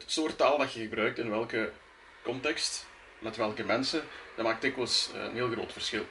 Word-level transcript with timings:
het 0.00 0.04
soort 0.06 0.38
taal 0.38 0.58
dat 0.58 0.72
je 0.72 0.80
gebruikt 0.80 1.18
in 1.18 1.30
welke 1.30 1.70
context, 2.22 2.86
met 3.18 3.36
welke 3.36 3.64
mensen, 3.64 4.02
dat 4.36 4.44
maakt 4.44 4.62
dikwijls 4.62 5.10
eh, 5.14 5.22
een 5.22 5.34
heel 5.34 5.50
groot 5.50 5.72
verschil. 5.72 6.06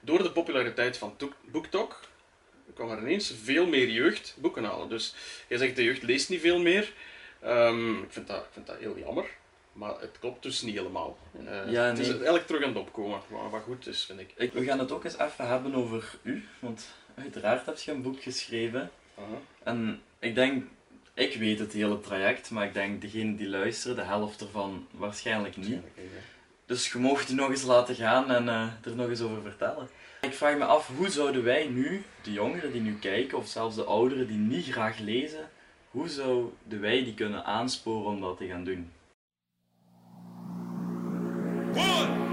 Door 0.00 0.22
de 0.22 0.32
populariteit 0.32 0.96
van 0.98 1.16
BookTok 1.44 2.00
kwam 2.74 2.90
er 2.90 2.98
ineens 2.98 3.34
veel 3.42 3.66
meer 3.66 3.88
jeugd 3.88 4.34
boeken 4.38 4.64
halen. 4.64 4.88
Dus 4.88 5.14
jij 5.48 5.58
zegt 5.58 5.76
de 5.76 5.84
jeugd 5.84 6.02
leest 6.02 6.28
niet 6.28 6.40
veel 6.40 6.60
meer. 6.60 6.92
Ehm, 7.40 8.02
ik, 8.02 8.12
vind 8.12 8.26
dat, 8.26 8.42
ik 8.42 8.48
vind 8.52 8.66
dat 8.66 8.78
heel 8.78 8.98
jammer. 8.98 9.26
Maar 9.72 10.00
het 10.00 10.18
klopt 10.20 10.42
dus 10.42 10.62
niet 10.62 10.76
helemaal. 10.76 11.18
Uh, 11.40 11.70
Ja, 11.70 11.82
Het 11.82 11.98
is 11.98 12.08
eigenlijk 12.08 12.46
terug 12.46 12.62
aan 12.62 12.68
het 12.68 12.78
opkomen, 12.78 13.20
wat, 13.50 13.62
goed 13.62 13.86
is, 13.86 14.04
vind 14.04 14.20
ik. 14.20 14.32
Ik, 14.36 14.52
we 14.52 14.64
gaan 14.64 14.78
het 14.78 14.92
ook 14.92 15.04
eens 15.04 15.18
even 15.18 15.48
hebben 15.48 15.74
over 15.74 16.18
u, 16.22 16.44
want 16.58 16.86
uiteraard 17.14 17.66
heb 17.66 17.78
je 17.78 17.90
een 17.92 18.02
boek 18.02 18.22
geschreven. 18.22 18.90
Aha. 19.18 19.38
En 19.62 20.02
ik 20.18 20.34
denk, 20.34 20.64
ik 21.14 21.36
weet 21.36 21.58
het 21.58 21.72
hele 21.72 22.00
traject, 22.00 22.50
maar 22.50 22.66
ik 22.66 22.74
denk 22.74 23.00
degene 23.00 23.34
die 23.34 23.48
luisteren, 23.48 23.96
de 23.96 24.02
helft 24.02 24.40
ervan 24.40 24.86
waarschijnlijk 24.90 25.56
niet. 25.56 25.80
Dus 26.66 26.92
je 26.92 26.98
mocht 26.98 27.26
die 27.26 27.36
nog 27.36 27.50
eens 27.50 27.62
laten 27.62 27.94
gaan 27.94 28.30
en 28.30 28.48
eh, 28.48 28.68
er 28.84 28.96
nog 28.96 29.08
eens 29.08 29.20
over 29.20 29.42
vertellen. 29.42 29.88
Ik 30.20 30.34
vraag 30.34 30.56
me 30.56 30.64
af, 30.64 30.90
hoe 30.96 31.10
zouden 31.10 31.44
wij 31.44 31.66
nu, 31.66 32.04
de 32.22 32.32
jongeren 32.32 32.72
die 32.72 32.80
nu 32.80 32.98
kijken, 32.98 33.38
of 33.38 33.48
zelfs 33.48 33.76
de 33.76 33.84
ouderen 33.84 34.26
die 34.26 34.36
niet 34.38 34.66
graag 34.66 34.98
lezen, 34.98 35.48
hoe 35.90 36.08
zouden 36.08 36.80
wij 36.80 37.04
die 37.04 37.14
kunnen 37.14 37.44
aansporen 37.44 38.06
om 38.06 38.20
dat 38.20 38.36
te 38.36 38.46
gaan 38.46 38.64
doen? 38.64 38.90
One, 41.74 42.23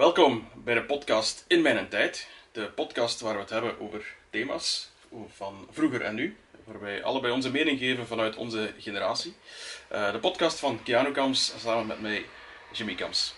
Welkom 0.00 0.48
bij 0.54 0.74
de 0.74 0.84
podcast 0.84 1.44
In 1.48 1.62
Mijn 1.62 1.88
Tijd. 1.88 2.28
De 2.52 2.70
podcast 2.70 3.20
waar 3.20 3.34
we 3.34 3.40
het 3.40 3.50
hebben 3.50 3.80
over 3.80 4.14
thema's 4.30 4.90
van 5.28 5.68
vroeger 5.70 6.02
en 6.02 6.14
nu. 6.14 6.36
Waar 6.64 6.80
wij 6.80 7.04
allebei 7.04 7.32
onze 7.32 7.50
mening 7.50 7.78
geven 7.78 8.06
vanuit 8.06 8.36
onze 8.36 8.74
generatie. 8.78 9.34
Eh, 9.88 10.12
de 10.12 10.18
podcast 10.18 10.58
van 10.58 10.82
Keanu 10.82 11.12
Kams 11.12 11.54
samen 11.60 11.86
met 11.86 12.00
mij, 12.00 12.24
Jimmy 12.72 12.94
Kams. 12.94 13.34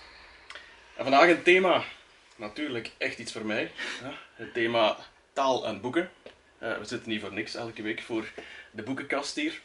En 0.96 1.02
vandaag 1.02 1.28
een 1.28 1.42
thema, 1.42 1.84
natuurlijk 2.36 2.90
echt 2.98 3.18
iets 3.18 3.32
voor 3.32 3.46
mij. 3.46 3.70
Ja, 4.02 4.12
het 4.34 4.54
thema 4.54 4.96
taal 5.32 5.66
en 5.66 5.80
boeken. 5.80 6.10
Eh, 6.58 6.78
we 6.78 6.84
zitten 6.84 7.10
hier 7.10 7.20
voor 7.20 7.32
niks 7.32 7.54
elke 7.54 7.82
week 7.82 8.02
voor 8.02 8.32
de 8.70 8.82
boekenkast 8.82 9.34
hier. 9.34 9.60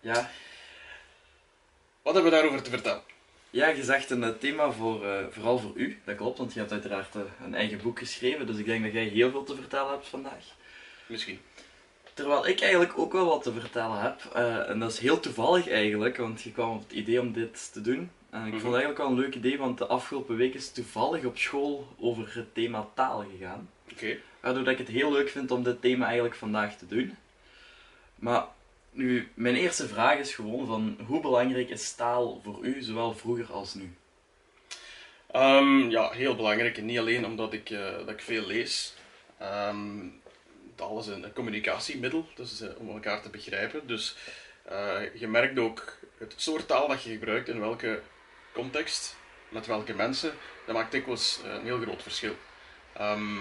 Ja, 0.00 0.30
Wat 2.02 2.14
hebben 2.14 2.32
we 2.32 2.38
daarover 2.38 2.62
te 2.62 2.70
vertellen? 2.70 3.11
Ja 3.52 3.68
je 3.68 3.82
zegt 3.84 4.10
een 4.10 4.24
eh, 4.24 4.30
thema 4.38 4.70
voor, 4.72 5.06
eh, 5.06 5.24
vooral 5.30 5.58
voor 5.58 5.72
u, 5.74 5.98
dat 6.04 6.16
klopt, 6.16 6.38
want 6.38 6.52
je 6.52 6.58
hebt 6.58 6.72
uiteraard 6.72 7.14
eh, 7.14 7.20
een 7.44 7.54
eigen 7.54 7.78
boek 7.82 7.98
geschreven, 7.98 8.46
dus 8.46 8.56
ik 8.56 8.64
denk 8.66 8.84
dat 8.84 8.92
jij 8.92 9.04
heel 9.04 9.30
veel 9.30 9.44
te 9.44 9.54
vertellen 9.54 9.90
hebt 9.90 10.08
vandaag. 10.08 10.44
Misschien. 11.06 11.38
Terwijl 12.14 12.46
ik 12.46 12.60
eigenlijk 12.60 12.98
ook 12.98 13.12
wel 13.12 13.26
wat 13.26 13.42
te 13.42 13.52
vertellen 13.52 14.00
heb. 14.00 14.24
en 14.68 14.78
dat 14.78 14.90
is 14.92 14.98
heel 14.98 15.20
toevallig 15.20 15.68
eigenlijk, 15.68 16.16
want 16.16 16.42
je 16.42 16.52
kwam 16.52 16.70
op 16.76 16.82
het 16.82 16.92
idee 16.92 17.20
om 17.20 17.32
dit 17.32 17.72
te 17.72 17.80
doen. 17.80 18.10
En 18.30 18.40
ik 18.46 18.52
Mhm. 18.52 18.60
vond 18.60 18.74
het 18.74 18.82
eigenlijk 18.82 18.98
wel 18.98 19.08
een 19.08 19.18
leuk 19.18 19.34
idee, 19.34 19.58
want 19.58 19.78
de 19.78 19.86
afgelopen 19.86 20.36
week 20.36 20.54
is 20.54 20.72
toevallig 20.72 21.24
op 21.24 21.38
school 21.38 21.94
over 21.98 22.34
het 22.34 22.54
thema 22.54 22.88
taal 22.94 23.24
gegaan. 23.38 23.70
Oké. 23.92 24.16
Waardoor 24.40 24.64
dat 24.64 24.72
ik 24.72 24.78
het 24.78 24.88
heel 24.88 25.12
leuk 25.12 25.28
vind 25.28 25.50
om 25.50 25.62
dit 25.62 25.80
thema 25.80 26.04
eigenlijk 26.04 26.34
vandaag 26.34 26.76
te 26.76 26.86
doen. 26.86 27.16
Maar 28.14 28.44
nu, 28.92 29.28
mijn 29.34 29.54
eerste 29.54 29.88
vraag 29.88 30.18
is 30.18 30.34
gewoon 30.34 30.66
van 30.66 30.98
hoe 31.06 31.20
belangrijk 31.20 31.70
is 31.70 31.94
taal 31.94 32.40
voor 32.44 32.64
u, 32.64 32.82
zowel 32.82 33.14
vroeger 33.14 33.52
als 33.52 33.74
nu? 33.74 33.94
Ehm, 35.32 35.90
ja, 35.90 36.10
heel 36.10 36.36
belangrijk. 36.36 36.78
En 36.78 36.84
niet 36.84 36.98
alleen 36.98 37.24
omdat 37.24 37.52
ik, 37.52 37.70
eh, 37.70 37.96
dat 37.96 38.10
ik 38.10 38.20
veel 38.20 38.46
lees. 38.46 38.94
Ehm, 39.38 40.08
taal 40.74 40.98
is 40.98 41.06
een, 41.06 41.32
communicatiemiddel, 41.32 42.26
dus 42.34 42.60
eh, 42.60 42.68
om 42.76 42.88
elkaar 42.88 43.22
te 43.22 43.30
begrijpen. 43.30 43.86
Dus 43.86 44.16
eh, 44.64 45.14
je 45.14 45.28
merkt 45.28 45.58
ook 45.58 45.98
het 46.18 46.34
soort 46.36 46.68
taal 46.68 46.88
dat 46.88 47.02
je 47.02 47.10
gebruikt 47.10 47.48
in 47.48 47.60
welke 47.60 48.00
context, 48.52 49.16
met 49.48 49.66
welke 49.66 49.94
mensen, 49.94 50.32
dat 50.66 50.74
maakt 50.74 50.92
dikwijls 50.92 51.40
een 51.44 51.64
heel 51.64 51.80
groot 51.80 52.02
verschil. 52.02 52.36
Ehm, 52.92 53.36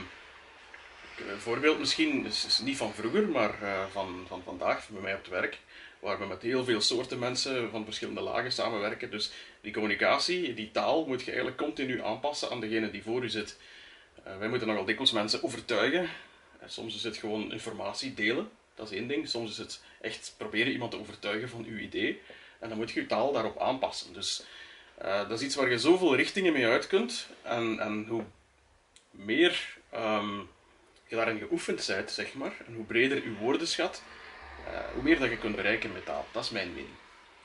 een 1.29 1.39
voorbeeld 1.39 1.79
misschien, 1.79 2.25
is, 2.25 2.59
niet 2.63 2.77
van 2.77 2.93
vroeger, 2.93 3.27
maar 3.27 3.61
eh, 3.61 3.85
van, 3.91 4.25
van 4.27 4.41
vandaag, 4.43 4.89
bij 4.89 5.01
mij 5.01 5.13
op 5.13 5.19
het 5.19 5.29
werk, 5.29 5.59
waar 5.99 6.19
we 6.19 6.25
met 6.25 6.41
heel 6.41 6.63
veel 6.63 6.81
soorten 6.81 7.19
mensen 7.19 7.69
van 7.71 7.85
verschillende 7.85 8.21
lagen 8.21 8.51
samenwerken. 8.51 9.11
Dus 9.11 9.31
die 9.61 9.73
communicatie, 9.73 10.53
die 10.53 10.71
taal, 10.71 11.05
moet 11.05 11.19
je 11.19 11.25
eigenlijk 11.25 11.57
continu 11.57 12.03
aanpassen 12.03 12.49
aan 12.49 12.59
degene 12.59 12.91
die 12.91 13.03
voor 13.03 13.23
u 13.23 13.29
zit. 13.29 13.57
Eh, 14.23 14.37
wij 14.37 14.49
moeten 14.49 14.67
nogal 14.67 14.85
dikwijls 14.85 15.11
mensen 15.11 15.43
overtuigen. 15.43 16.03
Eh, 16.59 16.67
soms 16.67 16.95
is 16.95 17.03
het 17.03 17.17
gewoon 17.17 17.51
informatie 17.51 18.13
delen, 18.13 18.49
dat 18.75 18.91
is 18.91 18.97
één 18.97 19.07
ding. 19.07 19.29
Soms 19.29 19.51
is 19.51 19.57
het 19.57 19.83
echt 20.01 20.33
proberen 20.37 20.71
iemand 20.71 20.91
te 20.91 20.99
overtuigen 20.99 21.49
van 21.49 21.65
uw 21.65 21.77
idee. 21.77 22.21
En 22.59 22.69
dan 22.69 22.77
moet 22.77 22.91
je 22.91 23.01
je 23.01 23.05
taal 23.05 23.31
daarop 23.31 23.59
aanpassen. 23.59 24.13
Dus 24.13 24.43
dat 24.97 25.31
is 25.31 25.41
iets 25.41 25.55
waar 25.55 25.69
je 25.69 25.79
zoveel 25.79 26.15
richtingen 26.15 26.53
mee 26.53 26.67
uit 26.67 26.87
kunt. 26.87 27.27
En, 27.41 27.79
en 27.79 28.05
hoe 28.07 28.23
meer 29.11 29.77
ehm, 29.89 30.39
je 31.11 31.17
daarin 31.17 31.37
geoefend 31.37 31.87
bent, 31.87 32.11
zeg 32.11 32.33
maar, 32.33 32.53
en 32.67 32.73
hoe 32.73 32.85
breder 32.85 33.17
je 33.23 33.33
woordenschat, 33.39 34.01
eh 34.67 34.79
hoe 34.93 35.03
meer 35.03 35.19
dat 35.19 35.29
je 35.29 35.37
kunt 35.37 35.55
bereiken 35.55 35.91
met 35.93 36.05
taal. 36.05 36.25
Dat 36.31 36.43
is 36.43 36.49
mijn 36.49 36.69
mening. 36.73 36.95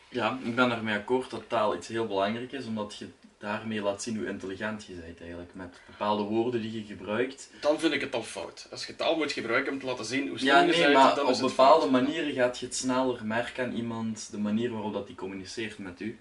Ja, 0.08 0.38
ik 0.44 0.54
ben 0.54 0.70
ermee 0.70 0.94
akkoord 0.96 1.30
dat 1.30 1.48
taal 1.48 1.76
iets 1.76 1.88
heel 1.88 2.06
belangrijk 2.06 2.52
is, 2.52 2.66
omdat 2.66 2.96
je 2.98 3.08
daarmee 3.38 3.82
laat 3.82 4.02
zien 4.02 4.16
hoe 4.16 4.26
intelligent 4.26 4.84
je 4.86 4.94
bent 4.94 5.20
eigenlijk. 5.20 5.50
Met 5.54 5.80
bepaalde 5.86 6.22
woorden 6.22 6.60
die 6.60 6.72
je 6.72 6.84
gebruikt. 6.94 7.50
Dan 7.60 7.78
vind 7.80 7.92
ik 7.92 8.00
het 8.00 8.14
al 8.14 8.22
fout. 8.22 8.68
Als 8.70 8.86
je 8.86 8.96
taal 8.96 9.16
moet 9.16 9.32
gebruiken 9.32 9.72
om 9.72 9.78
te 9.80 9.86
laten 9.86 10.04
zien 10.04 10.28
hoe 10.28 10.38
slim 10.38 10.52
Ja, 10.54 10.60
je 10.60 10.66
nee, 10.66 10.80
bent, 10.80 10.92
maar 10.94 11.14
dan 11.14 11.24
op 11.24 11.30
is 11.30 11.38
het 11.38 11.46
bepaalde 11.46 11.80
fout. 11.88 11.90
manieren 12.02 12.32
gaat 12.32 12.58
je 12.58 12.66
het 12.66 12.74
sneller 12.74 13.26
merken 13.26 13.64
aan 13.64 13.72
iemand, 13.72 14.30
de 14.30 14.38
manier 14.38 14.70
waarop 14.70 14.92
dat 14.92 15.06
die 15.06 15.16
communiceert 15.16 15.78
met 15.78 16.00
u. 16.00 16.18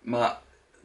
Maar 0.00 0.38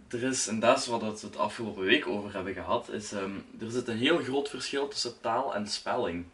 er 0.07 0.23
is, 0.23 0.47
en 0.47 0.59
dat 0.59 0.77
is 0.77 0.87
wat 0.87 1.01
we 1.01 1.27
het 1.27 1.37
afgelopen 1.37 1.83
week 1.83 2.07
over 2.07 2.33
hebben 2.33 2.53
gehad, 2.53 2.89
is 2.89 3.11
ehm, 3.11 3.31
er 3.59 3.71
zit 3.71 3.87
een 3.87 3.97
heel 3.97 4.17
groot 4.17 4.49
verschil 4.49 4.87
tussen 4.87 5.21
taal 5.21 5.55
en 5.55 5.67
spelling. 5.67 6.25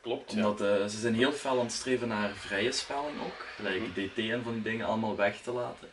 Klopt, 0.00 0.32
ja. 0.32 0.36
Omdat 0.36 0.60
eh, 0.60 0.86
ze 0.86 0.98
zijn 0.98 1.14
heel 1.14 1.32
fel 1.32 1.58
aan 1.58 1.64
het 1.64 1.72
streven 1.72 2.08
naar 2.08 2.30
vrije 2.34 2.72
spelling 2.72 3.20
ook, 3.24 3.46
gelijk 3.56 3.80
Mhm. 3.80 3.90
DT 4.08 4.18
en 4.18 4.42
van 4.42 4.52
die 4.52 4.62
dingen 4.62 4.86
allemaal 4.86 5.16
weg 5.16 5.40
te 5.42 5.52
laten. 5.52 5.88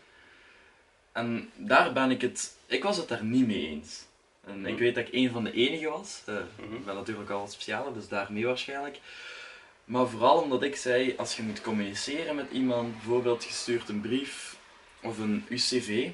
En 1.12 1.50
daar 1.56 1.94
ben 1.94 2.12
ik 2.12 2.22
het, 2.22 2.56
ik 2.66 2.84
was 2.84 2.98
het 2.98 3.08
daar 3.08 3.24
niet 3.24 3.48
mee 3.48 3.68
eens. 3.68 4.06
En 4.46 4.66
ik 4.66 4.74
Mhm. 4.74 4.82
weet 4.84 4.96
dat 4.96 5.08
ik 5.08 5.14
een 5.14 5.32
van 5.32 5.44
de 5.44 5.52
enigen 5.52 5.90
was. 5.92 6.22
Eh, 6.26 6.36
Mhm. 6.58 6.74
Ik 6.76 6.86
ben 6.86 6.96
natuurlijk 6.96 7.30
al 7.30 7.40
wat 7.40 7.52
specialer, 7.52 7.94
dus 7.94 8.08
daarmee 8.08 8.46
waarschijnlijk. 8.46 9.00
Maar 9.86 10.08
vooral 10.08 10.42
omdat 10.42 10.64
ik 10.64 10.76
zei, 10.76 11.14
als 11.18 11.36
je 11.36 11.44
moet 11.44 11.62
communiceren 11.62 12.36
met 12.36 12.52
iemand, 12.52 12.94
bijvoorbeeld 12.94 13.44
je 13.44 13.52
stuurt 13.54 13.90
een 13.90 14.02
brief 14.02 14.58
of 15.02 15.18
een 15.20 15.46
UCV, 15.50 16.10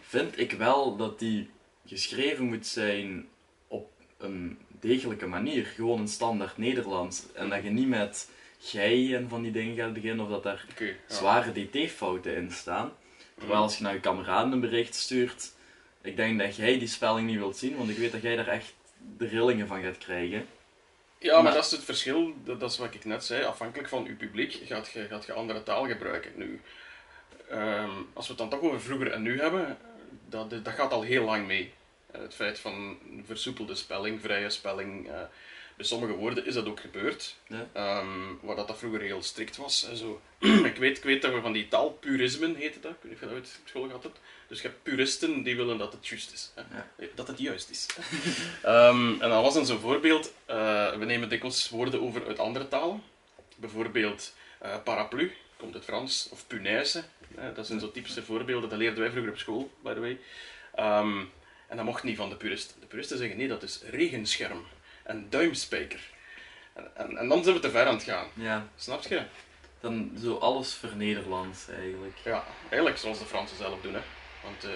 Vind 0.00 0.38
ik 0.38 0.52
wel 0.52 0.96
dat 0.96 1.18
die 1.18 1.50
geschreven 1.86 2.44
moet 2.44 2.66
zijn 2.66 3.28
op 3.68 3.90
een 4.18 4.58
degelijke 4.80 5.26
manier. 5.26 5.64
Gewoon 5.64 6.00
een 6.00 6.08
standaard 6.08 6.56
Nederlands. 6.56 7.32
En 7.32 7.48
dat 7.48 7.62
je 7.62 7.70
niet 7.70 7.88
met 7.88 8.30
gij 8.58 9.14
en 9.14 9.28
van 9.28 9.42
die 9.42 9.52
dingen 9.52 9.76
gaat 9.76 9.92
beginnen 9.92 10.24
of 10.24 10.30
dat 10.30 10.42
daar 10.42 10.66
ja. 10.78 10.92
zware 11.06 11.52
DT-fouten 11.52 12.36
in 12.36 12.50
staan. 12.50 12.92
Terwijl 13.38 13.60
als 13.60 13.76
je 13.76 13.82
naar 13.82 13.94
je 13.94 14.00
kameraden 14.00 14.52
een 14.52 14.60
bericht 14.60 14.94
stuurt, 14.94 15.52
ik 16.02 16.16
denk 16.16 16.38
dat 16.38 16.56
jij 16.56 16.78
die 16.78 16.88
spelling 16.88 17.26
niet 17.26 17.38
wilt 17.38 17.56
zien, 17.56 17.76
want 17.76 17.90
ik 17.90 17.96
weet 17.96 18.12
dat 18.12 18.22
jij 18.22 18.36
daar 18.36 18.48
echt 18.48 18.74
de 19.16 19.26
rillingen 19.26 19.66
van 19.66 19.82
gaat 19.82 19.98
krijgen. 19.98 20.46
Ja, 21.18 21.34
maar 21.34 21.42
Maar- 21.42 21.52
dat 21.54 21.64
is 21.64 21.70
het 21.70 21.84
verschil, 21.84 22.34
dat, 22.44 22.60
dat 22.60 22.70
is 22.70 22.78
wat 22.78 22.94
ik 22.94 23.04
net 23.04 23.24
zei. 23.24 23.44
Afhankelijk 23.44 23.88
van 23.88 24.06
uw 24.06 24.16
publiek 24.16 24.52
gaat 24.64 24.88
je, 24.88 25.06
gaat 25.06 25.26
je 25.26 25.32
andere 25.32 25.62
taal 25.62 25.86
gebruiken. 25.86 26.32
Nu, 26.36 26.60
ehm, 27.50 27.90
als 28.12 28.26
we 28.26 28.32
het 28.32 28.38
dan 28.38 28.48
toch 28.50 28.60
over 28.60 28.80
vroeger 28.80 29.12
en 29.12 29.22
nu 29.22 29.40
hebben, 29.40 29.78
dat, 30.28 30.50
dat 30.50 30.68
gaat 30.74 30.92
al 30.92 31.02
heel 31.02 31.24
lang 31.24 31.46
mee. 31.46 31.72
Eh, 32.10 32.20
het 32.20 32.34
feit 32.34 32.58
van 32.58 32.98
versoepelde 33.26 33.74
spelling, 33.74 34.20
vrije 34.20 34.50
spelling. 34.50 35.08
eh, 35.08 35.20
bij 35.76 35.86
sommige 35.86 36.12
woorden 36.12 36.46
is 36.46 36.54
dat 36.54 36.66
ook 36.66 36.80
gebeurd. 36.80 37.34
Ja. 37.46 37.66
Ehm, 37.72 38.08
waar 38.40 38.56
dat, 38.56 38.66
dat 38.68 38.78
vroeger 38.78 39.00
heel 39.00 39.22
strikt 39.22 39.56
was. 39.56 39.88
En 39.90 39.96
zo. 39.96 40.20
ik, 40.70 40.76
weet, 40.76 40.96
ik 40.96 41.02
weet 41.04 41.22
dat 41.22 41.32
we 41.32 41.40
van 41.40 41.52
die 41.52 41.68
taalpurismen 41.68 42.54
heette 42.54 42.80
dat. 42.80 42.90
Ik 42.92 42.98
weet 43.02 43.10
niet 43.10 43.22
of 43.22 43.28
je 43.36 43.40
dat 43.40 43.58
op 43.62 43.68
school 43.68 43.86
gehad 43.86 44.02
hebt. 44.02 44.18
Dus 44.48 44.60
je 44.62 44.68
hebt 44.68 44.82
puristen 44.82 45.42
die 45.42 45.56
willen 45.56 45.78
dat 45.78 45.92
het 45.92 46.06
juist 46.06 46.32
is. 46.32 46.52
Ja. 46.72 46.86
Dat 47.14 47.28
het 47.28 47.38
juist 47.38 47.70
is. 47.70 47.86
Ehm, 48.62 49.12
en 49.12 49.28
dan 49.28 49.42
was 49.42 49.54
dan 49.54 49.66
zo'n 49.66 49.78
voorbeeld. 49.80 50.32
eh, 50.44 50.96
we 50.96 51.04
nemen 51.04 51.28
dikwijls 51.28 51.68
woorden 51.68 52.00
over 52.02 52.26
uit 52.26 52.38
andere 52.38 52.68
talen. 52.68 53.02
Bijvoorbeeld 53.56 54.34
paraplu, 54.84 55.32
komt 55.58 55.74
uit 55.74 55.84
Frans. 55.84 56.28
Of 56.30 56.46
punaise. 56.46 57.02
hè, 57.36 57.52
dat 57.52 57.66
zijn 57.66 57.80
zo 57.80 57.90
typische 57.90 58.22
voorbeelden. 58.22 58.68
Dat 58.70 58.78
leerden 58.78 59.00
wij 59.00 59.10
vroeger 59.10 59.30
op 59.32 59.38
school, 59.38 59.70
by 59.82 59.92
the 59.94 60.00
way. 60.00 60.18
Ehm, 60.74 61.18
en 61.68 61.76
dat 61.76 61.84
mocht 61.84 62.02
niet 62.02 62.16
van 62.16 62.28
de 62.28 62.36
puristen. 62.36 62.80
De 62.80 62.86
puristen 62.86 63.18
zeggen 63.18 63.36
nee, 63.36 63.48
dat 63.48 63.62
is 63.62 63.82
regenscherm. 63.90 64.64
En 65.02 65.26
duimspijker. 65.30 66.00
En, 66.72 66.90
en, 66.96 67.16
en 67.16 67.28
dan 67.28 67.42
zijn 67.42 67.54
we 67.54 67.60
te 67.60 67.70
ver 67.70 67.86
aan 67.86 67.94
het 67.94 68.02
gaan. 68.02 68.26
Ja, 68.34 68.68
Snap 68.76 69.02
je? 69.06 69.22
dan 69.80 70.12
zo 70.22 70.34
alles 70.36 70.74
vernederlands 70.74 71.68
eigenlijk. 71.68 72.16
Ja, 72.24 72.44
eigenlijk 72.68 72.96
zoals 72.98 73.18
de 73.18 73.24
Fransen 73.24 73.56
zelf 73.56 73.80
doen. 73.80 73.94
Hè. 73.94 74.00
Want 74.42 74.64
eh, 74.64 74.70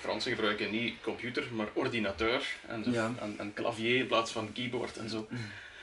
Fransen 0.00 0.30
gebruiken 0.34 0.70
niet 0.70 0.94
computer, 1.02 1.44
maar 1.52 1.68
ordinateur 1.74 2.46
en, 2.66 2.84
Ja. 2.92 3.12
en, 3.20 3.34
en 3.38 3.52
clavier 3.54 3.96
in 3.96 4.06
plaats 4.06 4.32
van 4.32 4.52
keyboard 4.52 4.96
en 4.96 5.08
zo. 5.08 5.26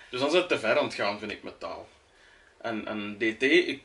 Dus 0.10 0.20
dan 0.20 0.30
is 0.30 0.36
het 0.36 0.48
te 0.50 0.60
ver 0.60 0.78
aan 0.78 0.84
het 0.86 0.94
gaan, 0.94 1.20
vind 1.20 1.32
ik, 1.32 1.44
met 1.44 1.60
taal. 1.60 1.90
En, 2.62 2.88
en 2.88 3.18
DT, 3.18 3.42
ik, 3.44 3.82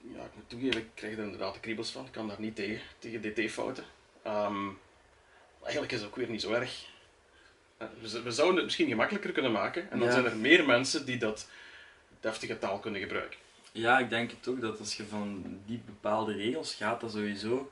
ja, 0.00 0.22
ik 0.24 0.34
moet 0.34 0.48
toegeven, 0.48 0.80
ik 0.80 0.88
krijg 0.94 1.16
er 1.16 1.22
inderdaad 1.24 1.54
de 1.54 1.60
kriebels 1.60 1.90
van. 1.90 2.04
Ik 2.04 2.12
kan 2.12 2.28
daar 2.28 2.40
niet 2.40 2.56
tegen, 2.56 2.80
tegen 2.98 3.20
DT-fouten. 3.20 3.84
Ehm, 4.22 4.68
eigenlijk 5.62 5.92
is 5.92 6.00
het 6.00 6.08
ook 6.08 6.16
weer 6.16 6.28
niet 6.30 6.40
zo 6.40 6.52
erg. 6.52 6.86
Eh, 7.76 7.86
We, 8.00 8.30
zouden 8.30 8.56
het 8.56 8.64
misschien 8.64 8.88
gemakkelijker 8.88 9.32
kunnen 9.32 9.52
maken. 9.52 9.90
En 9.90 9.98
dan 9.98 10.08
Ja. 10.08 10.14
zijn 10.14 10.24
er 10.24 10.36
meer 10.36 10.66
mensen 10.66 11.06
die 11.06 11.16
dat 11.18 11.48
deftige 12.20 12.58
taal 12.58 12.78
kunnen 12.78 13.00
gebruiken. 13.00 13.38
Ja, 13.72 13.98
ik 13.98 14.10
denk 14.10 14.30
het 14.30 14.48
ook 14.48 14.60
dat 14.60 14.78
als 14.78 14.96
je 14.96 15.04
van 15.06 15.60
die 15.66 15.82
bepaalde 15.86 16.32
regels 16.32 16.74
gaat, 16.74 17.00
dat 17.00 17.10
sowieso. 17.12 17.70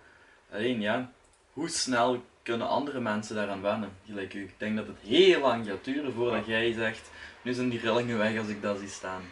Alleen 0.50 0.80
ja, 0.80 1.12
hoe 1.52 1.68
snel 1.68 2.24
kunnen 2.42 2.68
andere 2.68 3.00
mensen 3.00 3.34
daaraan 3.34 3.62
wennen? 3.62 3.92
Gelijk 4.06 4.34
u. 4.34 4.42
Ik 4.42 4.54
denk 4.56 4.76
dat 4.76 4.86
het 4.86 4.96
heel 5.02 5.40
lang 5.40 5.66
gaat 5.66 5.84
duren 5.84 6.12
voordat 6.12 6.46
jij 6.46 6.72
zegt: 6.72 7.10
nu 7.42 7.52
zijn 7.52 7.68
die 7.68 7.80
rillingen 7.80 8.18
weg 8.18 8.38
als 8.38 8.48
ik 8.48 8.62
dat 8.62 8.78
zie 8.78 8.88
staan. 8.88 9.22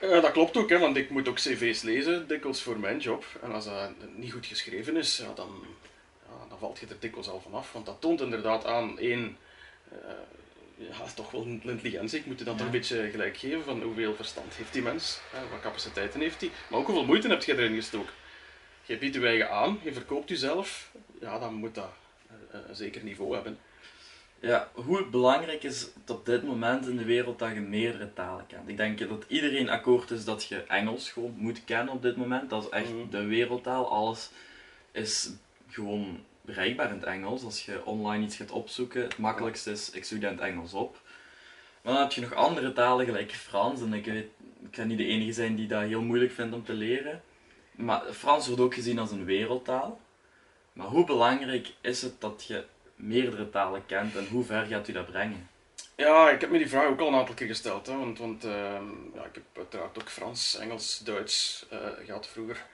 Ja, 0.00 0.20
dat 0.20 0.32
klopt 0.32 0.56
ook, 0.56 0.68
hè, 0.70 0.78
want 0.78 0.96
ik 0.96 1.10
moet 1.10 1.28
ook 1.28 1.36
cv's 1.36 1.82
lezen, 1.82 2.28
dikwijls 2.28 2.62
voor 2.62 2.78
mijn 2.78 2.98
job. 2.98 3.24
En 3.42 3.52
als 3.52 3.64
dat 3.64 3.90
niet 4.14 4.32
goed 4.32 4.46
geschreven 4.46 4.96
is, 4.96 5.16
ja, 5.16 5.32
dan, 5.34 5.64
ja, 6.26 6.48
dan 6.48 6.58
valt 6.58 6.78
je 6.78 6.86
er 6.86 6.96
dikwijls 6.98 7.28
al 7.28 7.40
vanaf. 7.40 7.72
Want 7.72 7.86
dat 7.86 8.00
toont 8.00 8.20
inderdaad 8.20 8.64
aan, 8.66 8.98
één, 8.98 9.36
eh, 9.92 9.98
ja, 10.76 10.94
toch 11.14 11.30
wel 11.30 11.42
een 11.42 11.60
intelligentie. 11.64 12.18
Ik 12.18 12.26
moet 12.26 12.38
je 12.38 12.44
dat 12.44 12.58
Ja. 12.58 12.64
een 12.64 12.70
beetje 12.70 13.10
gelijk 13.10 13.36
geven 13.36 13.64
van 13.64 13.82
hoeveel 13.82 14.14
verstand 14.14 14.54
heeft 14.54 14.72
die 14.72 14.82
mens, 14.82 15.20
hè, 15.32 15.48
wat 15.50 15.60
capaciteiten 15.60 16.20
heeft 16.20 16.40
hij, 16.40 16.50
maar 16.70 16.78
ook 16.78 16.86
hoeveel 16.86 17.04
moeite 17.04 17.28
heb 17.28 17.42
je 17.42 17.52
erin 17.56 17.74
gestoken. 17.74 18.12
Je 18.84 18.98
biedt 18.98 19.14
je 19.14 19.26
eigen 19.26 19.50
aan, 19.50 19.80
je 19.82 19.92
verkoopt 19.92 20.28
jezelf, 20.28 20.90
ja, 21.20 21.38
dan 21.38 21.54
moet 21.54 21.74
dat 21.74 21.90
eh, 22.50 22.60
een 22.68 22.76
zeker 22.76 23.02
niveau 23.02 23.34
hebben. 23.34 23.58
Ja, 24.40 24.68
hoe 24.74 25.06
belangrijk 25.06 25.62
is 25.62 25.80
het 25.80 26.10
op 26.10 26.26
dit 26.26 26.42
moment 26.42 26.86
in 26.86 26.96
de 26.96 27.04
wereld 27.04 27.38
dat 27.38 27.52
je 27.54 27.60
meerdere 27.60 28.12
talen 28.12 28.46
kent? 28.46 28.68
Ik 28.68 28.76
denk 28.76 29.08
dat 29.08 29.24
iedereen 29.28 29.68
akkoord 29.68 30.10
is 30.10 30.24
dat 30.24 30.44
je 30.44 30.56
Engels 30.62 31.10
gewoon 31.10 31.34
moet 31.36 31.64
kennen 31.64 31.94
op 31.94 32.02
dit 32.02 32.16
moment. 32.16 32.50
Dat 32.50 32.62
is 32.62 32.68
echt 32.68 32.92
Mhm. 32.92 33.10
de 33.10 33.24
wereldtaal. 33.24 33.90
Alles 33.90 34.30
is 34.92 35.30
gewoon 35.68 36.24
bereikbaar 36.40 36.88
in 36.88 36.94
het 36.94 37.04
Engels. 37.04 37.44
Als 37.44 37.64
je 37.64 37.84
online 37.84 38.24
iets 38.24 38.36
gaat 38.36 38.50
opzoeken, 38.50 39.02
het 39.02 39.18
makkelijkste 39.18 39.70
is, 39.70 39.90
ik 39.90 40.04
zoek 40.04 40.20
dat 40.20 40.30
in 40.30 40.36
het 40.36 40.46
Engels 40.46 40.72
op. 40.72 41.00
Maar 41.82 41.92
dan 41.92 42.02
heb 42.02 42.12
je 42.12 42.20
nog 42.20 42.34
andere 42.34 42.72
talen, 42.72 43.04
gelijk 43.06 43.32
Frans. 43.32 43.80
En 43.80 43.92
ik, 43.94 44.04
weet, 44.04 44.26
ik 44.62 44.70
kan 44.70 44.86
niet 44.86 44.98
de 44.98 45.06
enige 45.06 45.32
zijn 45.32 45.54
die 45.56 45.66
dat 45.68 45.82
heel 45.82 46.02
moeilijk 46.02 46.32
vindt 46.32 46.54
om 46.54 46.64
te 46.64 46.72
leren. 46.72 47.22
Maar 47.70 48.02
Frans 48.12 48.46
wordt 48.46 48.62
ook 48.62 48.74
gezien 48.74 48.98
als 48.98 49.10
een 49.10 49.24
wereldtaal. 49.24 50.00
Maar 50.72 50.86
hoe 50.86 51.04
belangrijk 51.04 51.72
is 51.80 52.02
het 52.02 52.20
dat 52.20 52.44
je 52.48 52.64
meerdere 52.98 53.50
talen 53.50 53.86
kent 53.86 54.16
en 54.16 54.26
hoe 54.26 54.44
ver 54.44 54.66
gaat 54.66 54.88
u 54.88 54.92
dat 54.92 55.06
brengen? 55.06 55.48
Ja, 55.96 56.30
ik 56.30 56.40
heb 56.40 56.50
me 56.50 56.58
die 56.58 56.68
vraag 56.68 56.86
ook 56.86 57.00
al 57.00 57.08
een 57.08 57.14
aantal 57.14 57.34
keer 57.34 57.46
gesteld. 57.46 57.86
Hè, 57.86 57.96
want 57.96 58.18
want 58.18 58.44
ehm, 58.44 58.84
ja, 59.14 59.24
ik 59.24 59.34
heb 59.34 59.44
uiteraard 59.56 60.00
ook 60.00 60.08
Frans, 60.08 60.56
Engels, 60.58 60.98
Duits 60.98 61.66
eh, 61.70 61.78
gehad 62.04 62.28
vroeger. 62.28 62.64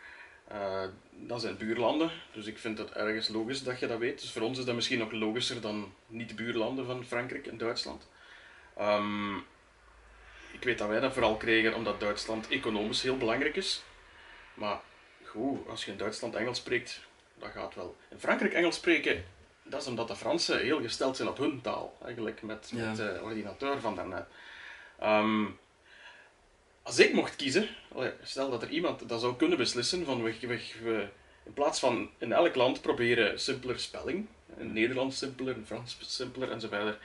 Eh, 0.48 0.84
dat 1.10 1.40
zijn 1.40 1.56
buurlanden, 1.56 2.10
dus 2.32 2.46
ik 2.46 2.58
vind 2.58 2.78
het 2.78 2.92
ergens 2.92 3.28
logisch 3.28 3.62
dat 3.62 3.78
je 3.78 3.86
dat 3.86 3.98
weet. 3.98 4.20
Dus 4.20 4.32
voor 4.32 4.42
ons 4.42 4.58
is 4.58 4.64
dat 4.64 4.74
misschien 4.74 4.98
nog 4.98 5.12
logischer 5.12 5.60
dan 5.60 5.92
niet-buurlanden 6.06 6.86
van 6.86 7.04
Frankrijk 7.04 7.46
en 7.46 7.58
Duitsland. 7.58 8.08
Ehm, 8.76 9.36
ik 10.52 10.62
weet 10.62 10.78
dat 10.78 10.88
wij 10.88 11.00
dat 11.00 11.12
vooral 11.12 11.36
kregen 11.36 11.74
omdat 11.74 12.00
Duitsland 12.00 12.48
economisch 12.48 13.02
heel 13.02 13.16
belangrijk 13.16 13.56
is. 13.56 13.82
Maar 14.54 14.80
goed, 15.24 15.68
als 15.68 15.84
je 15.84 15.90
in 15.90 15.96
Duitsland 15.96 16.34
Engels 16.34 16.58
spreekt, 16.58 17.00
dat 17.38 17.50
gaat 17.50 17.74
wel. 17.74 17.96
In 18.10 18.18
Frankrijk 18.18 18.52
Engels 18.52 18.76
spreken, 18.76 19.24
dat 19.64 19.80
is 19.82 19.86
omdat 19.88 20.08
de 20.08 20.16
Fransen 20.16 20.58
heel 20.60 20.80
gesteld 20.80 21.16
zijn 21.16 21.28
op 21.28 21.38
hun 21.38 21.60
taal. 21.60 21.96
Eigenlijk 22.04 22.42
met, 22.42 22.70
Ja. 22.74 22.86
met 22.86 22.96
de 22.96 23.20
ordinateur 23.22 23.80
van 23.80 23.96
daarnet. 23.96 24.26
Ehm, 24.98 25.44
als 26.82 26.98
ik 26.98 27.12
mocht 27.12 27.36
kiezen, 27.36 27.68
stel 28.22 28.50
dat 28.50 28.62
er 28.62 28.68
iemand 28.70 29.08
dat 29.08 29.20
zou 29.20 29.36
kunnen 29.36 29.58
beslissen 29.58 30.04
van 30.04 30.22
we, 30.22 31.08
in 31.44 31.52
plaats 31.52 31.80
van 31.80 32.10
in 32.18 32.32
elk 32.32 32.54
land 32.54 32.80
proberen 32.80 33.40
simpeler 33.40 33.80
spelling, 33.80 34.26
in 34.56 34.72
Nederlands 34.72 35.18
simpeler, 35.18 35.56
in 35.56 35.66
Frans 35.66 35.96
simpeler 36.00 36.50
en 36.50 36.60
zo 36.60 36.68
verder, 36.68 36.98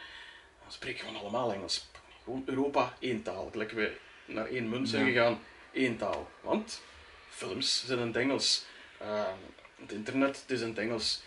dan 0.61 0.71
spreken 0.71 1.13
we 1.13 1.19
allemaal 1.19 1.53
Engels. 1.53 1.87
Gewoon 2.23 2.43
Europa 2.45 2.93
één 2.99 3.21
taal. 3.21 3.49
Gelijk 3.51 3.71
we 3.71 3.97
naar 4.25 4.47
één 4.47 4.69
munt 4.69 4.89
zijn 4.89 5.05
Ja. 5.05 5.11
gegaan, 5.11 5.39
één 5.71 5.97
taal. 5.97 6.29
Want 6.41 6.81
films 7.29 7.85
zijn 7.85 7.99
in 7.99 8.07
het 8.07 8.15
Engels, 8.15 8.65
eh, 8.97 9.23
het 9.81 9.91
internet 9.91 10.41
het 10.41 10.51
is 10.51 10.61
in 10.61 10.67
het 10.69 10.77
Engels. 10.77 11.21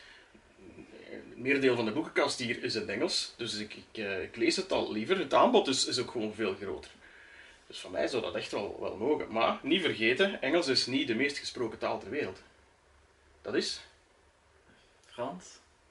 Het 1.43 1.51
merendeel 1.51 1.77
van 1.77 1.85
de 1.85 1.93
boekenkast 1.93 2.39
hier 2.39 2.65
is 2.65 2.75
in 2.75 2.81
het 2.81 2.91
Engels, 2.91 3.35
dus 3.37 3.55
ik, 3.55 3.75
ik, 3.75 4.05
eh, 4.05 4.23
ik 4.23 4.37
lees 4.37 4.57
het 4.57 4.73
al 4.73 4.93
liever. 4.93 5.19
Het 5.19 5.35
aanbod 5.35 5.69
is, 5.69 5.87
is 5.87 5.99
ook 5.99 6.11
gewoon 6.11 6.35
veel 6.35 6.55
groter. 6.55 6.91
Dus 7.67 7.79
voor 7.79 7.91
mij 7.91 8.07
zou 8.09 8.23
dat 8.23 8.35
echt 8.35 8.53
wel, 8.53 8.77
wel 8.81 8.97
mogen. 8.97 9.33
Maar 9.33 9.59
niet 9.63 9.83
vergeten, 9.83 10.43
Engels 10.43 10.67
is 10.67 10.87
niet 10.87 11.07
de 11.07 11.15
meest 11.15 11.39
gesproken 11.39 11.79
taal 11.79 12.01
ter 12.01 12.11
wereld. 12.11 12.43
Dat 13.43 13.55
is 13.55 13.81
Frans? 15.07 15.45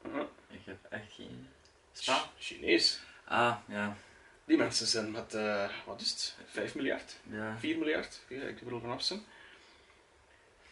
uh, 0.06 0.22
Ik 0.48 0.60
heb 0.64 0.78
echt 0.90 1.14
geen... 1.16 1.48
Spa? 1.94 2.30
Chinees. 2.40 3.00
Ah, 3.24 3.56
ja. 3.68 3.98
Die 4.46 4.58
mensen 4.58 4.88
zijn 4.88 5.12
met, 5.12 5.34
eh, 5.34 5.70
wat 5.86 6.02
is 6.02 6.10
het, 6.10 6.36
5 6.46 6.76
miljard, 6.76 7.16
ja. 7.32 7.58
4 7.60 7.78
miljard, 7.78 8.20
ja, 8.28 8.42
ik 8.42 8.62
er 8.62 8.80
vanaf 8.80 9.04
zijn. 9.04 9.24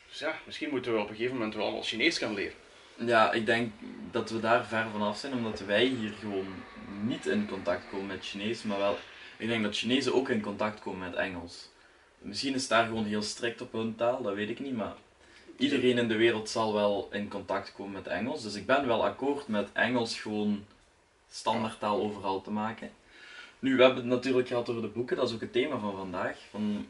Dus 0.10 0.20
ja, 0.20 0.40
misschien 0.46 0.70
moeten 0.70 0.94
we 0.94 1.00
op 1.00 1.10
een 1.10 1.16
gegeven 1.16 1.36
moment 1.36 1.56
wel 1.56 1.64
allemaal 1.64 1.84
Chinees 1.84 2.18
gaan 2.18 2.34
leren. 2.34 2.68
Ja, 3.06 3.32
ik 3.32 3.46
denk 3.46 3.72
dat 4.12 4.30
we 4.30 4.40
daar 4.40 4.66
ver 4.66 4.86
vanaf 4.92 5.18
zijn, 5.18 5.34
omdat 5.34 5.60
wij 5.60 5.86
hier 5.86 6.12
gewoon 6.20 6.48
niet 7.02 7.26
in 7.26 7.48
contact 7.48 7.90
komen 7.90 8.08
met 8.08 8.26
Chinees, 8.26 8.64
maar 8.64 8.78
wel... 8.78 8.98
Ik 9.38 9.48
denk 9.48 9.64
dat 9.64 9.76
Chinezen 9.76 10.14
ook 10.14 10.30
in 10.30 10.42
contact 10.42 10.80
komen 10.80 11.10
met 11.10 11.16
Engels. 11.16 11.70
Misschien 12.18 12.54
is 12.54 12.68
daar 12.68 12.86
gewoon 12.86 13.06
heel 13.06 13.22
strikt 13.22 13.62
op 13.62 13.72
hun 13.72 13.96
taal, 13.96 14.22
dat 14.22 14.34
weet 14.34 14.50
ik 14.50 14.60
niet, 14.60 14.76
maar 14.76 14.94
iedereen 15.58 15.98
in 15.98 16.08
de 16.08 16.16
wereld 16.16 16.50
zal 16.50 16.74
wel 16.74 17.10
in 17.12 17.30
contact 17.30 17.74
komen 17.74 17.92
met 17.92 18.08
Engels. 18.08 18.44
Dus 18.44 18.56
ik 18.56 18.66
ben 18.66 18.88
wel 18.88 19.06
akkoord 19.06 19.48
met 19.48 19.70
Engels 19.74 20.20
gewoon 20.20 20.66
standaardtaal 21.30 22.02
overal 22.02 22.42
te 22.42 22.52
maken. 22.52 22.92
Nu, 23.60 23.76
we 23.76 23.82
hebben 23.82 24.00
het 24.00 24.12
natuurlijk 24.12 24.48
gehad 24.48 24.70
over 24.70 24.82
de 24.82 24.88
boeken, 24.88 25.16
dat 25.16 25.28
is 25.28 25.36
ook 25.36 25.42
het 25.42 25.52
thema 25.52 25.78
van 25.78 25.96
vandaag. 25.96 26.38
Van, 26.50 26.88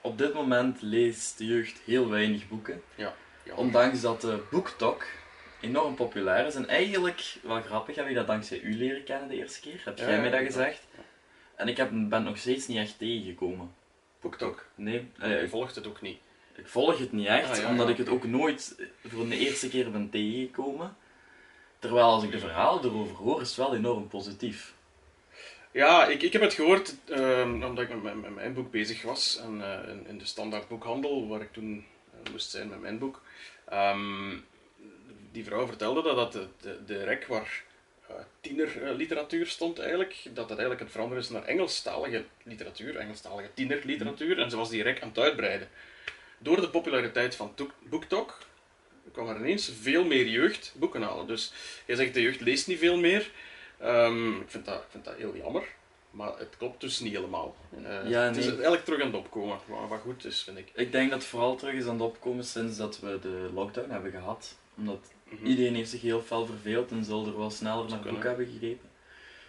op 0.00 0.18
dit 0.18 0.34
moment 0.34 0.82
leest 0.82 1.38
de 1.38 1.46
jeugd 1.46 1.80
heel 1.84 2.08
weinig 2.08 2.48
boeken. 2.48 2.82
Ja. 2.94 3.14
Ondanks 3.54 4.00
dat 4.00 4.20
de 4.20 4.42
BookTok 4.50 5.04
enorm 5.62 5.94
populair 5.94 6.46
is. 6.46 6.54
En 6.54 6.68
eigenlijk, 6.68 7.34
wel 7.42 7.60
grappig, 7.62 7.96
heb 7.96 8.08
ik 8.08 8.14
dat 8.14 8.26
dankzij 8.26 8.60
u 8.60 8.74
leren 8.74 9.04
kennen 9.04 9.28
de 9.28 9.36
eerste 9.36 9.60
keer. 9.60 9.80
Heb 9.84 9.98
jij 9.98 10.20
mij 10.20 10.30
dat 10.30 10.40
gezegd? 10.40 10.86
En 11.56 11.68
ik 11.68 11.76
heb, 11.76 11.90
ben 11.92 12.22
nog 12.22 12.38
steeds 12.38 12.66
niet 12.66 12.78
echt 12.78 12.98
tegengekomen. 12.98 13.74
BookTok. 14.20 14.66
Nee, 14.74 14.94
Nee, 15.18 15.30
eh, 15.32 15.38
je 15.38 15.44
ik, 15.44 15.50
volgt 15.50 15.74
het 15.74 15.86
ook 15.86 16.00
niet. 16.00 16.18
ik 16.54 16.68
volg 16.68 16.98
het 16.98 17.12
niet 17.12 17.26
echt, 17.26 17.62
Ah, 17.62 17.68
omdat 17.70 17.88
ik 17.88 17.96
het 17.96 18.08
ook 18.08 18.24
nooit 18.24 18.76
voor 19.06 19.28
de 19.28 19.38
eerste 19.38 19.68
keer 19.68 19.90
ben 19.90 20.10
tegengekomen. 20.10 20.96
Terwijl 21.78 22.04
als 22.06 22.24
ik 22.24 22.30
de 22.32 22.38
verhalen 22.38 22.84
erover 22.84 23.16
hoor, 23.16 23.40
is 23.40 23.48
het 23.48 23.56
wel 23.56 23.74
enorm 23.74 24.08
positief. 24.08 24.74
Ja, 25.70 26.06
ik, 26.06 26.22
ik 26.22 26.32
heb 26.32 26.42
het 26.42 26.52
gehoord 26.54 26.94
ehm, 27.08 27.62
omdat 27.62 27.78
ik 27.84 27.88
met, 27.88 28.02
mijn- 28.02 28.20
met 28.20 28.34
mijn 28.34 28.54
boek 28.54 28.70
bezig 28.70 29.02
was. 29.02 29.36
En 29.44 29.62
eh, 29.62 29.88
in, 29.88 30.06
in 30.06 30.18
de 30.18 30.24
standaard 30.24 30.68
boekhandel, 30.68 31.28
waar 31.28 31.40
ik 31.40 31.52
toen 31.52 31.84
eh, 32.24 32.30
moest 32.32 32.50
zijn 32.50 32.68
met 32.68 32.80
mijn 32.80 32.98
boek. 32.98 33.22
ehm, 33.64 34.30
die 35.32 35.44
vrouw 35.44 35.66
vertelde 35.66 36.02
dat, 36.02 36.16
dat 36.16 36.32
de, 36.32 36.46
de, 36.60 36.84
de 36.86 37.04
rek 37.04 37.26
waar 37.26 37.64
eh, 38.08 38.14
tienerliteratuur 38.40 39.46
stond 39.46 39.78
eigenlijk, 39.78 40.14
dat 40.24 40.34
dat 40.48 40.50
eigenlijk 40.50 40.80
het 40.80 40.90
veranderen 40.90 41.22
is 41.22 41.30
naar 41.30 41.44
Engelstalige 41.44 42.24
literatuur, 42.42 42.96
Engelstalige 42.96 43.48
tienerliteratuur. 43.54 44.38
En 44.38 44.50
ze 44.50 44.56
was 44.56 44.70
die 44.70 44.82
rek 44.82 45.02
aan 45.02 45.08
het 45.08 45.18
uitbreiden. 45.18 45.68
Door 46.38 46.60
de 46.60 46.70
populariteit 46.70 47.34
van 47.34 47.54
BookTok 47.88 48.38
kwam 49.12 49.28
er 49.28 49.36
ineens 49.36 49.72
veel 49.80 50.04
meer 50.04 50.26
jeugd 50.26 50.74
boeken 50.76 51.02
halen. 51.02 51.26
Dus 51.26 51.52
jij 51.86 51.96
zegt 51.96 52.14
de 52.14 52.22
jeugd 52.22 52.40
leest 52.40 52.66
niet 52.66 52.78
veel 52.78 52.96
meer. 52.98 53.30
Ehm, 53.78 54.40
ik, 54.40 54.50
vind 54.50 54.64
dat, 54.64 54.74
ik 54.80 54.86
vind 54.90 55.04
dat 55.04 55.14
heel 55.16 55.36
jammer, 55.36 55.64
maar 56.10 56.38
het 56.38 56.56
klopt 56.58 56.80
dus 56.80 57.00
niet 57.00 57.14
helemaal. 57.14 57.56
Eh, 57.84 58.08
Ja, 58.08 58.22
Het 58.22 58.36
is 58.36 58.44
nee. 58.44 58.52
eigenlijk 58.54 58.84
terug 58.84 59.00
aan 59.00 59.06
het 59.06 59.16
opkomen, 59.16 59.58
wat, 59.66 59.88
wat 59.88 60.00
goed 60.00 60.24
is, 60.24 60.42
vind 60.42 60.58
ik. 60.58 60.70
Ik 60.74 60.92
denk 60.92 61.10
dat 61.10 61.18
het 61.18 61.28
vooral 61.28 61.56
terug 61.56 61.74
is 61.74 61.84
aan 61.86 61.92
het 61.92 62.02
opkomen 62.02 62.44
sinds 62.44 62.76
dat 62.76 63.00
we 63.00 63.18
de 63.20 63.50
lockdown 63.54 63.90
hebben 63.90 64.10
gehad. 64.10 64.56
Omdat 64.76 65.12
Mhm. 65.38 65.46
iedereen 65.46 65.74
heeft 65.74 65.90
zich 65.90 66.00
heel 66.02 66.20
fel 66.22 66.46
verveeld 66.46 66.90
en 66.90 67.04
zal 67.04 67.26
er 67.26 67.38
wel 67.38 67.50
sneller 67.50 67.88
naar 67.88 68.00
boeken 68.00 68.28
hebben 68.28 68.46
gegrepen. 68.46 68.90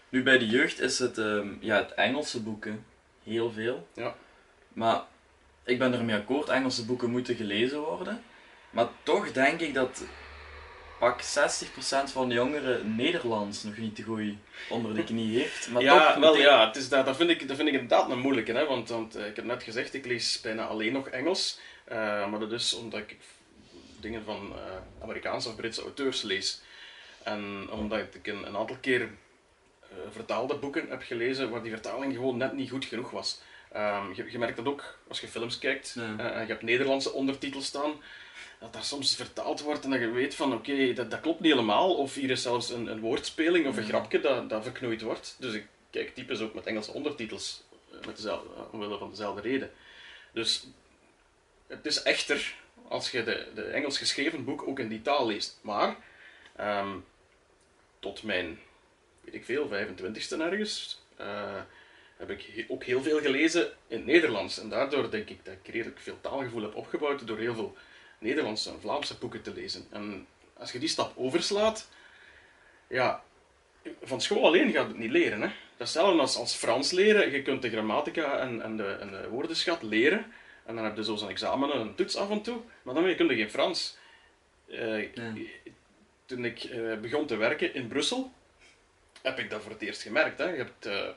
Nu 0.09 0.23
bij 0.23 0.37
de 0.37 0.47
jeugd 0.47 0.79
is 0.79 0.99
het, 0.99 1.17
ehm, 1.17 1.47
ja, 1.59 1.75
het 1.77 1.93
Engelse 1.93 2.41
boeken 2.41 2.85
heel 3.23 3.51
veel. 3.51 3.87
Ja. 3.93 4.15
Maar 4.73 5.01
ik 5.63 5.79
ben 5.79 5.93
ermee 5.93 6.15
akkoord, 6.15 6.49
Engelse 6.49 6.85
boeken 6.85 7.09
moeten 7.09 7.35
gelezen 7.35 7.79
worden. 7.79 8.23
Maar 8.69 8.87
toch 9.03 9.31
denk 9.31 9.59
ik 9.59 9.73
dat 9.73 10.03
pak 10.99 11.21
60% 11.21 12.11
van 12.11 12.27
de 12.29 12.33
jongeren 12.35 12.95
Nederlands 12.95 13.63
nog 13.63 13.77
niet 13.77 13.95
te 13.95 14.03
goed 14.03 14.33
onder 14.69 14.95
de 14.95 15.03
knie 15.03 15.39
heeft. 15.39 15.69
Maar 15.69 15.81
ja, 15.81 16.11
toch 16.11 16.21
wel, 16.21 16.35
ik- 16.35 16.41
ja 16.41 16.67
het 16.67 16.75
is 16.75 16.89
dat, 16.89 17.05
dat, 17.05 17.15
vind 17.15 17.29
ik, 17.29 17.47
dat 17.47 17.55
vind 17.57 17.67
ik 17.67 17.73
inderdaad 17.73 18.09
een 18.09 18.19
moeilijke. 18.19 18.51
Hè? 18.51 18.65
Want, 18.65 18.89
want 18.89 19.15
eh, 19.15 19.27
ik 19.27 19.35
heb 19.35 19.45
net 19.45 19.63
gezegd, 19.63 19.93
ik 19.93 20.05
lees 20.05 20.41
bijna 20.41 20.65
alleen 20.65 20.93
nog 20.93 21.07
Engels. 21.07 21.59
Eh, 21.85 21.97
maar 22.29 22.39
dat 22.39 22.51
is 22.51 22.73
omdat 22.73 22.99
ik 22.99 23.17
dingen 24.03 24.23
van 24.23 24.53
eh, 24.55 25.03
Amerikaanse 25.03 25.49
of 25.49 25.55
Britse 25.55 25.81
auteurs 25.81 26.21
lees. 26.21 26.61
En 27.23 27.69
omdat 27.71 27.99
ik 27.99 28.27
een, 28.27 28.47
een 28.47 28.57
aantal 28.57 28.77
keer 28.81 29.01
eh, 29.01 29.97
vertaalde 30.11 30.55
boeken 30.55 30.89
heb 30.89 31.01
gelezen 31.01 31.49
waar 31.49 31.61
die 31.61 31.71
vertaling 31.71 32.13
gewoon 32.13 32.37
net 32.37 32.53
niet 32.53 32.69
goed 32.69 32.85
genoeg 32.85 33.11
was. 33.11 33.41
Ehm, 33.71 34.13
je, 34.13 34.31
je 34.31 34.39
merkt 34.39 34.57
dat 34.57 34.65
ook 34.65 34.97
als 35.07 35.19
je 35.19 35.27
films 35.27 35.57
kijkt 35.57 35.95
eh, 35.97 36.03
en 36.03 36.41
je 36.41 36.47
hebt 36.47 36.61
Nederlandse 36.61 37.11
ondertitels 37.11 37.65
staan, 37.65 37.93
dat 38.59 38.73
daar 38.73 38.83
soms 38.83 39.15
vertaald 39.15 39.61
wordt 39.61 39.83
en 39.83 39.89
dat 39.89 39.99
je 39.99 40.11
weet 40.11 40.35
van 40.35 40.53
oké, 40.53 40.93
dat, 40.93 41.11
dat 41.11 41.21
klopt 41.21 41.39
niet 41.39 41.51
helemaal. 41.51 41.95
Of 41.95 42.13
hier 42.13 42.29
is 42.29 42.41
zelfs 42.41 42.69
een, 42.69 42.87
een 42.87 42.99
woordspeling 42.99 43.67
of 43.67 43.77
een 43.77 43.83
grapje 43.83 44.19
dat, 44.19 44.49
dat 44.49 44.63
verknoeid 44.63 45.01
wordt. 45.01 45.35
Dus 45.39 45.53
ik 45.53 45.67
kijk 45.89 46.13
typisch 46.13 46.39
ook 46.39 46.53
met 46.53 46.65
Engelse 46.65 46.91
ondertitels, 46.91 47.63
met 48.05 48.15
dezelfde, 48.15 48.49
omwille 48.71 48.97
van 48.97 49.09
dezelfde 49.09 49.41
reden. 49.41 49.71
Dus 50.31 50.67
het 51.67 51.85
is 51.85 52.01
echter 52.01 52.55
als 52.87 53.11
je 53.11 53.23
de, 53.23 53.47
de 53.55 53.63
Engels 53.63 53.97
geschreven 53.97 54.43
boek 54.43 54.67
ook 54.67 54.79
in 54.79 54.87
die 54.87 55.01
taal 55.01 55.27
leest. 55.27 55.59
Maar 55.61 55.95
ehm, 56.55 56.97
tot 57.99 58.23
mijn, 58.23 58.59
weet 59.21 59.33
ik 59.33 59.45
veel, 59.45 59.69
25ste 59.69 60.39
ergens, 60.39 61.01
eh, 61.15 61.61
heb 62.17 62.29
ik 62.29 62.65
ook 62.67 62.83
heel 62.83 63.01
veel 63.01 63.19
gelezen 63.19 63.71
in 63.87 63.97
het 63.97 64.05
Nederlands. 64.05 64.59
En 64.59 64.69
daardoor 64.69 65.11
denk 65.11 65.29
ik 65.29 65.45
dat 65.45 65.53
ik 65.63 65.73
redelijk 65.73 65.99
veel 65.99 66.21
taalgevoel 66.21 66.61
heb 66.61 66.75
opgebouwd 66.75 67.27
door 67.27 67.37
heel 67.37 67.55
veel 67.55 67.75
Nederlandse 68.19 68.69
en 68.69 68.81
Vlaamse 68.81 69.17
boeken 69.17 69.41
te 69.41 69.53
lezen. 69.53 69.87
En 69.89 70.27
als 70.53 70.71
je 70.71 70.79
die 70.79 70.89
stap 70.89 71.17
overslaat, 71.17 71.89
ja, 72.87 73.23
van 74.01 74.21
school 74.21 74.45
alleen 74.45 74.71
gaat 74.71 74.87
het 74.87 74.97
niet 74.97 75.11
leren. 75.11 75.41
Hè? 75.41 75.47
Dat 75.47 75.87
is 75.87 75.93
hetzelfde 75.93 76.21
als, 76.21 76.37
als 76.37 76.55
Frans 76.55 76.91
leren. 76.91 77.31
Je 77.31 77.41
kunt 77.41 77.61
de 77.61 77.69
grammatica 77.69 78.37
en, 78.37 78.61
en, 78.61 78.77
de, 78.77 78.97
en 78.99 79.11
de 79.11 79.29
woordenschat 79.29 79.83
leren. 79.83 80.33
En 80.65 80.75
dan 80.75 80.83
heb 80.83 80.95
je 80.95 81.03
zo 81.03 81.15
zo'n 81.15 81.29
examen 81.29 81.71
en 81.71 81.79
een 81.79 81.95
toets 81.95 82.15
af 82.15 82.29
en 82.29 82.41
toe. 82.41 82.61
Maar 82.81 82.93
dan 82.93 83.15
kun 83.15 83.27
je 83.27 83.35
geen 83.35 83.49
Frans. 83.49 83.97
Eh. 84.67 85.07
Toen 86.25 86.45
ik 86.45 86.63
eh, 86.63 86.97
begon 86.99 87.25
te 87.25 87.35
werken 87.35 87.73
in 87.73 87.87
Brussel, 87.87 88.31
heb 89.21 89.39
ik 89.39 89.49
dat 89.49 89.61
voor 89.61 89.71
het 89.71 89.81
eerst 89.81 90.01
gemerkt. 90.01 90.37
Hè. 90.37 90.49
Je 90.49 90.57
hebt 90.57 90.85
eh, 90.85 91.09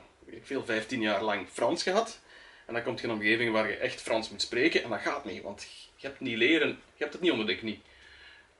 veel, 0.43 0.65
15 0.65 1.01
jaar 1.01 1.23
lang 1.23 1.49
Frans 1.49 1.83
gehad. 1.83 2.21
En 2.67 2.75
dan 2.75 2.83
komt 2.83 2.99
je 2.99 3.05
in 3.05 3.11
een 3.11 3.17
omgeving 3.17 3.53
waar 3.53 3.69
je 3.69 3.77
echt 3.77 4.01
Frans 4.01 4.31
moet 4.31 4.43
spreken. 4.43 4.83
En 4.83 4.91
dat 4.91 5.01
gaat 5.01 5.25
niet, 5.25 5.43
want 5.43 5.67
je 5.97 6.07
hebt 6.07 6.21
niet 6.21 6.37
leren, 6.37 6.69
je 6.69 7.03
hebt 7.03 7.13
het 7.13 7.23
niet 7.23 7.31
onder 7.31 7.47
de 7.47 7.57
knie. 7.57 7.83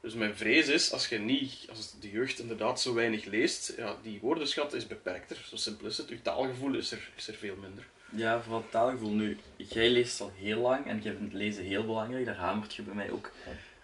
Dus 0.01 0.15
mijn 0.15 0.37
vrees 0.37 0.69
is, 0.69 0.93
als, 0.93 1.09
je 1.09 1.19
niet, 1.19 1.67
als 1.69 2.01
de 2.01 2.11
jeugd 2.11 2.39
inderdaad 2.39 2.81
zo 2.81 2.95
weinig 2.95 3.25
leest, 3.25 3.73
ja, 3.77 3.97
die 4.03 4.19
woordenschat 4.21 4.73
is 4.73 4.87
beperkter. 4.87 5.45
Zo 5.49 5.57
simpel 5.57 5.87
is 5.87 5.99
het. 5.99 6.09
Je 6.09 6.23
taalgevoel 6.23 6.75
is 6.75 6.93
er, 6.93 7.11
is 7.17 7.29
er 7.29 7.35
veel 7.35 7.57
minder. 7.57 7.87
Ja, 8.11 8.41
vooral 8.41 8.61
het 8.61 8.71
taalgevoel. 8.71 9.11
Nu, 9.11 9.39
jij 9.57 9.91
leest 9.91 10.21
al 10.21 10.33
heel 10.37 10.61
lang 10.61 10.87
en 10.87 11.01
jij 11.01 11.15
vindt 11.15 11.35
lezen 11.35 11.65
heel 11.65 11.85
belangrijk. 11.85 12.25
Daar 12.25 12.37
hamert 12.37 12.75
je 12.75 12.83
bij 12.83 12.95
mij 12.95 13.11
ook 13.11 13.31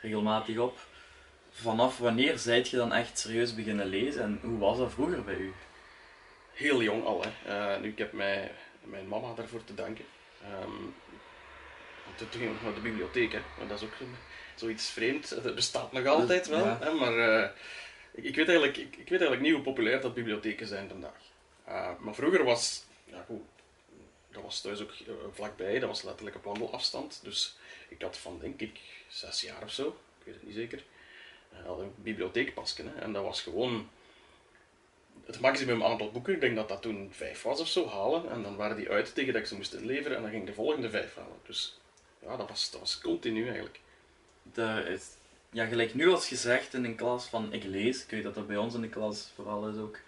regelmatig 0.00 0.58
op. 0.58 0.78
Vanaf 1.50 1.98
wanneer 1.98 2.38
zijt 2.38 2.68
je 2.68 2.76
dan 2.76 2.92
echt 2.92 3.18
serieus 3.18 3.54
beginnen 3.54 3.86
lezen 3.86 4.22
en 4.22 4.38
hoe 4.42 4.58
was 4.58 4.78
dat 4.78 4.92
vroeger 4.92 5.24
bij 5.24 5.36
u? 5.36 5.52
Heel 6.52 6.82
jong 6.82 7.04
al. 7.04 7.22
Hè. 7.22 7.54
Eh, 7.54 7.80
nu, 7.80 7.88
ik 7.88 7.98
heb 7.98 8.12
mij, 8.12 8.52
mijn 8.82 9.08
mama 9.08 9.34
daarvoor 9.34 9.64
te 9.64 9.74
danken. 9.74 10.04
Want 12.04 12.18
toen 12.18 12.28
ging 12.30 12.44
ik 12.44 12.50
nog 12.50 12.62
naar 12.62 12.74
de 12.74 12.80
bibliotheek. 12.80 13.32
Hè. 13.32 13.40
Maar 13.58 13.66
dat 13.68 13.78
is 13.78 13.84
ook 13.84 13.94
zoiets 14.54 14.90
vreemd. 14.90 15.30
Het 15.42 15.54
bestaat 15.54 15.92
nog 15.92 16.06
altijd 16.06 16.46
wel. 16.46 16.64
Ja. 16.64 16.78
Hè, 16.80 16.92
maar 16.92 17.18
eh, 17.18 17.50
ik, 18.12 18.24
ik, 18.24 18.34
weet 18.34 18.48
eigenlijk, 18.48 18.76
ik, 18.76 18.96
ik 18.96 19.08
weet 19.08 19.20
eigenlijk 19.20 19.40
niet 19.40 19.52
hoe 19.52 19.62
populair 19.62 20.00
dat 20.00 20.14
bibliotheken 20.14 20.66
zijn 20.66 20.88
vandaag. 20.88 21.20
Eh, 21.64 21.90
maar 21.98 22.14
vroeger 22.14 22.44
was... 22.44 22.84
Ja, 23.04 23.24
goed, 23.26 23.42
dat 24.32 24.42
was 24.42 24.60
thuis 24.60 24.80
ook 24.80 24.90
eh, 24.90 25.14
vlakbij. 25.32 25.78
Dat 25.78 25.88
was 25.88 26.02
letterlijk 26.02 26.36
op 26.36 26.44
wandelafstand. 26.44 27.20
Dus 27.22 27.56
ik 27.88 28.02
had 28.02 28.18
van, 28.18 28.38
denk 28.40 28.60
ik, 28.60 28.80
zes 29.08 29.40
jaar 29.40 29.62
of 29.62 29.72
zo. 29.72 29.88
Ik 30.18 30.24
weet 30.24 30.34
het 30.34 30.44
niet 30.44 30.54
zeker. 30.54 30.84
eh, 31.52 31.66
had 31.66 31.78
een 31.78 31.94
bibliotheekpasje. 31.96 32.82
Hè. 32.82 33.00
En 33.00 33.12
dat 33.12 33.24
was 33.24 33.42
gewoon 33.42 33.88
het 35.26 35.40
maximum 35.40 35.82
aantal 35.84 36.10
boeken, 36.10 36.34
ik 36.34 36.40
denk 36.40 36.56
dat 36.56 36.68
dat 36.68 36.82
toen 36.82 37.08
vijf 37.12 37.42
was 37.42 37.60
of 37.60 37.68
zo, 37.68 37.88
halen. 37.88 38.30
En 38.30 38.42
dan 38.42 38.56
waren 38.56 38.76
die 38.76 38.90
uit 38.90 39.14
tegen 39.14 39.32
dat 39.32 39.42
ik 39.42 39.48
ze 39.48 39.56
moest 39.56 39.74
inleveren 39.74 40.16
en 40.16 40.22
dan 40.22 40.30
ging 40.30 40.42
ik 40.42 40.48
de 40.48 40.54
volgende 40.54 40.90
vijf 40.90 41.14
halen. 41.14 41.38
Dus 41.46 41.80
ja, 42.18 42.36
dat 42.36 42.48
was, 42.48 42.70
dat 42.70 42.80
was 42.80 43.00
continu 43.00 43.44
eigenlijk. 43.48 43.80
Is, 44.88 45.08
ja, 45.50 45.66
gelijk 45.66 45.94
nu 45.94 46.08
als 46.08 46.28
gezegd 46.28 46.74
in 46.74 46.84
een 46.84 46.96
klas 46.96 47.26
van 47.26 47.52
ik 47.52 47.64
lees, 47.64 48.02
ik 48.02 48.10
weet 48.10 48.22
dat 48.22 48.34
dat 48.34 48.46
bij 48.46 48.56
ons 48.56 48.74
in 48.74 48.80
de 48.80 48.88
klas 48.88 49.30
vooral 49.34 49.68
is 49.68 49.76
ook, 49.76 49.98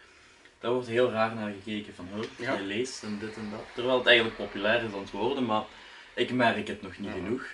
daar 0.64 0.72
wordt 0.72 0.88
heel 0.88 1.10
raar 1.10 1.34
naar 1.34 1.52
gekeken 1.52 1.94
van, 1.94 2.08
oh, 2.16 2.22
Ja. 2.36 2.52
jij 2.52 2.60
leest 2.62 3.02
en 3.02 3.18
dit 3.18 3.36
en 3.36 3.50
dat. 3.50 3.60
Terwijl 3.74 3.96
het 3.98 4.06
eigenlijk 4.06 4.36
populair 4.36 4.82
is 4.82 4.92
aan 4.92 4.98
het 4.98 5.10
worden, 5.10 5.44
maar 5.44 5.64
ik 6.14 6.32
merk 6.32 6.68
het 6.68 6.82
nog 6.82 6.98
niet 6.98 7.08
Ja. 7.08 7.14
genoeg. 7.16 7.46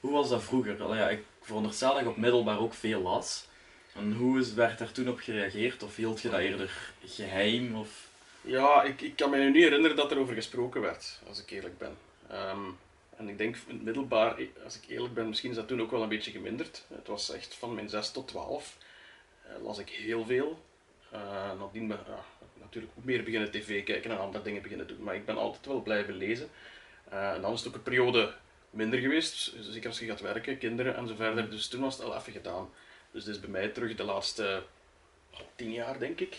Hoe 0.00 0.12
was 0.12 0.28
dat 0.28 0.42
vroeger? 0.42 0.82
Allee, 0.82 0.98
ja, 0.98 1.08
ik 1.08 1.24
veronderstel 1.40 1.92
dat 1.92 2.02
je 2.02 2.08
op 2.08 2.16
middelbaar 2.16 2.58
ook 2.58 2.74
veel 2.74 3.00
las. 3.00 3.46
En 3.94 4.12
hoe 4.12 4.38
is, 4.40 4.52
werd 4.54 4.78
daar 4.78 4.92
toen 4.92 5.08
op 5.08 5.18
gereageerd? 5.18 5.82
Of 5.82 5.96
hield 5.96 6.20
je 6.20 6.28
dat 6.30 6.40
eerder 6.40 6.92
geheim? 7.04 7.74
Of... 7.76 8.08
Ja, 8.40 8.82
ik, 8.82 9.00
ik 9.00 9.16
kan 9.16 9.30
me 9.30 9.36
nu 9.36 9.50
niet 9.50 9.62
herinneren 9.62 9.96
dat 9.96 10.10
er 10.10 10.18
over 10.18 10.34
gesproken 10.34 10.80
werd, 10.80 11.20
als 11.28 11.42
ik 11.42 11.50
eerlijk 11.50 11.78
ben. 11.78 11.96
Ehm, 12.28 12.60
en 13.16 13.28
ik 13.28 13.38
denk 13.38 13.56
in 13.66 13.74
het 13.74 13.82
middelbaar, 13.84 14.36
als 14.64 14.76
ik 14.76 14.88
eerlijk 14.88 15.14
ben, 15.14 15.28
misschien 15.28 15.50
is 15.50 15.56
dat 15.56 15.68
toen 15.68 15.80
ook 15.82 15.90
wel 15.90 16.02
een 16.02 16.08
beetje 16.08 16.30
geminderd. 16.30 16.84
Het 16.94 17.06
was 17.06 17.30
echt 17.32 17.54
van 17.54 17.74
mijn 17.74 17.88
6 17.88 18.10
tot 18.10 18.28
12 18.28 18.76
eh, 19.42 19.50
las 19.64 19.78
ik 19.78 19.88
heel 19.88 20.24
veel. 20.24 20.64
Eh 21.10 21.52
nadien 21.58 21.86
ben 21.88 21.98
ja, 22.06 22.24
natuurlijk 22.66 22.92
ook 22.98 23.04
meer 23.04 23.22
beginnen 23.22 23.50
tv 23.50 23.84
kijken 23.84 24.10
en 24.10 24.18
andere 24.18 24.44
dingen 24.44 24.62
beginnen 24.62 24.86
doen. 24.86 25.02
Maar 25.02 25.14
ik 25.14 25.26
ben 25.26 25.36
altijd 25.36 25.66
wel 25.66 25.82
blijven 25.82 26.14
lezen. 26.14 26.48
Eh, 27.08 27.32
en 27.32 27.40
dan 27.40 27.52
is 27.52 27.58
het 27.58 27.68
ook 27.68 27.74
een 27.74 27.82
periode 27.82 28.34
minder 28.70 28.98
geweest, 28.98 29.52
zeker 29.60 29.88
als 29.88 29.98
je 29.98 30.06
gaat 30.06 30.20
werken, 30.20 30.58
kinderen 30.58 30.96
en 30.96 31.08
zo 31.08 31.14
verder. 31.14 31.50
Dus 31.50 31.68
toen 31.68 31.80
was 31.80 31.96
het 31.96 32.04
al 32.04 32.16
even 32.16 32.32
gedaan. 32.32 32.68
Dus 33.10 33.24
dit 33.24 33.34
is 33.34 33.40
bij 33.40 33.50
mij 33.50 33.68
terug 33.68 33.94
de 33.94 34.04
laatste 34.04 34.62
tien 35.54 35.72
jaar, 35.72 35.98
denk 35.98 36.20
ik. 36.20 36.36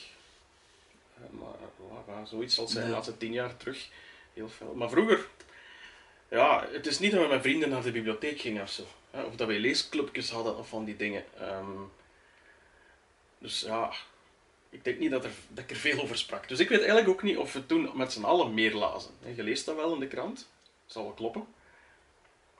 Eh, 1.15 1.39
maar 1.39 1.55
voilà, 1.77 2.29
zoiets 2.29 2.55
zal 2.55 2.67
zijn, 2.67 2.85
de 2.85 2.91
laatste 2.91 3.17
tien 3.17 3.33
jaar 3.33 3.57
terug. 3.57 3.89
Heel 4.33 4.49
veel. 4.49 4.73
Maar 4.73 4.89
vroeger, 4.89 5.27
ja, 6.29 6.67
het 6.71 6.87
is 6.87 6.99
niet 6.99 7.11
dat 7.11 7.21
we 7.21 7.27
met 7.27 7.41
vrienden 7.41 7.69
naar 7.69 7.83
de 7.83 7.91
bibliotheek 7.91 8.39
gingen 8.39 8.63
of 8.63 8.69
zo. 8.69 8.83
Hè, 9.11 9.21
of 9.21 9.35
dat 9.35 9.47
wij 9.47 9.59
leesclubjes 9.59 10.29
hadden 10.29 10.57
of 10.57 10.69
van 10.69 10.85
die 10.85 10.95
dingen. 10.95 11.23
Ehm, 11.39 11.81
dus 13.37 13.61
ja, 13.61 13.93
ik 14.77 14.83
denk 14.83 14.99
niet 14.99 15.11
dat, 15.11 15.23
er, 15.23 15.31
dat 15.47 15.63
ik 15.63 15.69
er 15.69 15.75
veel 15.75 16.01
over 16.01 16.17
sprak. 16.17 16.47
Dus 16.47 16.59
ik 16.59 16.69
weet 16.69 16.79
eigenlijk 16.79 17.09
ook 17.09 17.23
niet 17.23 17.37
of 17.37 17.53
we 17.53 17.65
toen 17.65 17.89
met 17.93 18.11
z'n 18.11 18.23
allen 18.23 18.53
meer 18.53 18.73
lazen. 18.73 19.11
Je 19.35 19.43
leest 19.43 19.65
dat 19.65 19.75
wel 19.75 19.93
in 19.93 19.99
de 19.99 20.07
krant, 20.07 20.49
zal 20.85 21.03
wel 21.03 21.11
kloppen. 21.11 21.45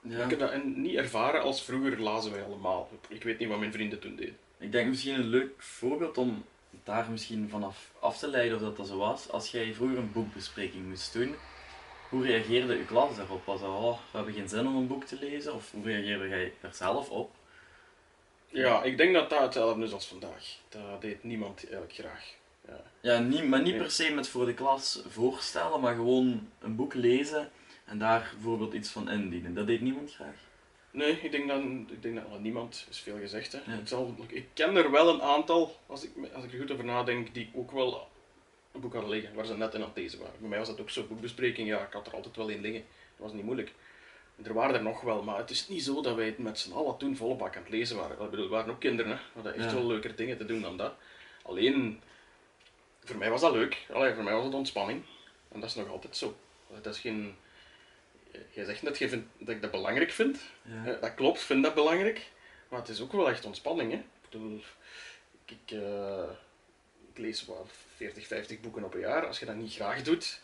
Ja. 0.02 0.24
Ik 0.24 0.30
heb 0.30 0.38
dat 0.38 0.64
niet 0.64 0.94
ervaren 0.94 1.42
als 1.42 1.62
vroeger 1.62 2.00
lazen 2.00 2.32
wij 2.32 2.42
allemaal. 2.42 2.90
Ik 3.08 3.22
weet 3.22 3.38
niet 3.38 3.48
wat 3.48 3.58
mijn 3.58 3.72
vrienden 3.72 3.98
toen 3.98 4.16
deden. 4.16 4.36
Ik 4.58 4.72
denk 4.72 4.88
misschien 4.88 5.14
een 5.14 5.28
leuk 5.28 5.62
voorbeeld 5.62 6.18
om 6.18 6.44
daar 6.84 7.10
misschien 7.10 7.48
vanaf 7.48 7.90
af 8.00 8.18
te 8.18 8.28
leiden 8.28 8.56
of 8.56 8.62
dat 8.62 8.76
dat 8.76 8.86
zo 8.86 8.96
was. 8.96 9.30
Als 9.30 9.50
jij 9.50 9.74
vroeger 9.74 9.98
een 9.98 10.12
boekbespreking 10.12 10.88
moest 10.88 11.12
doen, 11.12 11.34
hoe 12.08 12.26
reageerde 12.26 12.76
je 12.76 12.84
klas 12.84 13.16
daarop? 13.16 13.44
Was 13.44 13.60
dat, 13.60 13.68
oh, 13.68 13.98
we 14.10 14.16
hebben 14.16 14.34
geen 14.34 14.48
zin 14.48 14.66
om 14.66 14.76
een 14.76 14.86
boek 14.86 15.04
te 15.04 15.18
lezen? 15.20 15.54
Of 15.54 15.70
hoe 15.70 15.84
reageerde 15.84 16.28
jij 16.28 16.52
er 16.60 16.74
zelf 16.74 17.10
op? 17.10 17.30
Ja, 18.48 18.82
ik 18.82 18.96
denk 18.96 19.14
dat 19.14 19.30
dat 19.30 19.40
hetzelfde 19.40 19.84
is 19.84 19.92
als 19.92 20.06
vandaag. 20.06 20.56
Dat 20.68 21.00
deed 21.00 21.24
niemand 21.24 21.60
eigenlijk 21.60 21.92
graag. 21.92 22.34
Ja. 22.68 22.82
Ja, 23.00 23.18
niet, 23.18 23.44
maar 23.44 23.62
niet 23.62 23.76
per 23.76 23.90
se 23.90 24.14
met 24.14 24.28
voor 24.28 24.46
de 24.46 24.54
klas 24.54 25.02
voorstellen, 25.08 25.80
maar 25.80 25.94
gewoon 25.94 26.48
een 26.60 26.76
boek 26.76 26.94
lezen 26.94 27.50
en 27.84 27.98
daar 27.98 28.30
bijvoorbeeld 28.34 28.74
iets 28.74 28.90
van 28.90 29.10
indienen. 29.10 29.54
Dat 29.54 29.66
deed 29.66 29.80
niemand 29.80 30.14
graag. 30.14 30.46
Nee, 30.90 31.20
ik 31.20 31.30
denk 31.30 31.48
dat, 31.48 31.62
ik 31.88 32.02
denk 32.02 32.14
dat 32.14 32.40
niemand 32.40 32.86
is 32.90 32.98
veel 32.98 33.18
gezegd. 33.18 33.52
Hè. 33.52 33.58
Ja. 33.66 33.78
Ik, 33.78 33.88
zal, 33.88 34.14
ik 34.28 34.46
ken 34.52 34.76
er 34.76 34.90
wel 34.90 35.14
een 35.14 35.22
aantal, 35.22 35.76
als 35.86 36.04
ik, 36.04 36.10
als 36.34 36.44
ik 36.44 36.52
er 36.52 36.58
goed 36.58 36.70
over 36.70 36.84
nadenk, 36.84 37.34
die 37.34 37.50
ook 37.54 37.70
wel 37.70 38.08
een 38.72 38.80
boek 38.80 38.92
hadden 38.92 39.10
liggen, 39.10 39.34
waar 39.34 39.46
ze 39.46 39.56
net 39.56 39.74
in 39.74 39.80
aan 39.80 39.88
het 39.88 39.96
lezen 39.96 40.18
waren. 40.18 40.40
Bij 40.40 40.48
mij 40.48 40.58
was 40.58 40.68
dat 40.68 40.80
ook 40.80 40.90
zo, 40.90 41.06
boekbespreking, 41.06 41.68
ja, 41.68 41.86
ik 41.86 41.92
had 41.92 42.06
er 42.06 42.14
altijd 42.14 42.36
wel 42.36 42.48
in 42.48 42.60
liggen. 42.60 42.84
Dat 43.16 43.26
was 43.26 43.32
niet 43.32 43.44
moeilijk. 43.44 43.72
Er 44.42 44.54
waren 44.54 44.74
er 44.74 44.82
nog 44.82 45.00
wel, 45.00 45.22
maar 45.22 45.38
het 45.38 45.50
is 45.50 45.68
niet 45.68 45.82
zo 45.82 46.00
dat 46.02 46.14
wij 46.16 46.26
het 46.26 46.38
met 46.38 46.58
z'n 46.58 46.72
allen 46.72 46.96
toen 46.96 47.16
volle 47.16 47.34
bak 47.34 47.56
aan 47.56 47.62
het 47.62 47.70
lezen 47.72 47.96
waren. 47.96 48.20
Ik 48.24 48.30
bedoel, 48.30 48.44
we 48.44 48.50
waren 48.54 48.70
ook 48.70 48.80
kinderen, 48.80 49.10
hè. 49.12 49.16
we 49.16 49.22
hadden 49.34 49.54
echt 49.54 49.64
Ja. 49.64 49.74
wel 49.74 49.86
leuker 49.86 50.16
dingen 50.16 50.36
te 50.38 50.44
doen 50.44 50.60
dan 50.60 50.76
dat. 50.76 50.94
Alleen, 51.42 52.00
voor 53.04 53.16
mij 53.16 53.30
was 53.30 53.40
dat 53.40 53.52
leuk. 53.52 53.86
Allee, 53.92 54.14
voor 54.14 54.24
mij 54.24 54.34
was 54.34 54.44
het 54.44 54.54
ontspanning. 54.54 55.02
En 55.48 55.60
dat 55.60 55.68
is 55.68 55.74
nog 55.74 55.88
altijd 55.88 56.16
zo. 56.16 56.36
Dat 56.82 56.94
is 56.94 57.00
geen... 57.00 57.36
Jij 58.50 58.64
zegt 58.64 58.82
net 58.82 58.98
dat 59.38 59.48
ik 59.48 59.62
dat 59.62 59.70
belangrijk 59.70 60.10
vind. 60.10 60.40
Ja. 60.62 60.84
Ja, 60.84 60.92
dat 61.00 61.14
klopt, 61.14 61.38
ik 61.38 61.44
vind 61.44 61.62
dat 61.64 61.74
belangrijk. 61.74 62.30
Maar 62.68 62.78
het 62.80 62.88
is 62.88 63.00
ook 63.00 63.12
wel 63.12 63.28
echt 63.28 63.44
ontspanning. 63.44 63.92
Hè? 63.92 63.98
Ik, 63.98 64.30
bedoel, 64.30 64.60
ik, 65.44 65.50
ik, 65.64 65.78
eh, 65.78 66.30
ik 67.12 67.18
lees 67.18 67.46
wel 67.46 67.66
40, 67.96 68.26
50 68.26 68.60
boeken 68.60 68.84
op 68.84 68.94
een 68.94 69.00
jaar. 69.00 69.26
Als 69.26 69.38
je 69.38 69.46
dat 69.46 69.54
niet 69.54 69.72
graag 69.74 70.02
doet, 70.02 70.40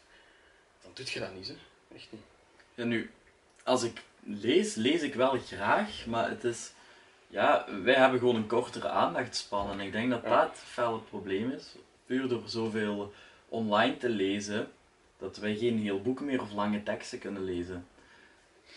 dan 0.82 0.90
doe 0.94 1.06
je 1.12 1.20
dat 1.20 1.34
niet. 1.34 1.48
Hè? 1.48 1.54
Echt 1.94 2.06
niet. 2.12 2.22
Ja, 2.74 2.84
nu, 2.84 3.10
als 3.64 3.82
ik 3.82 4.02
lees, 4.22 4.74
lees 4.74 5.02
ik 5.02 5.14
wel 5.14 5.38
graag, 5.38 6.06
maar 6.06 6.28
het 6.28 6.44
is... 6.44 6.72
Ja, 7.28 7.66
wij 7.82 7.94
hebben 7.94 8.18
gewoon 8.18 8.36
een 8.36 8.46
kortere 8.46 8.88
aandachtspan 8.88 9.70
en 9.70 9.80
ik 9.80 9.92
denk 9.92 10.10
dat 10.10 10.22
Ja. 10.22 10.28
dat 10.28 10.48
het 10.48 10.58
felle 10.58 10.98
probleem 10.98 11.50
is. 11.50 11.74
Puur 12.06 12.28
door 12.28 12.42
zoveel 12.46 13.12
online 13.48 13.96
te 13.96 14.08
lezen, 14.08 14.68
dat 15.18 15.36
wij 15.36 15.56
geen 15.56 15.78
heel 15.78 16.02
boek 16.02 16.20
meer 16.20 16.40
of 16.42 16.52
lange 16.52 16.82
teksten 16.82 17.18
kunnen 17.18 17.44
lezen. 17.44 17.86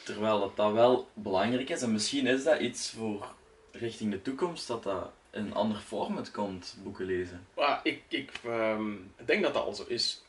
Terwijl 0.04 0.40
dat, 0.40 0.56
dat 0.56 0.72
wel 0.74 1.08
belangrijk 1.14 1.70
is 1.70 1.82
en 1.82 1.92
misschien 1.92 2.28
is 2.28 2.44
dat 2.44 2.60
iets 2.60 2.92
voor 2.92 3.34
richting 3.72 4.12
de 4.12 4.22
toekomst, 4.22 4.68
dat 4.68 4.84
dat 4.84 5.12
in 5.32 5.46
een 5.46 5.54
ander 5.54 5.78
format 5.78 6.32
komt, 6.32 6.78
boeken 6.84 7.06
lezen. 7.06 7.48
Maar 7.56 7.80
ik, 7.84 8.02
ik 8.08 8.32
ehm, 8.44 8.92
denk 9.26 9.44
dat 9.44 9.54
dat 9.54 9.64
al 9.64 9.74
zo 9.74 9.84
is. 9.88 10.22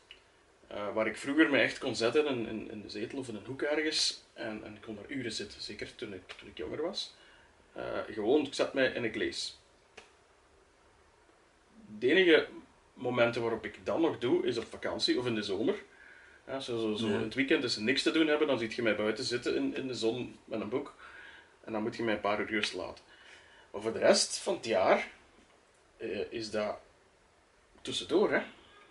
Eh, 0.69 0.93
waar 0.93 1.07
ik 1.07 1.17
vroeger 1.17 1.49
me 1.49 1.57
echt 1.57 1.77
kon 1.77 1.95
zetten 1.95 2.25
in, 2.25 2.47
in, 2.47 2.71
in 2.71 2.81
de 2.81 2.89
zetel 2.89 3.19
of 3.19 3.27
in 3.27 3.35
een 3.35 3.45
hoek 3.45 3.61
ergens 3.61 4.23
en, 4.33 4.63
en 4.63 4.75
ik 4.75 4.81
kon 4.81 4.95
daar 4.95 5.09
uren 5.11 5.31
zitten, 5.31 5.61
zeker 5.61 5.95
toen 5.95 6.13
ik, 6.13 6.31
toen 6.37 6.47
ik 6.47 6.57
jonger 6.57 6.81
was. 6.81 7.13
Eh, 7.73 7.99
gewoon, 8.09 8.45
ik 8.45 8.53
zet 8.53 8.73
mij 8.73 8.93
en 8.93 9.03
ik 9.03 9.15
lees. 9.15 9.59
De 11.99 12.09
enige 12.11 12.47
momenten 12.93 13.41
waarop 13.41 13.65
ik 13.65 13.79
dat 13.83 13.99
nog 13.99 14.17
doe, 14.17 14.45
is 14.45 14.57
op 14.57 14.65
vakantie 14.65 15.19
of 15.19 15.25
in 15.25 15.35
de 15.35 15.43
zomer. 15.43 15.75
Ja, 16.47 16.59
zo, 16.59 16.79
zo, 16.79 16.95
zo 16.95 17.07
in 17.07 17.21
het 17.21 17.33
weekend 17.33 17.63
is 17.63 17.77
niks 17.77 18.01
te 18.01 18.11
doen 18.11 18.27
hebben, 18.27 18.47
dan 18.47 18.59
ziet 18.59 18.73
je 18.73 18.81
mij 18.81 18.95
buiten 18.95 19.23
zitten 19.23 19.55
in, 19.55 19.75
in 19.75 19.87
de 19.87 19.93
zon 19.93 20.37
met 20.45 20.61
een 20.61 20.69
boek. 20.69 20.95
En 21.63 21.71
dan 21.71 21.81
moet 21.81 21.95
je 21.95 22.03
mij 22.03 22.13
een 22.13 22.21
paar 22.21 22.39
uur 22.39 22.49
rust 22.49 22.73
laten. 22.73 23.03
Maar 23.71 23.81
voor 23.81 23.93
de 23.93 23.99
rest 23.99 24.37
van 24.37 24.55
het 24.55 24.65
jaar 24.65 25.07
eh, 25.97 26.31
is 26.31 26.51
dat 26.51 26.77
tussendoor. 27.81 28.31
Hè? 28.31 28.41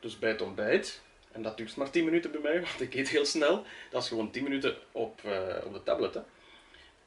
Dus 0.00 0.18
bij 0.18 0.30
het 0.30 0.42
ontbijt. 0.42 1.02
En 1.32 1.42
dat 1.42 1.56
duurt 1.56 1.76
maar 1.76 1.90
10 1.90 2.04
minuten 2.04 2.30
bij 2.30 2.40
mij, 2.40 2.60
want 2.62 2.80
ik 2.80 2.94
eet 2.94 3.08
heel 3.08 3.24
snel. 3.24 3.64
Dat 3.90 4.02
is 4.02 4.08
gewoon 4.08 4.30
10 4.30 4.42
minuten 4.42 4.76
op, 4.92 5.20
eh, 5.24 5.64
op 5.64 5.72
de 5.72 5.82
tablet. 5.82 6.14
Hè? 6.14 6.20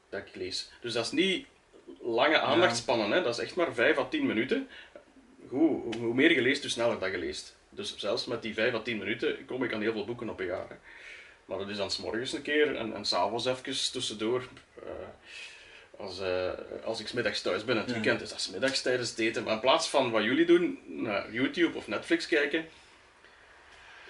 Dat 0.10 0.20
ik 0.20 0.36
lees. 0.36 0.70
Dus 0.82 0.94
dat 0.94 1.06
is 1.06 1.12
niet 1.12 1.46
lange 2.02 2.40
aandachtspannen. 2.40 3.12
Hè? 3.12 3.22
Dat 3.24 3.38
is 3.38 3.44
echt 3.44 3.56
maar 3.56 3.74
5 3.74 3.98
à 3.98 4.06
10 4.06 4.26
minuten. 4.26 4.68
Goed, 5.50 5.60
hoe, 5.60 5.96
hoe 5.98 6.14
meer 6.14 6.32
je 6.32 6.42
leest, 6.42 6.62
hoe 6.62 6.72
sneller 6.72 7.00
dat 7.00 7.12
je 7.12 7.18
leest. 7.18 7.56
Dus 7.70 7.98
zelfs 7.98 8.26
met 8.26 8.42
die 8.42 8.54
5 8.54 8.74
à 8.74 8.80
10 8.82 8.98
minuten 8.98 9.46
kom 9.46 9.64
ik 9.64 9.74
aan 9.74 9.82
heel 9.82 9.92
veel 9.92 10.06
boeken 10.06 10.30
op 10.30 10.40
een 10.40 10.46
jaar. 10.46 10.70
Hè? 10.70 10.76
Maar 11.46 11.58
dat 11.58 11.70
is 11.70 11.78
dan 11.78 11.92
's 11.92 11.98
morgens 11.98 12.34
een 12.34 12.42
keer 12.42 12.76
en, 12.76 12.94
en 12.96 13.06
s'avonds 13.06 13.46
even 13.46 13.64
tussendoor. 13.92 14.48
eh, 14.84 14.90
als, 15.98 16.20
eh, 16.20 16.50
als 16.84 17.00
ik 17.00 17.08
's 17.08 17.12
middags 17.12 17.42
thuis 17.42 17.66
ben 17.66 17.78
het 17.78 17.88
Ja. 17.88 17.94
weekend, 17.94 18.22
is 18.22 18.30
dat 18.30 18.42
's 18.42 18.50
middags 18.50 18.82
tijdens 18.82 19.10
het 19.10 19.20
eten. 19.20 19.44
Maar 19.44 19.54
in 19.54 19.60
plaats 19.60 19.90
van 19.90 20.12
wat 20.12 20.24
jullie 20.24 20.46
doen, 20.46 20.80
naar 20.86 21.32
YouTube 21.34 21.78
of 21.78 21.88
Netflix 21.88 22.28
kijken, 22.28 22.66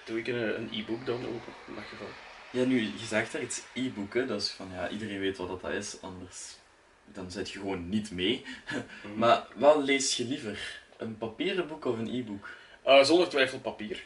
doe 0.04 0.18
ik 0.18 0.26
een, 0.26 0.68
e-book 0.72 1.06
dan 1.06 1.16
open. 1.26 1.52
In 1.66 1.74
dat 1.74 1.84
geval. 1.88 2.06
Ja, 2.50 2.64
nu, 2.64 2.80
je 2.80 3.06
zegt 3.06 3.32
daar 3.32 3.42
iets 3.42 3.62
e-boeken, 3.74 4.26
dat 4.26 4.40
is 4.40 4.50
van, 4.50 4.68
ja, 4.74 4.88
iedereen 4.88 5.20
weet 5.20 5.36
wat 5.36 5.60
dat 5.62 5.70
is, 5.72 5.96
anders 6.00 6.56
dan 7.04 7.30
zit 7.30 7.50
je 7.50 7.58
gewoon 7.58 7.88
niet 7.88 8.10
mee. 8.10 8.44
Maar 9.16 9.46
wat 9.54 9.82
lees 9.84 10.16
je 10.16 10.24
liever? 10.24 10.80
Een 10.96 11.18
papieren 11.18 11.66
boek 11.68 11.84
of 11.84 11.98
een 11.98 12.14
e-book? 12.14 12.48
Eh, 12.82 13.02
zonder 13.02 13.28
twijfel 13.28 13.58
papier. 13.60 14.02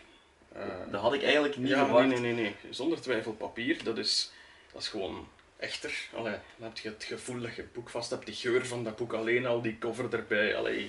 Eh, 0.53 0.67
Dat 0.91 1.01
had 1.01 1.15
ik 1.15 1.23
eigenlijk 1.23 1.57
niet 1.57 1.69
ja, 1.69 1.85
verwacht. 1.85 2.07
nee, 2.07 2.19
nee, 2.19 2.33
nee, 2.33 2.43
nee. 2.43 2.73
Zonder 2.73 3.01
twijfel 3.01 3.33
papier, 3.33 3.85
dat 3.85 3.99
is, 3.99 4.33
dat 4.73 4.83
is 4.83 4.89
gewoon 4.89 5.29
echter. 5.57 6.09
Allee, 6.15 6.37
dan 6.57 6.69
heb 6.69 6.79
je 6.79 6.89
het 6.89 7.05
gevoel 7.05 7.41
dat 7.41 7.55
je 7.55 7.63
het 7.63 7.73
boek 7.73 7.89
vast 7.91 8.11
hebt, 8.11 8.27
die 8.27 8.35
geur 8.35 8.67
van 8.67 8.85
dat 8.85 8.97
boek 8.97 9.13
alleen 9.13 9.47
al, 9.47 9.63
die 9.63 9.79
cover 9.79 10.15
erbij. 10.15 10.57
Allee, 10.57 10.87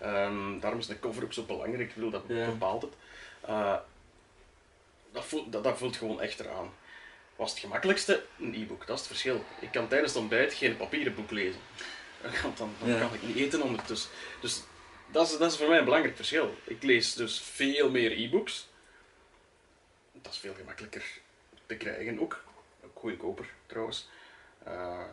ehm, 0.00 0.58
daarom 0.60 0.78
is 0.80 0.86
de 0.86 0.98
cover 0.98 1.24
ook 1.24 1.32
zo 1.32 1.42
belangrijk, 1.42 1.88
ik 1.88 1.94
bedoel, 1.94 2.10
dat 2.10 2.24
Ja. 2.28 2.46
bepaalt 2.46 2.82
het. 2.82 2.92
Eh, 3.40 3.76
dat, 5.14 5.24
voelt, 5.24 5.52
dat, 5.52 5.64
dat 5.64 5.78
voelt 5.78 5.96
gewoon 5.96 6.20
echter 6.20 6.50
aan. 6.50 6.70
Was 7.36 7.50
het 7.50 7.60
gemakkelijkste? 7.60 8.24
Een 8.38 8.54
e-book, 8.54 8.86
dat 8.86 8.94
is 8.94 9.00
het 9.00 9.06
verschil. 9.06 9.44
Ik 9.60 9.70
kan 9.72 9.88
tijdens 9.88 10.12
het 10.12 10.20
ontbijt 10.22 10.52
geen 10.54 10.76
papieren 10.76 11.14
boek 11.14 11.30
lezen. 11.30 11.60
Dan, 12.56 12.70
dan 12.78 12.88
Ja. 12.88 12.98
kan 12.98 13.14
ik 13.14 13.22
niet 13.22 13.36
eten 13.36 13.62
ondertussen. 13.62 14.10
Dus 14.40 14.62
dat 15.12 15.30
is, 15.30 15.38
dat 15.38 15.52
is 15.52 15.58
voor 15.58 15.68
mij 15.68 15.78
een 15.78 15.84
belangrijk 15.84 16.16
verschil. 16.16 16.54
Ik 16.64 16.82
lees 16.82 17.14
dus 17.14 17.40
veel 17.40 17.90
meer 17.90 18.12
e-books. 18.12 18.68
Dat 20.12 20.32
is 20.32 20.38
veel 20.38 20.54
gemakkelijker 20.54 21.04
te 21.66 21.74
krijgen 21.76 22.20
ook. 22.20 22.44
Ook 22.84 22.98
goedkoper 22.98 23.46
trouwens. 23.66 24.08
Eh, 24.64 25.04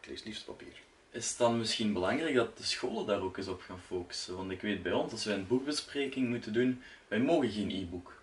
ik 0.00 0.06
lees 0.06 0.22
liefst 0.22 0.44
papier. 0.44 0.80
Is 1.10 1.28
het 1.28 1.38
dan 1.38 1.58
misschien 1.58 1.92
belangrijk 1.92 2.34
dat 2.34 2.56
de 2.56 2.64
scholen 2.64 3.06
daar 3.06 3.20
ook 3.20 3.36
eens 3.36 3.48
op 3.48 3.62
gaan 3.62 3.80
focussen? 3.86 4.36
Want 4.36 4.50
ik 4.50 4.60
weet 4.60 4.82
bij 4.82 4.92
ons, 4.92 5.12
als 5.12 5.24
wij 5.24 5.34
een 5.34 5.46
boekbespreking 5.46 6.28
moeten 6.28 6.52
doen, 6.52 6.82
wij 7.08 7.18
mogen 7.18 7.50
geen 7.50 7.70
e-book. 7.70 8.21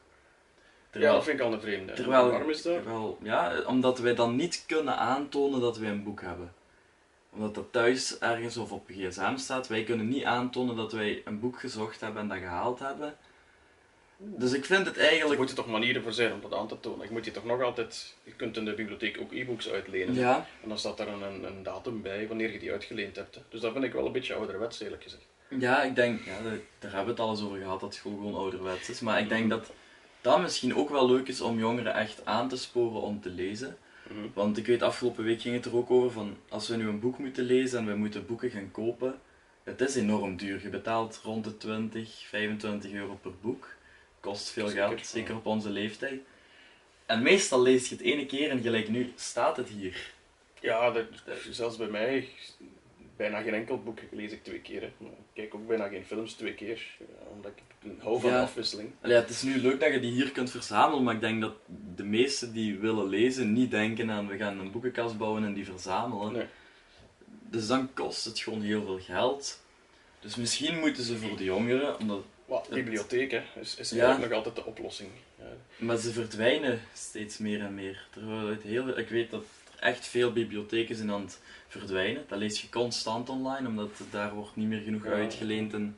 Ja, 0.92 1.12
dat 1.12 1.24
vind 1.24 1.40
ik 1.40 1.46
al 1.46 1.54
een 1.54 1.62
vreemde. 1.62 1.94
terwijl, 1.94 2.30
Waarom 2.30 2.50
is 2.50 2.62
dat? 2.62 2.74
terwijl- 2.74 3.18
ja, 3.22 3.62
omdat 3.66 4.00
wij 4.00 4.16
dan 4.16 4.36
niet 4.36 4.64
kunnen 4.68 4.98
aantonen 4.98 5.60
dat 5.62 5.78
wij 5.78 5.90
een 5.90 6.04
boek 6.04 6.22
hebben. 6.22 6.54
Omdat 7.34 7.56
dat 7.56 7.72
thuis 7.72 8.20
ergens 8.20 8.58
of 8.58 8.72
op 8.72 8.86
gsm 8.88 9.38
staat. 9.38 9.68
Wij 9.68 9.84
kunnen 9.84 10.08
niet 10.08 10.24
aantonen 10.24 10.76
dat 10.76 10.92
wij 10.92 11.22
een 11.26 11.40
boek 11.40 11.60
gezocht 11.60 12.02
hebben 12.02 12.22
en 12.22 12.28
dat 12.28 12.38
gehaald 12.38 12.80
hebben. 12.80 13.16
Dus 14.18 14.54
ik 14.54 14.66
vind 14.66 14.86
het 14.86 14.98
Er 14.98 15.04
eigenlijk... 15.08 15.38
moeten 15.38 15.56
toch 15.56 15.68
manieren 15.68 16.04
voor 16.04 16.12
zijn 16.14 16.34
om 16.34 16.42
dat 16.42 16.54
aan 16.54 16.68
te 16.68 16.80
tonen. 16.80 17.06
Ik 17.06 17.10
moet 17.12 17.26
je 17.26 17.32
toch 17.32 17.46
nog 17.46 17.62
altijd... 17.62 18.16
Je 18.24 18.32
kunt 18.32 18.58
in 18.58 18.66
de 18.66 18.74
bibliotheek 18.74 19.18
ook 19.22 19.32
e-books 19.34 19.70
uitlenen. 19.70 20.14
Ja, 20.16 20.46
En 20.64 20.70
dan 20.70 20.78
staat 20.78 20.98
daar 20.98 21.08
een, 21.08 21.22
een, 21.22 21.44
een 21.44 21.64
datum 21.64 22.02
bij 22.02 22.28
wanneer 22.28 22.52
je 22.52 22.60
die 22.60 22.72
uitgeleend 22.72 23.16
hebt. 23.16 23.36
hè. 23.36 23.42
Dus 23.50 23.62
dat 23.62 23.72
vind 23.72 23.84
ik 23.84 23.94
wel 23.94 24.06
een 24.06 24.12
beetje 24.12 24.34
ouderwets, 24.36 24.80
eerlijk 24.80 25.04
gezegd. 25.04 25.26
Ja, 25.50 25.82
ik 25.84 25.96
denk, 25.96 26.22
ja, 26.26 26.32
daar- 26.80 26.92
hebben 26.92 27.04
we 27.04 27.10
het 27.12 27.20
al 27.20 27.30
eens 27.30 27.42
over 27.44 27.58
gehad, 27.58 27.80
dat 27.80 27.94
school 27.94 28.12
gewoon 28.16 28.36
ouderwets 28.36 28.90
is. 28.90 29.00
Maar 29.00 29.20
ik 29.20 29.30
denk 29.30 29.50
dat 29.50 29.72
dat 30.22 30.42
misschien 30.42 30.76
ook 30.76 30.90
wel 30.90 31.08
leuk 31.08 31.28
is 31.28 31.42
om 31.42 31.60
jongeren 31.60 31.94
echt 31.94 32.26
aan 32.26 32.50
te 32.50 32.58
sporen 32.58 33.02
om 33.02 33.22
te 33.22 33.30
lezen. 33.30 33.78
Mhm. 34.10 34.28
Want 34.34 34.58
ik 34.58 34.66
weet, 34.66 34.82
afgelopen 34.82 35.24
week 35.24 35.42
ging 35.42 35.56
het 35.56 35.66
er 35.66 35.76
ook 35.76 35.92
over 35.92 36.12
van, 36.12 36.38
als 36.50 36.68
we 36.68 36.76
nu 36.76 36.88
een 36.88 37.00
boek 37.00 37.18
moeten 37.18 37.44
lezen 37.44 37.80
en 37.80 37.86
we 37.86 37.96
moeten 37.96 38.26
boeken 38.26 38.50
gaan 38.50 38.72
kopen, 38.72 39.20
het 39.64 39.82
is 39.82 39.96
enorm 39.96 40.38
duur. 40.38 40.62
Je 40.62 40.70
betaalt 40.70 41.20
rond 41.24 41.44
de 41.44 41.58
20, 41.58 42.26
25 42.28 42.92
euro 42.92 43.20
per 43.22 43.32
boek. 43.42 43.68
Kost 44.20 44.50
veel 44.50 44.68
Zeker, 44.68 44.88
geld, 44.88 45.06
zeker 45.06 45.36
op 45.36 45.46
onze 45.46 45.70
leeftijd. 45.70 46.22
En 47.06 47.22
meestal 47.22 47.62
lees 47.62 47.90
je 47.90 47.96
het 47.96 48.04
ene 48.04 48.26
keer 48.26 48.50
en 48.50 48.62
gelijk 48.62 48.90
nu 48.90 49.14
staat 49.16 49.58
het 49.58 49.70
hier. 49.70 50.12
Ja, 50.62 50.92
dat, 50.92 51.06
zelfs 51.50 51.78
bij 51.78 51.88
mij, 51.88 52.30
bijna 53.20 53.42
geen 53.42 53.54
enkel 53.54 53.84
boek 53.84 54.00
lees 54.12 54.32
ik 54.32 54.44
twee 54.44 54.60
keer. 54.62 54.82
Hè. 54.82 54.92
Maar 54.98 55.12
Ik 55.12 55.34
kijk 55.34 55.56
ook 55.56 55.68
bijna 55.68 55.88
geen 55.88 56.06
films 56.06 56.34
twee 56.34 56.54
keer, 56.54 56.88
ja, 57.00 57.06
omdat 57.36 57.52
ik 57.56 57.64
hou 58.00 58.20
van 58.22 58.30
Ja. 58.30 58.42
afwisseling. 58.42 58.92
Allee, 59.02 59.16
het 59.16 59.30
is 59.30 59.42
nu 59.42 59.58
leuk 59.62 59.80
dat 59.80 59.94
je 59.94 60.00
die 60.00 60.12
hier 60.12 60.32
kunt 60.32 60.52
verzamelen, 60.52 61.04
maar 61.04 61.14
ik 61.14 61.22
denk 61.22 61.42
dat 61.42 61.54
de 61.96 62.04
meesten 62.04 62.54
die 62.54 62.78
willen 62.78 63.08
lezen 63.08 63.54
niet 63.54 63.72
denken 63.72 64.12
aan 64.12 64.28
we 64.28 64.38
gaan 64.38 64.60
een 64.60 64.72
boekenkast 64.72 65.18
bouwen 65.18 65.44
en 65.44 65.54
die 65.54 65.66
verzamelen. 65.66 66.32
Nee. 66.34 66.46
Dus 67.50 67.68
dan 67.68 67.94
kost 67.94 68.26
het 68.26 68.40
gewoon 68.40 68.62
heel 68.62 68.84
veel 68.86 69.00
geld. 69.00 69.64
Dus 70.20 70.36
misschien 70.36 70.80
moeten 70.80 71.04
ze 71.04 71.18
voor 71.18 71.38
de 71.38 71.44
jongeren, 71.44 72.00
omdat, 72.00 72.24
Wat, 72.46 72.70
bibliotheek 72.70 73.32
hè, 73.32 73.42
is, 73.60 73.76
is 73.76 73.90
Ja. 73.90 74.18
nog 74.18 74.32
altijd 74.32 74.56
de 74.56 74.66
oplossing. 74.66 75.10
Ja. 75.38 75.46
maar 75.78 75.98
ze 75.98 76.12
verdwijnen 76.12 76.82
steeds 76.94 77.38
meer 77.38 77.60
en 77.62 77.74
meer. 77.76 78.08
Terwijl 78.12 78.48
het 78.48 78.64
heel, 78.64 78.98
ik 78.98 79.10
weet 79.10 79.32
dat 79.32 79.44
er 79.76 79.84
echt 79.84 80.08
veel 80.08 80.32
bibliotheken 80.34 80.96
zijn 80.96 81.12
aan 81.12 81.22
het 81.22 81.40
verdwijnen. 81.70 82.26
Dat 82.28 82.40
lees 82.40 82.62
je 82.62 82.70
constant 82.70 83.30
online, 83.30 83.68
omdat 83.68 83.98
het 83.98 84.12
daar 84.12 84.34
wordt 84.34 84.56
niet 84.56 84.68
meer 84.68 84.82
genoeg 84.82 85.06
Ja. 85.06 85.12
uitgeleend. 85.12 85.74
En, 85.74 85.98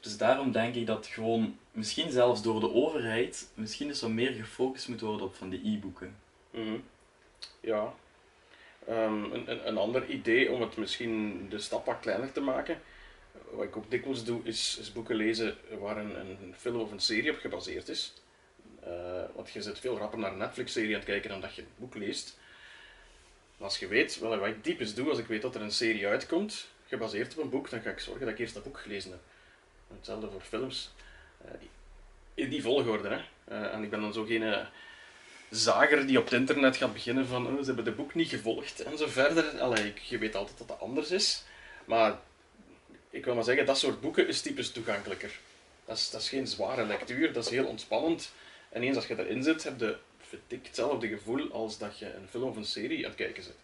dus 0.00 0.16
daarom 0.16 0.52
denk 0.52 0.74
ik 0.74 0.86
dat 0.86 1.06
gewoon, 1.06 1.58
misschien 1.72 2.10
zelfs 2.10 2.42
door 2.42 2.60
de 2.60 2.72
overheid, 2.72 3.50
misschien 3.54 3.88
is 3.88 4.02
er 4.02 4.10
meer 4.10 4.32
gefocust 4.32 4.88
moet 4.88 5.00
worden 5.00 5.26
op 5.26 5.34
van 5.34 5.50
die 5.50 5.74
e-boeken. 5.74 6.16
Mhm. 6.50 6.76
Ja. 7.60 7.94
Ehm, 8.86 9.24
een, 9.32 9.68
een, 9.68 9.76
ander 9.76 10.08
idee 10.08 10.52
om 10.52 10.60
het 10.60 10.76
misschien 10.76 11.46
de 11.48 11.58
stap 11.58 11.86
wat 11.86 12.00
kleiner 12.00 12.32
te 12.32 12.40
maken, 12.40 12.80
wat 13.50 13.64
ik 13.64 13.76
ook 13.76 13.90
dikwijls 13.90 14.24
doe, 14.24 14.40
is, 14.42 14.76
is 14.80 14.92
boeken 14.92 15.16
lezen 15.16 15.56
waar 15.80 15.96
een, 15.96 16.20
een 16.20 16.54
film 16.56 16.80
of 16.80 16.90
een 16.90 17.00
serie 17.00 17.30
op 17.30 17.38
gebaseerd 17.38 17.88
is. 17.88 18.12
Eh, 18.80 19.22
want 19.34 19.50
je 19.50 19.62
zit 19.62 19.78
veel 19.78 19.98
rapper 19.98 20.18
naar 20.18 20.32
een 20.32 20.38
Netflix-serie 20.38 20.88
aan 20.88 21.00
het 21.00 21.04
kijken 21.04 21.30
dan 21.30 21.40
dat 21.40 21.54
je 21.54 21.62
een 21.62 21.68
boek 21.76 21.94
leest. 21.94 22.38
Als 23.62 23.78
je 23.78 23.88
weet, 23.88 24.18
wat 24.18 24.46
ik 24.46 24.62
typisch 24.62 24.94
doe, 24.94 25.08
als 25.08 25.18
ik 25.18 25.26
weet 25.26 25.42
dat 25.42 25.54
er 25.54 25.60
een 25.60 25.72
serie 25.72 26.06
uitkomt, 26.06 26.66
gebaseerd 26.86 27.36
op 27.36 27.44
een 27.44 27.50
boek, 27.50 27.70
dan 27.70 27.80
ga 27.80 27.90
ik 27.90 27.98
zorgen 27.98 28.24
dat 28.24 28.34
ik 28.34 28.40
eerst 28.40 28.54
dat 28.54 28.62
boek 28.62 28.78
gelezen 28.78 29.10
heb. 29.10 29.20
Hetzelfde 29.96 30.30
voor 30.30 30.40
films. 30.40 30.92
Eh, 31.44 31.50
in 32.34 32.48
die 32.48 32.62
volgorde, 32.62 33.08
hè. 33.08 33.20
Eh, 33.44 33.74
en 33.74 33.82
ik 33.82 33.90
ben 33.90 34.00
dan 34.00 34.12
zo 34.12 34.24
geen... 34.24 34.42
eh, 34.42 34.66
zager 35.52 36.06
die 36.06 36.18
op 36.18 36.24
het 36.24 36.32
internet 36.32 36.76
gaat 36.76 36.92
beginnen 36.92 37.26
van 37.26 37.46
oh, 37.46 37.58
ze 37.58 37.64
hebben 37.64 37.84
de 37.84 37.92
boek 37.92 38.14
niet 38.14 38.28
gevolgd 38.28 38.80
en 38.80 38.98
zo 38.98 39.06
verder. 39.06 39.60
Allee, 39.60 39.92
je 40.08 40.18
weet 40.18 40.34
altijd 40.34 40.58
dat 40.58 40.68
dat 40.68 40.80
anders 40.80 41.10
is. 41.10 41.44
Maar 41.84 42.18
ik 43.10 43.24
wil 43.24 43.34
maar 43.34 43.44
zeggen, 43.44 43.66
dat 43.66 43.78
soort 43.78 44.00
boeken 44.00 44.28
is 44.28 44.40
typisch 44.40 44.70
toegankelijker. 44.70 45.38
Dat 45.84 45.96
is, 45.96 46.10
dat 46.10 46.20
is 46.20 46.28
geen 46.28 46.46
zware 46.46 46.86
lectuur, 46.86 47.32
dat 47.32 47.44
is 47.44 47.50
heel 47.50 47.66
ontspannend. 47.66 48.32
En 48.68 48.82
eens 48.82 48.96
als 48.96 49.06
je 49.06 49.18
erin 49.18 49.42
zit, 49.42 49.64
heb 49.64 49.80
je 49.80 49.96
vind 50.38 50.42
ik, 50.62 50.66
hetzelfde 50.66 51.08
gevoel 51.08 51.50
als 51.52 51.78
dat 51.78 51.98
je 51.98 52.14
een 52.14 52.28
film 52.28 52.48
of 52.48 52.56
een 52.56 52.64
serie 52.64 52.98
aan 52.98 53.04
het 53.10 53.14
kijken 53.14 53.42
zit. 53.42 53.56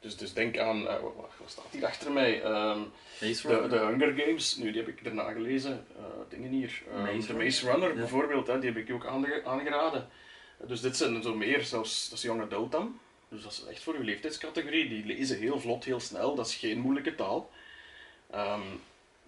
Dus, 0.00 0.16
dus 0.16 0.32
denk 0.32 0.58
aan, 0.58 0.88
eh, 0.88 1.00
wat, 1.00 1.30
staat 1.46 1.64
hier 1.70 1.86
achter 1.86 2.12
mij? 2.12 2.42
Ehm, 2.42 2.80
Maze 3.20 3.68
de, 3.68 3.76
Hunger 3.78 4.14
Games, 4.16 4.56
nu 4.56 4.70
die 4.72 4.80
heb 4.82 4.90
ik 4.90 5.04
daarna 5.04 5.32
gelezen. 5.32 5.86
eh, 5.96 6.04
dingen 6.28 6.50
hier. 6.50 6.82
Eh, 6.90 6.94
Maze 7.02 7.26
de 7.26 7.32
Runner. 7.32 7.44
Maze 7.44 7.70
Runner 7.70 7.88
Ja. 7.88 7.94
bijvoorbeeld, 7.94 8.46
hè, 8.46 8.58
die 8.58 8.68
heb 8.70 8.78
ik 8.78 8.86
je 8.86 8.92
ook 8.94 9.06
aange- 9.06 9.44
aangeraden. 9.44 10.08
Dus 10.66 10.80
dit 10.80 10.96
zijn 10.96 11.22
zo 11.22 11.34
meer, 11.34 11.62
zelfs 11.64 12.08
dat 12.08 12.18
is 12.18 12.24
young 12.24 12.40
adult 12.42 12.72
dan. 12.72 12.98
Dus 13.28 13.42
dat 13.42 13.52
is 13.52 13.64
echt 13.64 13.82
voor 13.82 13.94
uw 13.94 14.02
leeftijdscategorie. 14.02 14.88
Die 14.88 15.04
lezen 15.04 15.38
heel 15.38 15.60
vlot, 15.60 15.84
heel 15.84 16.00
snel. 16.00 16.34
Dat 16.34 16.46
is 16.46 16.54
geen 16.54 16.78
moeilijke 16.78 17.14
taal. 17.14 17.50
Ehm, 18.30 18.60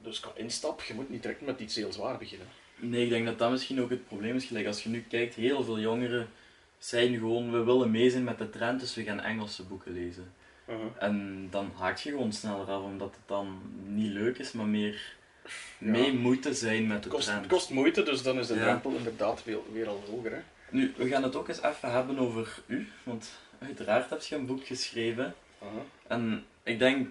dus 0.03 0.21
qua 0.21 0.33
instap, 0.35 0.83
je 0.83 0.95
moet 0.95 1.11
niet 1.11 1.23
direct 1.23 1.41
met 1.41 1.61
iets 1.61 1.75
heel 1.77 1.93
zwaar 1.93 2.19
beginnen. 2.19 2.49
Nee, 2.77 3.05
ik 3.05 3.09
denk 3.11 3.27
dat 3.27 3.39
dat 3.39 3.51
misschien 3.51 3.81
ook 3.81 3.91
het 3.91 4.07
probleem 4.07 4.35
is. 4.37 4.45
Gelijk 4.45 4.67
als 4.67 4.83
je 4.83 4.89
nu 4.89 5.05
kijkt, 5.09 5.35
heel 5.35 5.65
veel 5.65 5.81
jongeren 5.81 6.29
zijn 6.79 7.15
gewoon, 7.15 7.53
we 7.53 7.63
willen 7.65 7.91
mee 7.91 8.11
zijn 8.11 8.25
met 8.25 8.39
de 8.39 8.51
trend, 8.51 8.81
dus 8.81 8.95
we 8.95 9.03
gaan 9.03 9.21
Engelse 9.21 9.63
boeken 9.63 9.93
lezen. 9.93 10.33
Uh-huh. 10.69 10.85
En 10.99 11.47
dan 11.51 11.73
haak 11.77 11.99
je 11.99 12.11
gewoon 12.11 12.33
sneller 12.33 12.67
af, 12.71 12.83
omdat 12.83 13.11
het 13.15 13.29
dan 13.29 13.61
niet 13.87 14.13
leuk 14.13 14.39
is, 14.39 14.53
maar 14.53 14.67
meer 14.67 15.17
Ja. 15.79 15.91
mee 15.91 16.13
moeten 16.13 16.55
zijn 16.55 16.87
met 16.87 17.03
de 17.03 17.09
kost, 17.09 17.25
trend. 17.27 17.41
het 17.41 17.51
kost 17.51 17.71
moeite, 17.71 18.03
dus 18.03 18.23
dan 18.23 18.39
is 18.39 18.47
de 18.47 18.55
Ja. 18.55 18.61
drempel 18.63 18.91
inderdaad 18.97 19.45
weer, 19.45 19.59
weer 19.73 19.89
al 19.89 20.03
hoger. 20.11 20.33
Hè? 20.33 20.41
Nu, 20.71 20.93
we 20.97 21.09
gaan 21.09 21.23
het 21.23 21.37
ook 21.37 21.49
eens 21.49 21.63
even 21.63 21.93
hebben 21.93 22.19
over 22.19 22.59
u, 22.67 22.89
want 23.03 23.31
uiteraard 23.59 24.11
heb 24.11 24.23
je 24.23 24.35
een 24.37 24.47
boek 24.47 24.67
geschreven. 24.67 25.35
Uh-huh. 25.63 25.81
En 26.07 26.45
ik 26.63 26.79
denk, 26.79 27.09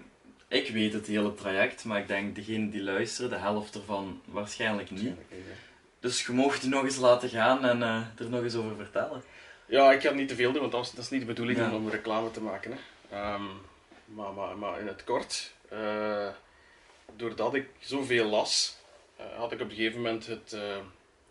ik 0.48 0.68
weet 0.70 0.92
het 0.92 1.06
hele 1.06 1.34
traject, 1.34 1.84
maar 1.84 1.98
ik 2.00 2.08
denk 2.08 2.34
degene 2.34 2.68
die 2.70 2.82
luisteren, 2.82 3.30
de 3.30 3.36
helft 3.36 3.74
ervan 3.74 4.20
waarschijnlijk 4.24 4.90
niet. 4.90 5.14
Dus 6.00 6.26
je 6.26 6.32
mocht 6.32 6.60
die 6.60 6.70
nog 6.70 6.84
eens 6.84 6.96
laten 6.96 7.28
gaan 7.28 7.64
en 7.64 7.82
eh, 7.82 8.02
er 8.18 8.28
nog 8.30 8.42
eens 8.42 8.54
over 8.54 8.76
vertellen. 8.76 9.22
Ja, 9.66 9.92
ik 9.92 10.00
ga 10.02 10.10
niet 10.10 10.28
te 10.28 10.34
veel 10.34 10.52
doen, 10.52 10.60
want 10.60 10.72
dat 10.72 10.84
is, 10.84 10.90
dat 10.90 11.04
is 11.04 11.10
niet 11.10 11.20
de 11.20 11.26
bedoeling 11.26 11.58
Ja. 11.58 11.74
om, 11.74 11.88
reclame 11.88 12.30
te 12.30 12.40
maken. 12.40 12.72
Hè. 12.72 12.78
Ehm, 13.16 13.44
maar, 14.04 14.32
maar, 14.32 14.56
maar 14.58 14.80
in 14.80 14.86
het 14.86 15.04
kort, 15.04 15.52
eh, 15.68 16.28
doordat 17.16 17.54
ik 17.54 17.68
zoveel 17.78 18.24
las, 18.26 18.76
eh, 19.16 19.24
had 19.36 19.52
ik 19.52 19.60
op 19.60 19.68
een 19.70 19.76
gegeven 19.76 20.00
moment 20.00 20.26
het, 20.26 20.56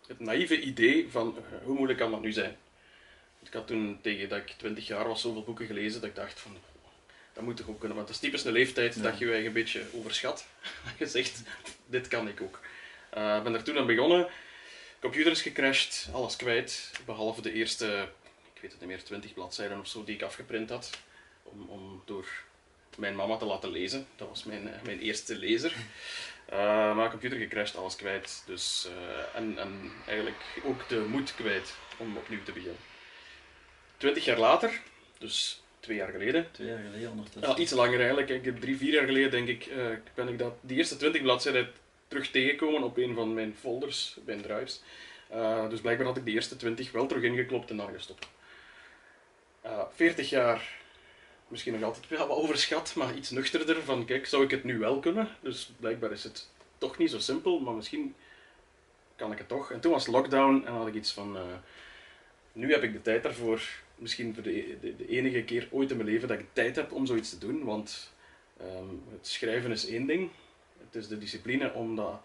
het 0.06 0.20
naïeve 0.20 0.60
idee 0.60 1.10
van 1.10 1.38
hoe 1.64 1.74
moeilijk 1.74 1.98
kan 1.98 2.10
dat 2.10 2.20
nu 2.20 2.32
zijn. 2.32 2.56
Ik 3.42 3.52
had 3.52 3.66
toen 3.66 3.98
tegen 4.02 4.28
dat 4.28 4.38
ik 4.38 4.48
20 4.56 4.86
jaar 4.86 5.08
was 5.08 5.20
zoveel 5.20 5.42
boeken 5.42 5.66
gelezen 5.66 6.00
dat 6.00 6.10
ik 6.10 6.16
dacht 6.16 6.40
van 6.40 6.56
dat 7.34 7.44
moet 7.44 7.56
toch 7.56 7.68
ook 7.68 7.78
kunnen, 7.78 7.96
want 7.96 8.08
dat 8.08 8.16
is 8.16 8.22
typisch 8.22 8.44
een 8.44 8.52
leeftijd 8.52 8.94
Ja. 8.94 9.02
dat 9.02 9.18
je 9.18 9.24
je 9.24 9.30
eigen 9.30 9.48
een 9.48 9.52
beetje 9.54 9.82
overschat. 9.92 10.46
Dat 10.84 10.98
je 10.98 11.06
zegt, 11.06 11.42
dit 11.86 12.08
kan 12.08 12.28
ik 12.28 12.40
ook. 12.40 12.60
Eh, 13.10 13.36
Ik 13.36 13.42
ben 13.42 13.54
er 13.54 13.62
toen 13.62 13.78
aan 13.78 13.86
begonnen, 13.86 14.28
computer 15.00 15.32
is 15.32 15.42
gecrashed, 15.42 16.08
alles 16.12 16.36
kwijt, 16.36 16.90
behalve 17.06 17.40
de 17.42 17.52
eerste 17.52 18.08
ik 18.54 18.60
weet 18.60 18.70
het 18.70 18.80
niet 18.80 18.88
meer, 18.90 19.04
20 19.04 19.34
bladzijden 19.34 19.80
of 19.80 19.88
zo 19.88 20.04
die 20.04 20.14
ik 20.14 20.22
afgeprint 20.22 20.70
had. 20.70 20.90
Om, 21.42 21.68
om 21.68 22.02
door 22.04 22.28
mijn 22.96 23.16
mama 23.16 23.36
te 23.36 23.44
laten 23.44 23.70
lezen. 23.70 24.06
Dat 24.16 24.28
was 24.28 24.44
mijn, 24.44 24.68
eh, 24.74 24.82
mijn 24.82 25.00
eerste 25.00 25.36
lezer. 25.36 25.72
Eh, 26.46 26.94
maar 26.96 27.10
computer 27.10 27.38
gecrashed, 27.38 27.76
alles 27.76 27.96
kwijt. 27.96 28.42
Dus, 28.46 28.88
en, 29.34 29.58
en 29.58 29.92
eigenlijk 30.06 30.40
ook 30.64 30.88
de 30.88 30.98
moed 31.00 31.34
kwijt 31.34 31.74
om 31.96 32.16
opnieuw 32.16 32.42
te 32.42 32.52
beginnen. 32.52 32.78
20 33.96 34.24
jaar 34.24 34.38
later, 34.38 34.80
dus 35.18 35.62
twee 35.84 35.96
jaar 35.96 36.10
geleden. 36.10 36.46
Twee 36.50 36.68
jaar 36.68 36.78
geleden 36.78 37.10
ondertussen. 37.10 37.50
Ja, 37.50 37.56
iets 37.56 37.72
langer 37.72 37.98
eigenlijk. 37.98 38.28
Ik 38.28 38.44
heb 38.44 38.60
drie, 38.60 38.76
vier 38.76 38.92
jaar 38.92 39.06
geleden 39.06 39.30
denk 39.30 39.48
ik, 39.48 39.66
eh, 39.66 39.86
ben 40.14 40.28
ik 40.28 40.38
dat, 40.38 40.54
die 40.60 40.76
eerste 40.76 40.96
20 40.96 41.22
bladzijden 41.22 41.70
terug 42.08 42.30
tegengekomen 42.30 42.82
op 42.82 42.96
een 42.96 43.14
van 43.14 43.34
mijn 43.34 43.56
folders, 43.60 44.16
mijn 44.24 44.42
drives. 44.42 44.82
Eh, 45.28 45.68
dus 45.68 45.80
blijkbaar 45.80 46.06
had 46.06 46.16
ik 46.16 46.24
die 46.24 46.34
eerste 46.34 46.56
20 46.56 46.92
wel 46.92 47.06
terug 47.06 47.22
ingeklopt 47.22 47.70
en 47.70 47.76
dan 47.76 47.92
gestopt. 47.92 48.28
Eh 49.60 49.82
40 49.94 50.30
jaar, 50.30 50.78
misschien 51.48 51.72
nog 51.72 51.82
altijd 51.82 52.08
wel 52.08 52.26
wat 52.26 52.36
overschat, 52.36 52.94
maar 52.94 53.14
iets 53.14 53.30
nuchterder 53.30 53.82
van 53.82 54.04
kijk, 54.04 54.26
zou 54.26 54.44
ik 54.44 54.50
het 54.50 54.64
nu 54.64 54.78
wel 54.78 55.00
kunnen? 55.00 55.28
Dus 55.40 55.72
blijkbaar 55.80 56.12
is 56.12 56.24
het 56.24 56.48
toch 56.78 56.98
niet 56.98 57.10
zo 57.10 57.18
simpel, 57.18 57.60
maar 57.60 57.74
misschien 57.74 58.14
kan 59.16 59.32
ik 59.32 59.38
het 59.38 59.48
toch. 59.48 59.72
En 59.72 59.80
toen 59.80 59.92
was 59.92 60.06
lockdown 60.06 60.62
en 60.66 60.72
had 60.72 60.86
ik 60.86 60.94
iets 60.94 61.12
van, 61.12 61.38
nu 62.52 62.72
heb 62.72 62.82
ik 62.82 62.92
de 62.92 63.02
tijd 63.02 63.22
daarvoor, 63.22 63.62
misschien 63.94 64.34
voor 64.34 64.42
de, 64.42 64.78
de, 64.80 64.96
de 64.96 65.08
enige 65.08 65.42
keer 65.42 65.68
ooit 65.70 65.90
in 65.90 65.96
mijn 65.96 66.08
leven 66.08 66.28
dat 66.28 66.38
ik 66.38 66.46
tijd 66.52 66.76
heb 66.76 66.92
om 66.92 67.06
zoiets 67.06 67.30
te 67.30 67.38
doen, 67.38 67.64
want 67.64 68.12
ehm, 68.56 68.88
het 69.10 69.26
schrijven 69.26 69.70
is 69.70 69.86
één 69.86 70.06
ding, 70.06 70.30
het 70.78 70.94
is 70.94 71.08
de 71.08 71.18
discipline 71.18 71.72
om 71.72 71.96
dat 71.96 72.20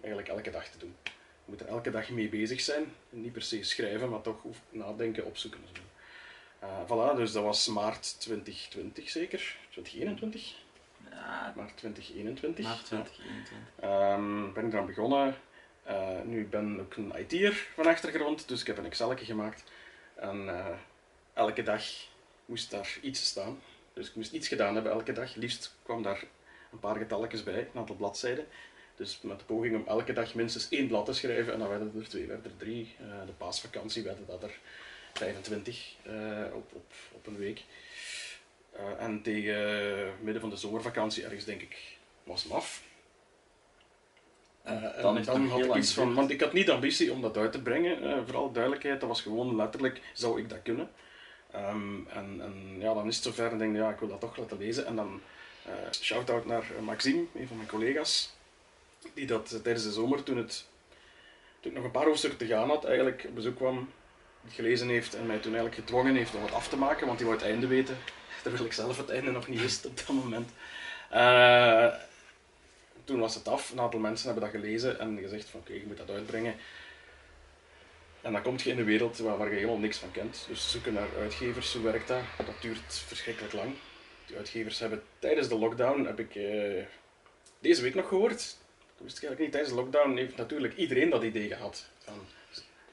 eigenlijk 0.00 0.28
elke 0.28 0.50
dag 0.50 0.68
te 0.68 0.78
doen. 0.78 0.94
Je 1.04 1.52
moet 1.52 1.60
er 1.60 1.66
elke 1.66 1.90
dag 1.90 2.10
mee 2.10 2.28
bezig 2.28 2.60
zijn. 2.60 2.84
Niet 3.10 3.32
per 3.32 3.42
se 3.42 3.62
schrijven, 3.62 4.10
maar 4.10 4.20
toch 4.20 4.44
nadenken, 4.70 5.24
opzoeken. 5.24 5.60
en 5.60 5.76
zo. 5.76 5.82
Eh, 6.58 6.84
voilà, 6.84 7.16
dus 7.16 7.32
dat 7.32 7.42
was 7.42 7.68
maart 7.68 8.20
2020 8.20 9.08
zeker. 9.10 9.56
2021? 9.70 10.54
Ja, 11.10 11.52
Maart 11.56 11.76
2021. 11.76 12.64
maart 12.64 12.84
2021. 12.84 13.58
Ehm, 13.80 14.52
ben 14.52 14.66
ik 14.66 14.72
eraan 14.72 14.86
begonnen. 14.86 15.34
Eh, 15.82 16.20
nu 16.24 16.40
ik 16.40 16.50
ben 16.50 16.80
ook 16.80 16.96
een 16.96 17.12
IT'er 17.18 17.66
van 17.74 17.86
achtergrond, 17.86 18.48
dus 18.48 18.60
ik 18.60 18.66
heb 18.66 18.78
een 18.78 18.84
Excel 18.84 19.16
gemaakt. 19.16 19.64
En 20.14 20.48
eh, 20.48 20.76
elke 21.36 21.62
dag 21.62 21.82
moest 22.44 22.70
daar 22.70 22.98
iets 23.02 23.24
staan. 23.24 23.60
Dus 23.92 24.08
ik 24.08 24.14
moest 24.14 24.32
iets 24.32 24.48
gedaan 24.48 24.74
hebben 24.74 24.92
elke 24.92 25.12
dag. 25.12 25.34
Liefst 25.34 25.74
kwam 25.82 26.02
daar 26.02 26.24
een 26.72 26.78
paar 26.78 26.96
getalletjes 26.96 27.42
bij, 27.42 27.58
een 27.58 27.78
aantal 27.80 27.96
bladzijden. 27.96 28.46
Dus 28.96 29.20
met 29.22 29.38
de 29.38 29.44
poging 29.44 29.74
om 29.74 29.86
elke 29.86 30.12
dag 30.12 30.34
minstens 30.34 30.68
één 30.68 30.86
blad 30.88 31.06
te 31.06 31.12
schrijven. 31.12 31.52
En 31.52 31.58
dan 31.58 31.68
werden 31.68 31.92
er 31.98 32.08
twee, 32.08 32.26
werden 32.26 32.50
er 32.50 32.56
drie. 32.56 32.94
Eh, 32.98 33.26
de 33.26 33.32
paasvakantie 33.32 34.02
werden 34.02 34.26
dat 34.26 34.42
er 34.42 34.58
25 35.14 35.94
eh, 36.02 36.14
op, 36.54 36.74
op, 36.74 36.92
op 37.12 37.26
een 37.26 37.38
week. 37.38 37.64
Eh, 38.72 39.04
en 39.04 39.22
tegen 39.22 40.14
midden 40.20 40.40
van 40.40 40.50
de 40.50 40.56
zomervakantie, 40.56 41.24
ergens 41.24 41.44
denk 41.44 41.60
ik, 41.60 41.96
was 42.24 42.42
het 42.42 42.52
af. 42.52 42.84
Dan 45.00 45.14
nog 45.14 45.50
had 45.50 45.64
ik 45.64 45.74
iets 45.74 45.94
van, 45.94 46.14
want 46.14 46.30
ik 46.30 46.40
had 46.40 46.52
niet 46.52 46.66
de 46.66 46.72
ambitie 46.72 47.12
om 47.12 47.20
dat 47.22 47.36
uit 47.36 47.52
te 47.52 47.62
brengen, 47.62 48.02
eh, 48.02 48.18
vooral 48.24 48.52
duidelijkheid, 48.52 49.00
dat 49.00 49.08
was 49.08 49.22
gewoon 49.22 49.56
letterlijk, 49.56 50.00
zou 50.12 50.40
ik 50.40 50.48
dat 50.48 50.62
kunnen? 50.62 50.90
Ehm, 51.56 52.06
en, 52.08 52.40
en 52.40 52.76
ja, 52.78 52.94
dan 52.94 53.06
is 53.06 53.14
het 53.14 53.24
zover 53.24 53.50
en 53.50 53.58
denk 53.58 53.74
ik, 53.74 53.80
ja, 53.80 53.90
ik 53.90 53.98
wil 53.98 54.08
dat 54.08 54.20
toch 54.20 54.36
laten 54.36 54.58
lezen. 54.58 54.86
En 54.86 54.96
dan 54.96 55.20
eh 55.66 55.92
shout-out 55.92 56.46
naar 56.46 56.64
eh, 56.76 56.82
Maxime, 56.82 57.24
een 57.34 57.48
van 57.48 57.56
mijn 57.56 57.68
collega's, 57.68 58.34
die 59.14 59.26
dat 59.26 59.48
tijdens 59.62 59.84
de 59.84 59.92
zomer, 59.92 60.22
toen, 60.22 60.36
het, 60.36 60.66
ik 61.60 61.72
nog 61.72 61.84
een 61.84 61.90
paar 61.90 62.04
hoofdstukken 62.04 62.38
te 62.38 62.46
gaan 62.46 62.68
had, 62.68 62.84
eigenlijk 62.84 63.24
op 63.28 63.34
bezoek 63.34 63.56
kwam, 63.56 63.90
gelezen 64.48 64.88
heeft 64.88 65.14
en 65.14 65.26
mij 65.26 65.38
toen 65.38 65.54
eigenlijk 65.54 65.74
gedwongen 65.74 66.14
heeft 66.14 66.34
om 66.34 66.42
het 66.42 66.52
af 66.52 66.68
te 66.68 66.76
maken, 66.76 67.06
want 67.06 67.18
hij 67.18 67.28
wou 67.28 67.40
het 67.40 67.48
einde 67.48 67.66
weten, 67.66 67.96
terwijl 68.42 68.64
ik 68.64 68.72
zelf 68.72 68.96
het 68.96 69.10
einde 69.10 69.30
nog 69.30 69.48
niet 69.48 69.60
wist 69.60 69.86
op 69.86 69.96
dat 69.96 70.08
moment. 70.08 70.50
Eh, 71.10 71.94
toen 73.04 73.20
was 73.20 73.34
het 73.34 73.48
af, 73.48 73.70
een 73.70 73.80
aantal 73.80 74.00
mensen 74.00 74.26
hebben 74.26 74.50
dat 74.50 74.60
gelezen 74.60 75.00
en 75.00 75.18
gezegd 75.18 75.48
van 75.48 75.60
oké, 75.60 75.72
je 75.72 75.84
moet 75.86 75.96
dat 75.96 76.10
uitbrengen. 76.10 76.54
En 78.26 78.32
dan 78.32 78.42
kom 78.42 78.56
je 78.62 78.70
in 78.70 78.78
een 78.78 78.84
wereld 78.84 79.18
waar, 79.18 79.36
waar 79.36 79.48
je 79.48 79.54
helemaal 79.54 79.78
niks 79.78 79.98
van 79.98 80.10
kent. 80.10 80.44
Dus 80.48 80.70
zoeken 80.70 80.92
naar 80.92 81.08
uitgevers, 81.20 81.72
hoe 81.72 81.82
werkt 81.82 82.08
dat? 82.08 82.20
Dat 82.36 82.60
duurt 82.60 82.94
verschrikkelijk 83.06 83.52
lang. 83.52 83.74
Die 84.26 84.36
uitgevers 84.36 84.78
hebben 84.78 85.02
tijdens 85.18 85.48
de 85.48 85.58
lockdown, 85.58 86.04
heb 86.04 86.20
ik 86.20 86.34
eh, 86.34 86.84
deze 87.58 87.82
week 87.82 87.94
nog 87.94 88.08
gehoord, 88.08 88.56
dat 88.96 89.04
wist 89.04 89.16
ik 89.16 89.22
eigenlijk 89.22 89.40
niet, 89.40 89.50
tijdens 89.52 89.72
de 89.72 89.80
lockdown 89.80 90.16
heeft 90.16 90.36
natuurlijk 90.36 90.76
iedereen 90.76 91.10
dat 91.10 91.22
idee 91.22 91.48
gehad. 91.48 91.88
Van, 91.98 92.14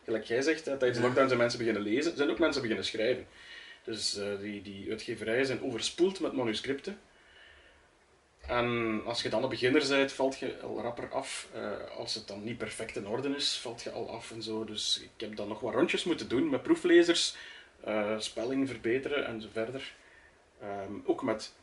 gelijk 0.05 0.23
jij 0.23 0.41
zegt, 0.41 0.65
hè, 0.65 0.77
tijdens 0.77 0.99
de 0.99 1.05
lockdown 1.05 1.27
zijn 1.27 1.39
mensen 1.39 1.59
beginnen 1.59 1.83
lezen, 1.83 2.17
zijn 2.17 2.29
ook 2.29 2.39
mensen 2.39 2.61
beginnen 2.61 2.85
schrijven. 2.85 3.27
Dus 3.83 4.17
eh, 4.17 4.39
die, 4.39 4.61
die 4.61 4.89
uitgeverijen 4.89 5.45
zijn 5.45 5.63
overspoeld 5.63 6.19
met 6.19 6.33
manuscripten. 6.33 6.99
En 8.47 9.01
als 9.05 9.21
je 9.21 9.29
dan 9.29 9.43
een 9.43 9.49
beginner 9.49 9.87
bent, 9.89 10.11
valt 10.11 10.39
je 10.39 10.59
al 10.61 10.81
rapper 10.81 11.09
af. 11.09 11.47
Eh, 11.53 11.97
als 11.97 12.13
het 12.15 12.27
dan 12.27 12.43
niet 12.43 12.57
perfect 12.57 12.95
in 12.95 13.07
orde 13.07 13.29
is, 13.35 13.57
valt 13.57 13.81
je 13.81 13.91
al 13.91 14.09
af 14.09 14.31
en 14.31 14.43
zo. 14.43 14.65
Dus 14.65 14.99
ik 15.03 15.09
heb 15.17 15.35
dan 15.35 15.47
nog 15.47 15.59
wat 15.59 15.73
rondjes 15.73 16.03
moeten 16.03 16.27
doen 16.29 16.49
met 16.49 16.63
proeflezers, 16.63 17.35
eh, 17.83 18.19
spelling 18.19 18.67
verbeteren 18.69 19.25
en 19.25 19.41
zo 19.41 19.47
verder. 19.51 19.93
Ehm, 20.61 20.91
ook 21.05 21.23
met, 21.23 21.53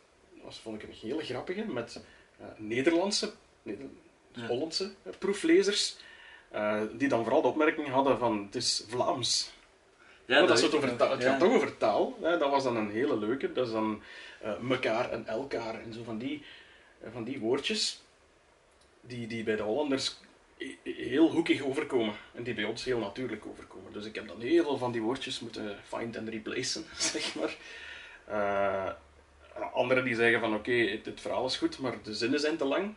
dat 0.44 0.54
vond 0.58 0.82
ik 0.82 0.88
een 0.88 0.94
hele 1.00 1.22
grappige, 1.24 1.64
met 1.64 2.04
eh, 2.38 2.46
Nederlandse, 2.56 3.32
Neder- 3.62 3.86
Ja. 4.32 4.46
Hollandse 4.46 4.90
proeflezers. 5.18 5.96
die 6.92 7.08
dan 7.08 7.22
vooral 7.22 7.42
de 7.42 7.48
opmerking 7.48 7.88
hadden 7.88 8.18
van 8.18 8.42
het 8.44 8.54
is 8.54 8.84
Vlaams. 8.88 9.50
Ja, 10.24 10.36
Want 10.38 10.50
als 10.50 10.60
weet 10.60 10.72
het, 10.72 10.78
over 10.84 10.96
taal, 10.96 11.10
het 11.10 11.22
Ja. 11.22 11.30
gaat 11.30 11.40
toch 11.40 11.52
over 11.52 11.76
taal. 11.76 12.16
Hè? 12.22 12.38
Dat 12.38 12.50
was 12.50 12.62
dan 12.64 12.76
een 12.76 12.90
hele 12.90 13.18
leuke. 13.18 13.52
Dat 13.52 13.66
is 13.66 13.72
dan 13.72 14.02
mekaar 14.60 15.10
en 15.10 15.26
elkaar 15.26 15.80
en 15.82 15.92
zo 15.92 16.02
van 16.04 16.18
die, 16.18 16.42
van 17.12 17.24
die 17.24 17.38
woordjes. 17.38 18.00
Die, 19.00 19.26
die 19.26 19.44
bij 19.44 19.56
de 19.56 19.62
Hollanders 19.62 20.16
he- 20.58 20.92
heel 20.92 21.30
hoekig 21.30 21.62
overkomen. 21.62 22.14
En 22.34 22.42
die 22.42 22.54
bij 22.54 22.64
ons 22.64 22.84
heel 22.84 22.98
natuurlijk 22.98 23.46
overkomen. 23.46 23.92
Dus 23.92 24.04
ik 24.04 24.14
heb 24.14 24.28
dan 24.28 24.40
heel 24.40 24.64
veel 24.64 24.78
van 24.78 24.92
die 24.92 25.02
woordjes 25.02 25.40
moeten 25.40 25.78
find 25.84 26.16
and 26.16 26.28
replacen, 26.28 26.84
zeg 27.12 27.34
maar. 27.34 27.56
Eh, 28.24 28.92
anderen 29.72 30.04
die 30.04 30.14
zeggen 30.14 30.40
van 30.40 30.54
oké, 30.54 30.72
het, 30.72 31.06
het 31.06 31.20
verhaal 31.20 31.46
is 31.46 31.56
goed, 31.56 31.78
maar 31.78 32.02
de 32.02 32.14
zinnen 32.14 32.40
zijn 32.40 32.56
te 32.56 32.64
lang. 32.64 32.94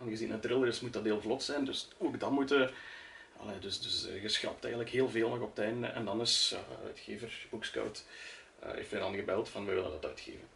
Aangezien 0.00 0.30
het 0.30 0.42
thriller 0.42 0.68
is, 0.68 0.80
moet 0.80 0.92
dat 0.92 1.04
heel 1.04 1.20
vlot 1.20 1.42
zijn. 1.42 1.64
Dus 1.64 1.88
ook 1.98 2.20
dat 2.20 2.30
moeten... 2.30 2.70
Dus, 3.60 3.80
dus 3.80 4.08
eh, 4.08 4.22
je 4.22 4.28
schrapt 4.28 4.64
eigenlijk 4.64 4.92
heel 4.92 5.08
veel 5.08 5.28
nog 5.28 5.40
op 5.40 5.56
het 5.56 5.64
einde. 5.64 5.86
En 5.86 6.04
dan 6.04 6.20
is 6.20 6.54
uh, 6.54 6.86
uitgever, 6.86 7.46
Bookscout, 7.50 8.04
eh 8.58 8.70
heeft 8.72 8.90
mij 8.90 9.00
dan 9.00 9.14
gebeld 9.14 9.48
van 9.48 9.64
we 9.64 9.72
willen 9.72 9.90
dat 9.90 10.04
uitgeven. 10.06 10.48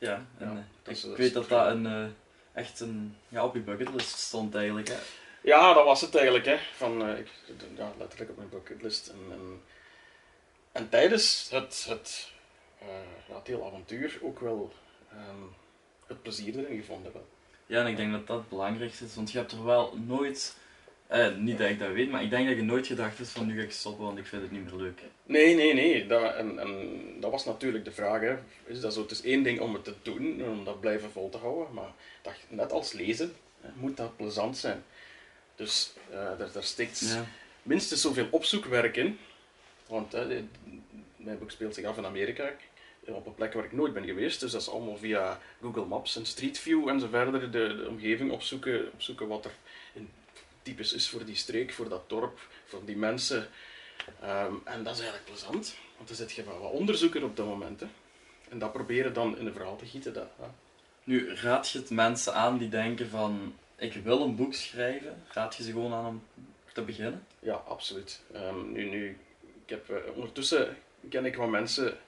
Ja, 0.00 0.26
en, 0.38 0.66
eh, 0.84 0.92
is- 0.92 1.04
ik 1.04 1.16
weet 1.16 1.32
dat 1.34 1.48
dat 1.48 1.66
een, 1.66 1.86
eh, 1.86 2.04
echt 2.52 2.80
een, 2.80 3.16
ja, 3.28 3.44
op 3.44 3.54
je 3.54 3.60
bucketlist 3.60 4.18
stond 4.18 4.54
eigenlijk. 4.54 4.88
Hè. 4.88 4.96
Ja, 5.42 5.72
dat 5.74 5.84
was 5.84 6.00
het 6.00 6.14
eigenlijk. 6.14 6.44
Hè. 6.44 6.56
Van, 6.76 7.02
eh, 7.08 7.18
ik, 7.18 7.28
ja, 7.76 7.92
letterlijk 7.98 8.30
op 8.30 8.36
mijn 8.36 8.48
bucketlist. 8.48 9.08
En, 9.08 9.18
en, 9.30 9.62
en 10.72 10.88
tijdens 10.88 11.48
het, 11.50 11.86
het, 11.88 12.30
ja, 13.28 13.34
het 13.34 13.46
hele 13.46 13.64
avontuur 13.64 14.18
ook 14.22 14.40
wel 14.40 14.72
ehm, 15.10 15.42
het 16.06 16.22
plezier 16.22 16.58
erin 16.58 16.78
gevonden. 16.80 17.12
Wel. 17.12 17.28
Ja, 17.66 17.80
en 17.80 17.86
ik 17.86 17.96
denk 17.96 18.12
dat 18.12 18.26
dat 18.26 18.38
het 18.38 18.48
belangrijkste 18.48 19.04
is, 19.04 19.14
want 19.14 19.32
je 19.32 19.38
hebt 19.38 19.52
er 19.52 19.64
wel 19.64 19.96
nooit 20.06 20.56
Eh, 21.10 21.36
niet 21.36 21.58
dat 21.58 21.70
ik 21.70 21.78
dat 21.78 21.92
weet, 21.92 22.10
maar 22.10 22.22
ik 22.22 22.30
denk 22.30 22.46
dat 22.48 22.56
je 22.56 22.62
nooit 22.62 22.86
gedacht 22.86 23.18
hebt 23.18 23.30
van 23.30 23.46
nu 23.46 23.56
ga 23.58 23.62
ik 23.62 23.70
stoppen, 23.72 24.04
want 24.04 24.18
ik 24.18 24.26
vind 24.26 24.42
het 24.42 24.50
niet 24.50 24.64
meer 24.64 24.74
leuk. 24.82 25.00
Nee, 25.24 25.54
nee, 25.54 25.74
nee. 25.74 26.06
Dat, 26.06 26.34
en, 26.34 26.58
en 26.58 26.90
dat 27.20 27.30
was 27.30 27.44
natuurlijk 27.44 27.84
de 27.84 27.92
vraag. 27.92 28.20
Hè. 28.20 28.36
Is 28.66 28.80
dat 28.80 28.94
zo? 28.94 29.02
Het 29.02 29.10
is 29.10 29.22
één 29.22 29.42
ding 29.42 29.60
om 29.60 29.74
het 29.74 29.84
te 29.84 29.94
doen, 30.02 30.42
om 30.44 30.64
dat 30.64 30.80
blijven 30.80 31.10
vol 31.10 31.28
te 31.28 31.36
houden. 31.38 31.74
Maar 31.74 31.92
dat, 32.22 32.32
net 32.48 32.72
als 32.72 32.92
lezen 32.92 33.32
hè, 33.60 33.68
moet 33.76 33.96
dat 33.96 34.16
plezant 34.16 34.56
zijn. 34.56 34.82
Dus 35.54 35.92
eh 36.10 36.38
daar, 36.38 36.52
daar 36.52 36.62
steekt 36.62 37.00
Ja. 37.00 37.24
minstens 37.62 38.00
zoveel 38.00 38.26
opzoekwerk 38.30 38.96
in. 38.96 39.18
Want 39.86 40.12
hè, 40.12 40.28
dit- 40.28 40.44
mijn 41.16 41.38
boek 41.38 41.50
speelt 41.50 41.74
zich 41.74 41.84
af 41.84 41.96
in 41.96 42.06
Amerika. 42.06 42.50
Op 43.06 43.26
een 43.26 43.34
plek 43.34 43.52
waar 43.52 43.64
ik 43.64 43.72
nooit 43.72 43.92
ben 43.92 44.04
geweest. 44.04 44.40
Dus 44.40 44.52
dat 44.52 44.60
is 44.60 44.68
allemaal 44.68 44.96
via 44.96 45.40
Google 45.60 45.84
Maps 45.84 46.16
en 46.16 46.26
Street 46.26 46.58
View 46.58 46.88
en 46.88 47.00
zo 47.00 47.06
verder. 47.10 47.40
De, 47.40 47.50
de 47.50 47.86
omgeving 47.88 48.30
opzoeken, 48.30 48.90
opzoeken 48.92 49.28
wat 49.28 49.44
er 49.44 49.50
in 49.92 50.08
typisch 50.70 50.92
is 50.92 51.08
voor 51.08 51.24
die 51.24 51.34
streek, 51.34 51.72
voor 51.72 51.88
dat 51.88 52.08
dorp, 52.08 52.38
voor 52.66 52.84
die 52.84 52.96
mensen. 52.96 53.48
Ehm, 54.20 54.54
en 54.64 54.82
dat 54.82 54.94
is 54.94 55.00
eigenlijk 55.00 55.24
plezant. 55.24 55.76
Want 55.96 56.08
dan 56.08 56.16
zit 56.16 56.32
je 56.32 56.44
wat 56.44 56.58
wat 56.58 56.72
onderzoeker 56.72 57.24
op 57.24 57.36
dat 57.36 57.46
moment. 57.46 57.80
Hè. 57.80 57.86
En 58.48 58.58
dat 58.58 58.72
proberen 58.72 59.12
dan 59.12 59.38
in 59.38 59.46
een 59.46 59.52
verhaal 59.52 59.76
te 59.76 59.86
gieten. 59.86 60.12
Dat, 60.12 60.28
ja. 60.38 60.54
Nu, 61.04 61.34
raad 61.34 61.70
je 61.70 61.78
het 61.78 61.90
mensen 61.90 62.34
aan 62.34 62.58
die 62.58 62.68
denken 62.68 63.08
van 63.08 63.54
ik 63.76 63.92
wil 63.92 64.22
een 64.22 64.36
boek 64.36 64.54
schrijven, 64.54 65.22
raad 65.32 65.56
je 65.56 65.62
ze 65.62 65.70
gewoon 65.70 65.92
aan 65.92 66.06
om 66.06 66.22
te 66.72 66.82
beginnen? 66.82 67.26
Ja, 67.38 67.54
absoluut. 67.54 68.20
Ehm, 68.32 68.72
nu, 68.72 68.84
nu, 68.84 69.18
ik 69.64 69.70
heb, 69.70 69.90
eh, 69.90 69.96
ondertussen 70.14 70.76
ken 71.08 71.24
ik 71.24 71.36
wat 71.36 71.48
mensen, 71.48 71.98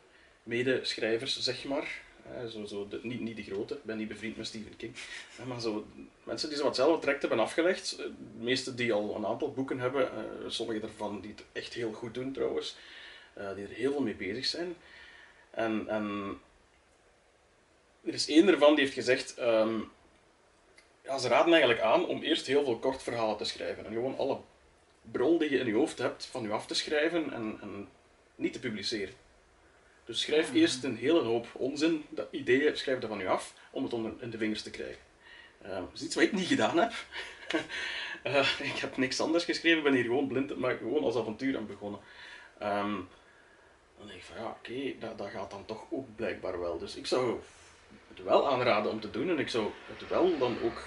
medeschrijvers, 0.43 1.41
zeg 1.41 1.65
maar. 1.65 2.01
Eh, 2.31 2.65
zo, 2.67 2.89
niet, 3.03 3.21
niet 3.21 3.37
de 3.37 3.43
grote, 3.43 3.75
ik 3.75 3.85
ben 3.85 3.97
niet 3.97 4.09
bevriend 4.09 4.37
met 4.37 4.47
Stephen 4.47 4.77
King. 4.77 4.95
Eh, 5.39 5.45
maar 5.45 5.61
zo, 5.61 5.87
mensen 6.23 6.49
die 6.49 6.59
zo 6.59 6.67
hetzelfde 6.67 7.01
traject 7.01 7.21
hebben 7.23 7.41
afgelegd. 7.41 7.93
eh, 7.93 8.05
De 8.05 8.45
meeste 8.45 8.75
die 8.75 8.93
al 8.93 9.15
een 9.17 9.27
aantal 9.27 9.53
boeken 9.53 9.79
hebben, 9.79 10.11
sommige 10.47 10.81
daarvan 10.81 11.21
die 11.21 11.31
het 11.31 11.45
echt 11.53 11.75
heel 11.75 11.93
goed 11.93 12.15
doen 12.15 12.33
trouwens. 12.33 12.77
die 13.35 13.65
er 13.65 13.71
heel 13.71 13.93
veel 13.93 14.03
mee 14.03 14.15
bezig 14.15 14.47
zijn. 14.47 14.77
En, 15.51 15.89
er 18.05 18.15
is 18.15 18.29
één 18.29 18.49
ervan 18.49 18.75
die 18.75 18.85
heeft 18.85 18.95
gezegd... 18.95 19.35
ehm, 19.35 19.81
ja, 21.05 21.19
ze 21.19 21.29
raden 21.29 21.53
eigenlijk 21.53 21.83
aan 21.83 22.07
om 22.07 22.23
eerst 22.23 22.47
heel 22.47 22.65
veel 22.65 22.79
kort 22.79 23.03
verhalen 23.03 23.37
te 23.37 23.45
schrijven. 23.45 23.87
En 23.87 23.93
gewoon 23.93 24.19
alle 24.19 24.39
brol 25.11 25.39
die 25.39 25.51
je 25.51 25.59
in 25.59 25.67
je 25.67 25.75
hoofd 25.75 25.99
hebt 25.99 26.27
van 26.27 26.43
je 26.43 26.51
af 26.51 26.67
te 26.67 26.75
schrijven 26.75 27.33
en, 27.33 27.59
en 27.61 27.89
niet 28.35 28.53
te 28.53 28.61
publiceren. 28.61 29.15
Dus 30.05 30.21
schrijf 30.21 30.53
eerst 30.53 30.85
een 30.85 30.97
hele 30.97 31.21
hoop 31.21 31.47
onzin, 31.53 32.05
dat 32.09 32.29
ideeën, 32.31 32.77
schrijf 32.77 32.99
dat 32.99 33.09
van 33.11 33.19
je 33.19 33.29
af, 33.29 33.55
om 33.71 33.83
het 33.83 33.93
onder 33.93 34.13
in 34.19 34.31
de 34.31 34.39
vingers 34.39 34.63
te 34.63 34.71
krijgen. 34.71 35.03
Eh, 35.61 35.75
dat 35.77 35.91
is 35.95 36.03
iets 36.03 36.15
wat 36.15 36.25
ik 36.25 36.33
niet 36.33 36.47
gedaan 36.47 36.79
heb. 36.79 36.93
Eh, 38.23 38.61
ik 38.61 38.79
heb 38.79 38.97
niks 38.97 39.21
anders 39.21 39.45
geschreven, 39.45 39.79
ik 39.79 39.85
ben 39.85 39.93
hier 39.95 40.05
gewoon 40.05 40.27
blind, 40.29 40.57
maar 40.57 40.77
gewoon 40.77 41.03
als 41.05 41.17
avontuur 41.17 41.57
aan 41.57 41.67
begonnen. 41.67 42.01
Ehm, 42.59 42.95
dan 43.99 44.07
denk 44.07 44.19
ik 44.19 44.25
van 44.25 44.37
ja, 44.37 44.49
oké, 44.49 44.99
dat, 44.99 45.19
dat 45.19 45.31
gaat 45.31 45.51
dan 45.51 45.65
toch 45.65 45.87
ook 45.91 46.17
blijkbaar 46.17 46.61
wel. 46.61 46.79
Dus 46.79 46.97
ik 46.97 47.07
zou 47.07 47.41
het 48.09 48.23
wel 48.25 48.51
aanraden 48.51 48.91
om 48.91 49.01
te 49.01 49.11
doen 49.11 49.31
en 49.31 49.39
ik 49.39 49.49
zou 49.49 49.71
het 49.87 50.09
wel 50.09 50.39
dan 50.39 50.57
ook 50.63 50.83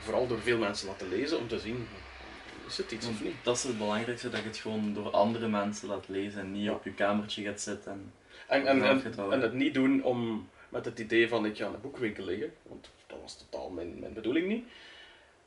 vooral 0.00 0.26
door 0.26 0.40
veel 0.40 0.58
mensen 0.58 0.88
laten 0.88 1.08
lezen 1.08 1.38
om 1.38 1.48
te 1.48 1.58
zien, 1.58 1.88
is 2.66 2.76
het 2.76 2.92
iets 2.92 3.06
of 3.06 3.22
niet? 3.22 3.34
Dat 3.42 3.56
is 3.56 3.62
het 3.62 3.78
belangrijkste, 3.78 4.30
dat 4.30 4.40
je 4.40 4.46
het 4.46 4.56
gewoon 4.56 4.94
door 4.94 5.10
andere 5.10 5.48
mensen 5.48 5.88
laat 5.88 6.08
lezen 6.08 6.40
en 6.40 6.52
niet 6.52 6.64
Ja. 6.64 6.72
op 6.72 6.84
je 6.84 6.94
kamertje 6.94 7.42
gaat 7.44 7.60
zitten. 7.60 8.12
En... 8.48 8.66
En, 8.66 8.82
en, 9.30 9.40
het 9.40 9.52
niet 9.52 9.74
doen 9.74 10.02
om 10.02 10.48
met 10.68 10.84
het 10.84 10.98
idee 10.98 11.28
van 11.28 11.46
ik 11.46 11.56
ga 11.56 11.66
in 11.66 11.74
een 11.74 11.80
boekwinkel 11.80 12.24
liggen, 12.24 12.52
want 12.62 12.88
dat 13.06 13.18
was 13.22 13.36
totaal 13.36 13.70
mijn, 13.70 13.98
mijn 13.98 14.12
bedoeling 14.12 14.46
niet. 14.48 14.64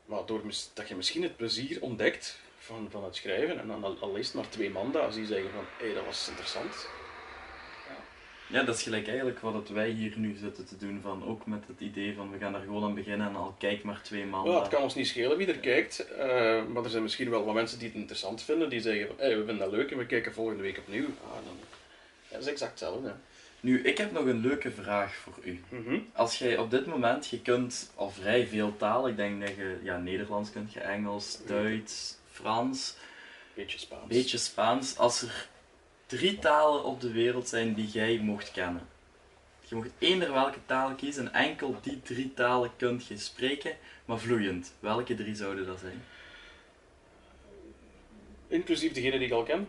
Maar 0.04 0.26
door 0.26 0.42
dat 0.74 0.88
je 0.88 0.96
misschien 0.96 1.22
het 1.22 1.36
plezier 1.36 1.82
ontdekt 1.82 2.40
van, 2.58 2.86
van 2.90 3.04
het 3.04 3.16
schrijven 3.16 3.60
en 3.60 3.66
dan 3.66 3.84
al, 3.84 3.96
al 4.00 4.12
leest 4.12 4.34
maar 4.34 4.48
twee 4.48 4.70
manda's 4.70 5.14
die 5.14 5.26
zeggen 5.26 5.50
van 5.50 5.64
hé, 5.78 5.94
dat 5.94 6.04
was 6.04 6.28
interessant. 6.28 6.88
Ja, 8.50 8.62
dat 8.62 8.76
is 8.76 8.82
gelijk 8.82 9.08
eigenlijk 9.08 9.38
wat 9.40 9.68
wij 9.68 9.88
hier 9.88 10.12
nu 10.16 10.36
zitten 10.36 10.66
te 10.66 10.76
doen, 10.76 11.00
van, 11.02 11.24
ook 11.26 11.46
met 11.46 11.64
het 11.66 11.80
idee 11.80 12.14
van 12.14 12.30
we 12.30 12.38
gaan 12.38 12.54
er 12.54 12.60
gewoon 12.60 12.84
aan 12.84 12.94
beginnen 12.94 13.28
en 13.28 13.36
al 13.36 13.54
kijk 13.58 13.82
maar 13.82 14.02
twee 14.02 14.24
maanden. 14.24 14.52
Ja, 14.52 14.58
het 14.60 14.68
kan 14.68 14.82
ons 14.82 14.94
niet 14.94 15.06
schelen 15.06 15.36
wie 15.36 15.46
er 15.46 15.58
kijkt, 15.58 16.12
eh, 16.12 16.64
maar 16.66 16.84
er 16.84 16.90
zijn 16.90 17.02
misschien 17.02 17.30
wel 17.30 17.44
wat 17.44 17.54
mensen 17.54 17.78
die 17.78 17.88
het 17.88 17.96
interessant 17.96 18.42
vinden, 18.42 18.68
die 18.70 18.80
zeggen 18.80 19.06
van 19.06 19.16
hé, 19.18 19.28
we 19.28 19.44
vinden 19.44 19.58
dat 19.58 19.70
leuk 19.70 19.90
en 19.90 19.98
we 19.98 20.06
kijken 20.06 20.32
volgende 20.32 20.62
week 20.62 20.78
opnieuw. 20.78 21.04
Ah, 21.04 21.44
dan, 21.44 21.56
dat 22.30 22.40
is 22.40 22.46
exact 22.46 22.70
hetzelfde. 22.70 23.14
Nu, 23.60 23.82
ik 23.82 23.98
heb 23.98 24.12
nog 24.12 24.24
een 24.24 24.40
leuke 24.40 24.70
vraag 24.70 25.14
voor 25.14 25.34
u. 25.44 25.60
Mhm. 25.68 25.98
Als 26.12 26.38
jij 26.38 26.58
op 26.58 26.70
dit 26.70 26.86
moment, 26.86 27.28
je 27.28 27.40
kunt 27.42 27.90
al 27.94 28.10
vrij 28.10 28.46
veel 28.46 28.76
talen, 28.76 29.10
ik 29.10 29.16
denk 29.16 29.40
dat 29.40 29.56
je 29.56 29.78
ja, 29.82 29.96
Nederlands 29.96 30.50
kunt, 30.50 30.72
je 30.72 30.80
Engels, 30.80 31.38
Duits, 31.46 32.16
Frans, 32.30 32.94
Beetje 33.54 33.78
Spaans. 33.78 34.06
beetje 34.08 34.38
Spaans. 34.38 34.96
Als 34.96 35.22
er 35.22 35.48
drie 36.06 36.38
talen 36.38 36.84
op 36.84 37.00
de 37.00 37.12
wereld 37.12 37.48
zijn 37.48 37.74
die 37.74 37.86
jij 37.88 38.18
mocht 38.18 38.50
kennen. 38.52 38.88
Je 39.68 39.74
mocht 39.74 39.90
eender 39.98 40.32
welke 40.32 40.58
taal 40.66 40.94
kiezen 40.94 41.32
en 41.32 41.46
enkel 41.46 41.76
die 41.82 42.02
drie 42.02 42.34
talen 42.34 42.70
kunt 42.76 43.06
je 43.06 43.18
spreken, 43.18 43.76
maar 44.04 44.18
vloeiend. 44.18 44.72
Welke 44.80 45.14
drie 45.14 45.34
zouden 45.34 45.66
dat 45.66 45.78
zijn? 45.78 46.04
Inclusief 48.48 48.92
degene 48.92 49.18
die 49.18 49.26
ik 49.26 49.32
al 49.32 49.42
ken. 49.42 49.68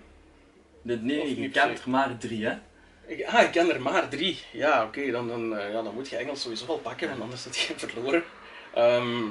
Nee, 0.82 0.98
nee, 0.98 1.42
je 1.42 1.50
kent 1.50 1.80
er 1.80 1.90
maar 1.90 2.18
drie, 2.18 2.46
hè? 2.46 2.58
Ik, 3.06 3.26
ah, 3.26 3.42
ik 3.44 3.52
ken 3.52 3.70
er 3.74 3.82
maar 3.82 4.10
drie. 4.10 4.40
Ja, 4.52 4.86
oké, 4.86 5.12
dan, 5.12 5.28
dan, 5.28 5.58
eh, 5.58 5.72
ja, 5.72 5.82
dan 5.82 5.94
moet 5.94 6.10
je 6.10 6.18
Engels 6.18 6.42
sowieso 6.42 6.66
wel 6.68 6.78
pakken, 6.80 7.10
want 7.10 7.22
anders 7.22 7.42
zit 7.44 7.58
je 7.58 7.74
verloren. 7.88 8.24
Ehm, 8.74 9.24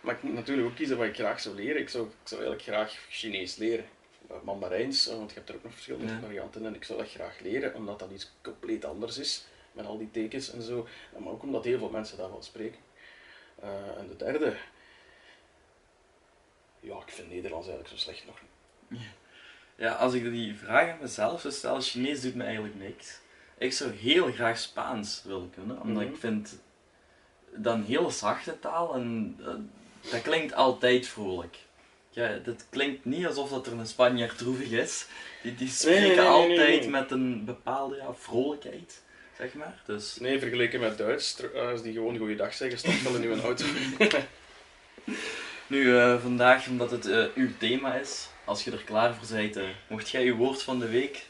maar 0.00 0.14
ik 0.14 0.22
moet 0.22 0.34
natuurlijk 0.34 0.68
ook 0.68 0.74
kiezen 0.74 0.96
wat 0.96 1.06
ik 1.06 1.14
graag 1.14 1.40
zou 1.40 1.54
leren. 1.54 1.80
Ik 1.80 1.88
zou, 1.88 2.04
ik 2.06 2.12
zou 2.24 2.40
eigenlijk 2.42 2.62
graag 2.76 3.06
Chinees 3.08 3.56
leren. 3.56 3.84
Eh, 4.30 4.36
Mandarijns, 4.44 5.08
eh, 5.08 5.16
want 5.16 5.30
je 5.30 5.36
hebt 5.36 5.48
er 5.48 5.54
ook 5.54 5.62
nog 5.62 5.72
verschillende 5.72 6.12
Ja. 6.12 6.20
varianten 6.20 6.66
en 6.66 6.74
ik 6.74 6.84
zou 6.84 6.98
dat 6.98 7.10
graag 7.10 7.40
leren, 7.40 7.74
omdat 7.74 7.98
dat 7.98 8.10
iets 8.10 8.32
compleet 8.42 8.84
anders 8.84 9.18
is, 9.18 9.44
met 9.72 9.86
al 9.86 9.98
die 9.98 10.10
tekens 10.10 10.52
en 10.52 10.62
zo. 10.62 10.86
Maar 11.18 11.32
ook 11.32 11.42
omdat 11.42 11.64
heel 11.64 11.78
veel 11.78 11.90
mensen 11.90 12.16
dat 12.18 12.30
wel 12.30 12.42
spreken. 12.42 12.80
En 13.98 14.06
de 14.08 14.16
derde... 14.16 14.56
Ja, 16.80 16.96
ik 17.06 17.12
vind 17.12 17.30
Nederlands 17.30 17.68
eigenlijk 17.68 17.98
zo 17.98 18.04
slecht 18.04 18.26
nog 18.26 18.40
niet. 18.88 19.00
Ja, 19.00 19.06
als 19.90 20.14
ik 20.14 20.30
die 20.30 20.54
vraag 20.56 20.90
aan 20.90 20.98
mezelf 21.00 21.40
zou 21.40 21.52
stellen, 21.54 21.82
Chinees 21.82 22.20
doet 22.20 22.34
me 22.34 22.44
eigenlijk 22.44 22.74
niks. 22.78 23.20
Ik 23.58 23.72
zou 23.72 23.90
heel 23.90 24.32
graag 24.32 24.58
Spaans 24.58 25.22
willen 25.24 25.50
kunnen, 25.54 25.80
omdat 25.80 26.02
Mhm. 26.02 26.12
ik 26.12 26.18
vind 26.20 26.58
dat 27.56 27.74
een 27.74 27.84
hele 27.84 28.10
zachte 28.10 28.58
taal 28.60 28.94
en 28.94 29.36
eh, 29.40 30.10
dat 30.10 30.22
klinkt 30.22 30.54
altijd 30.54 31.06
vrolijk. 31.06 31.56
Ja, 32.10 32.38
dat 32.44 32.66
klinkt 32.70 33.04
niet 33.04 33.26
alsof 33.26 33.50
dat 33.50 33.66
er 33.66 33.72
een 33.72 33.86
Spanjaard 33.86 34.38
droevig 34.38 34.70
is. 34.70 35.06
Die, 35.42 35.54
die 35.54 35.68
spreken 35.68 36.00
nee, 36.00 36.08
nee, 36.16 36.16
nee, 36.16 36.26
altijd 36.26 36.88
met 36.88 37.10
een 37.10 37.44
bepaalde 37.44 37.96
ja, 37.96 38.14
vrolijkheid, 38.14 39.02
zeg 39.38 39.54
maar. 39.54 39.82
Dus 39.86 40.16
Nee, 40.20 40.38
vergeleken 40.38 40.80
met 40.80 40.98
Duits, 40.98 41.36
als 41.54 41.82
die 41.82 41.92
gewoon 41.92 42.16
goeiedag 42.18 42.54
zeggen, 42.54 42.78
stapt 42.78 43.02
wel 43.02 43.14
in 43.14 43.22
uw 43.22 43.40
auto. 43.40 43.64
nu, 45.66 45.96
eh, 45.98 46.20
vandaag, 46.20 46.68
omdat 46.68 46.90
het 46.90 47.06
eh, 47.06 47.24
uw 47.34 47.48
thema 47.58 47.94
is, 47.94 48.28
als 48.44 48.64
je 48.64 48.70
er 48.70 48.82
klaar 48.84 49.14
voor 49.14 49.36
bent, 49.36 49.56
eh, 49.56 49.64
mocht 49.88 50.08
jij 50.10 50.24
uw 50.24 50.36
woord 50.36 50.62
van 50.62 50.78
de 50.78 50.88
week 50.88 51.26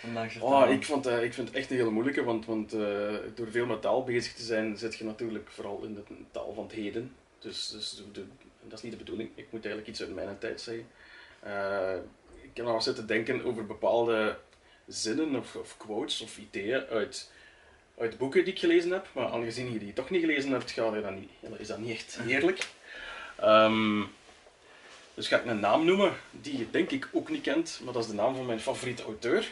vandaag 0.00 0.32
vertellen? 0.32 0.56
Oh, 0.66 0.70
ik, 0.70 0.84
vond, 0.84 1.06
ik 1.06 1.34
vind 1.34 1.48
het 1.48 1.56
echt 1.56 1.70
een 1.70 1.76
hele 1.76 1.90
moeilijke, 1.90 2.24
want, 2.24 2.46
want 2.46 2.70
door 3.34 3.50
veel 3.50 3.66
met 3.66 3.82
taal 3.82 4.04
bezig 4.04 4.32
te 4.32 4.42
zijn, 4.42 4.76
zit 4.76 4.96
je 4.96 5.04
natuurlijk 5.04 5.50
vooral 5.50 5.82
in 5.82 5.94
de 5.94 6.02
taal 6.30 6.52
van 6.54 6.64
het 6.64 6.72
heden. 6.72 7.14
Dus, 7.38 7.68
dus 7.68 7.90
de- 8.12 8.20
de- 8.20 8.26
dat 8.62 8.78
is 8.78 8.82
niet 8.82 8.92
de 8.92 8.98
bedoeling. 8.98 9.30
Ik 9.34 9.46
moet 9.50 9.64
eigenlijk 9.64 9.88
iets 9.88 10.00
uit 10.00 10.14
mijn 10.14 10.38
tijd 10.38 10.60
zeggen. 10.60 10.86
Ik 12.42 12.56
heb 12.56 12.66
eens 12.66 12.84
zitten 12.84 13.06
denken 13.06 13.44
over 13.44 13.66
bepaalde 13.66 14.38
zinnen 14.86 15.36
of, 15.36 15.54
of 15.56 15.76
quotes 15.76 16.20
of 16.20 16.38
ideeën 16.38 16.84
uit, 16.90 17.30
uit 17.98 18.18
boeken 18.18 18.44
die 18.44 18.52
ik 18.52 18.58
gelezen 18.58 18.90
heb. 18.90 19.08
Maar 19.12 19.26
aangezien 19.26 19.72
je 19.72 19.78
die 19.78 19.92
toch 19.92 20.10
niet 20.10 20.20
gelezen 20.20 20.50
hebt, 20.50 20.70
ga 20.70 20.94
je 20.94 21.00
dat 21.02 21.14
niet, 21.14 21.30
is 21.58 21.66
dat 21.68 21.78
niet 21.78 21.90
echt 21.90 22.18
eerlijk. 22.26 22.66
Ehm, 23.40 24.02
dus 25.14 25.28
ga 25.28 25.36
ik 25.38 25.44
een 25.46 25.60
naam 25.60 25.84
noemen 25.84 26.12
die 26.30 26.58
je 26.58 26.70
denk 26.70 26.90
ik 26.90 27.08
ook 27.12 27.28
niet 27.30 27.42
kent, 27.42 27.80
maar 27.84 27.92
dat 27.92 28.02
is 28.02 28.08
de 28.08 28.14
naam 28.16 28.34
van 28.36 28.46
mijn 28.46 28.60
favoriete 28.60 29.02
auteur. 29.02 29.50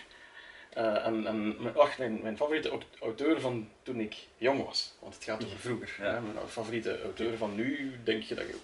Eh, 0.73 1.07
en, 1.07 1.27
en 1.27 1.63
mijn, 1.63 1.75
wacht, 1.75 1.99
mijn, 1.99 2.19
mijn 2.23 2.37
favoriete 2.37 2.69
au- 2.71 2.83
auteur 3.01 3.41
van 3.41 3.69
toen 3.83 4.01
ik 4.01 4.17
jong 4.37 4.65
was. 4.65 4.95
Want 5.01 5.15
het 5.15 5.25
gaat 5.25 5.45
over 5.45 5.59
vroeger. 5.59 5.95
Ja. 5.99 6.13
hè. 6.15 6.21
Mijn 6.21 6.49
favoriete 6.49 7.03
auteur 7.03 7.37
van 7.37 7.55
nu, 7.55 7.93
denk 8.05 8.23
je 8.23 8.35
dat 8.35 8.47
je... 8.47 8.55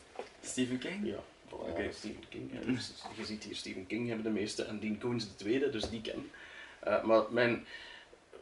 Stephen 0.43 0.79
King? 0.79 1.07
Ja, 1.07 1.17
Oké. 1.51 1.89
Stephen 1.93 2.25
King. 2.29 2.51
Dus 2.67 2.93
je 3.17 3.25
ziet 3.25 3.45
hier 3.45 3.57
Stephen 3.57 3.87
King 3.87 4.07
hebben 4.07 4.25
de 4.25 4.41
meeste 4.41 4.65
en 4.65 4.81
Dean 4.81 4.99
Koontz 4.99 5.25
de 5.25 5.37
tweede, 5.37 5.71
dus 5.71 5.89
die 5.91 6.01
ken. 6.01 6.31
Eh, 6.81 7.03
maar 7.03 7.23
mijn 7.31 7.67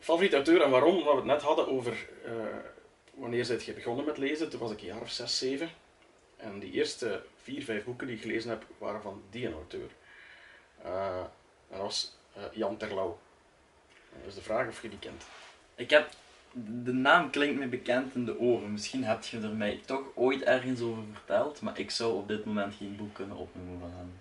favoriete 0.01 0.37
auteur, 0.37 0.63
en 0.63 0.71
waarom? 0.71 0.95
Omdat 0.97 1.13
we 1.13 1.19
het 1.19 1.25
net 1.29 1.43
hadden 1.43 1.69
over 1.69 2.09
eh, 2.25 2.33
wanneer 3.15 3.45
zit 3.45 3.65
je 3.65 3.73
begonnen 3.73 4.05
met 4.05 4.19
lezen. 4.19 4.51
Toen 4.51 4.61
was 4.61 4.71
ik 4.71 4.81
een 4.81 4.87
jaar 4.87 5.01
of 5.01 5.11
zes, 5.11 5.39
zeven. 5.39 5.71
En 6.43 6.59
die 6.59 6.73
eerste 6.73 7.23
vier, 7.43 7.65
vijf 7.65 7.85
boeken 7.85 8.07
die 8.07 8.17
ik 8.17 8.23
gelezen 8.23 8.51
heb, 8.51 8.65
waren 8.79 9.03
van 9.03 9.23
die 9.31 9.47
een 9.47 9.53
auteur. 9.53 9.89
Eh, 10.83 11.25
dat 11.71 11.81
was 11.81 12.17
eh, 12.35 12.43
Jan 12.53 12.77
Terlouw. 12.77 13.19
Dat 14.19 14.27
is 14.27 14.35
de 14.35 14.43
vraag 14.43 14.69
of 14.69 14.83
je 14.83 14.89
die 14.89 14.99
kent. 14.99 15.25
Ik 15.75 15.91
heb 15.91 16.09
de 16.85 16.93
naam 16.93 17.31
klinkt 17.31 17.59
me 17.59 17.67
bekend 17.67 18.15
in 18.15 18.25
de 18.25 18.39
oren. 18.39 18.73
Misschien 18.73 19.05
heb 19.05 19.25
je 19.25 19.41
er 19.41 19.49
mij 19.49 19.81
toch 19.85 20.03
ooit 20.15 20.43
ergens 20.43 20.81
over 20.81 21.03
verteld, 21.13 21.61
maar 21.61 21.79
ik 21.79 21.91
zou 21.91 22.15
op 22.15 22.29
dit 22.29 22.45
moment 22.45 22.75
geen 22.75 22.97
boek 22.97 23.15
kunnen 23.15 23.37
opnoemen 23.37 23.81
van 23.81 23.93
hem. 23.97 24.21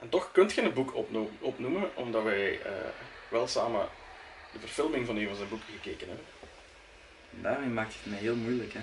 En 0.00 0.08
toch 0.08 0.32
kunt 0.32 0.52
je 0.52 0.62
een 0.62 0.72
boek 0.72 0.94
opno- 0.94 1.30
opnoemen, 1.40 1.96
omdat 1.96 2.22
wij 2.22 2.60
eh, 2.60 2.72
wel 3.28 3.46
samen 3.46 3.88
de 4.52 4.58
verfilming 4.58 5.06
van 5.06 5.16
een 5.16 5.26
van 5.26 5.36
zijn 5.36 5.48
boeken 5.48 5.72
gekeken 5.72 6.08
hebben. 6.08 6.26
Daarmee 7.30 7.68
maakt 7.68 7.94
het 7.94 8.06
mij 8.06 8.18
heel 8.18 8.36
moeilijk, 8.36 8.72
hè. 8.72 8.80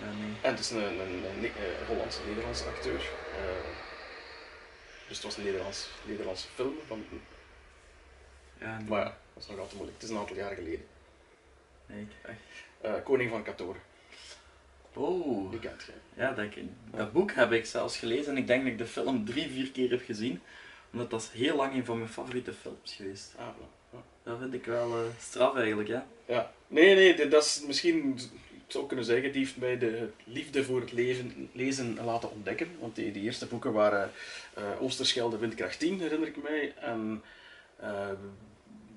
Nee. 0.00 0.32
En 0.42 0.50
het 0.50 0.58
is 0.58 0.70
een, 0.70 1.00
een, 1.00 1.24
eh, 1.44 1.86
Hollandse-Nederlandse 1.88 2.64
acteur. 2.64 3.00
Eh, 3.34 3.64
dus 5.08 5.16
het 5.16 5.22
was 5.26 5.36
een 5.36 5.44
Nederlands, 5.44 5.88
Nederlandse 6.04 6.48
film. 6.54 6.74
Van, 6.86 7.04
Ja, 8.60 8.80
maar 8.88 9.00
ja, 9.00 9.16
dat 9.34 9.42
is 9.42 9.48
nog 9.48 9.56
altijd 9.58 9.74
moeilijk. 9.74 10.00
Het 10.00 10.08
is 10.08 10.14
een 10.14 10.20
aantal 10.20 10.36
jaren 10.36 10.56
geleden. 10.56 10.86
Nee, 11.86 12.00
ik. 12.02 12.08
Eh, 12.80 12.92
Koning 13.04 13.30
van 13.30 13.42
Katoren, 13.42 13.80
Oh, 14.94 15.50
die 15.50 15.60
kent 15.60 15.82
je. 15.82 15.92
ja, 16.14 16.32
dat, 16.32 16.48
dat 16.90 17.12
boek 17.12 17.32
heb 17.32 17.52
ik 17.52 17.66
zelfs 17.66 17.98
gelezen 17.98 18.32
en 18.32 18.36
ik 18.36 18.46
denk 18.46 18.62
dat 18.62 18.72
ik 18.72 18.78
de 18.78 18.86
film 18.86 19.24
drie, 19.24 19.50
vier 19.50 19.70
keer 19.70 19.90
heb 19.90 20.04
gezien. 20.04 20.40
Omdat 20.92 21.10
dat 21.10 21.20
is 21.22 21.30
heel 21.40 21.56
lang 21.56 21.74
een 21.74 21.84
van 21.84 21.98
mijn 21.98 22.10
favoriete 22.10 22.52
films 22.52 22.92
geweest. 22.94 23.34
Ah. 23.36 23.46
Ja. 23.92 23.98
Dat 24.22 24.38
vind 24.38 24.54
ik 24.54 24.64
wel 24.64 24.92
eh, 24.96 25.04
straf 25.20 25.56
eigenlijk, 25.56 25.88
ja. 25.88 26.06
Ja, 26.26 26.52
nee, 26.66 26.94
nee, 26.94 27.28
dat 27.28 27.44
is 27.44 27.62
misschien, 27.66 28.18
zou 28.72 28.86
kunnen 28.86 29.04
zeggen, 29.04 29.32
die 29.32 29.40
heeft 29.44 29.56
mij 29.56 29.78
de 29.78 30.08
liefde 30.24 30.64
voor 30.64 30.80
het 30.80 30.92
leven, 30.92 31.48
lezen 31.52 32.04
laten 32.04 32.30
ontdekken. 32.30 32.68
Want 32.80 32.94
die, 32.94 33.12
eerste 33.12 33.46
boeken 33.46 33.72
waren 33.72 34.12
eh 34.54 34.82
Oosterschelde 34.82 35.38
Windkracht 35.38 35.78
10, 35.78 36.00
herinner 36.00 36.28
ik 36.28 36.42
mij. 36.42 36.74
En 36.76 37.22
eh 37.76 38.08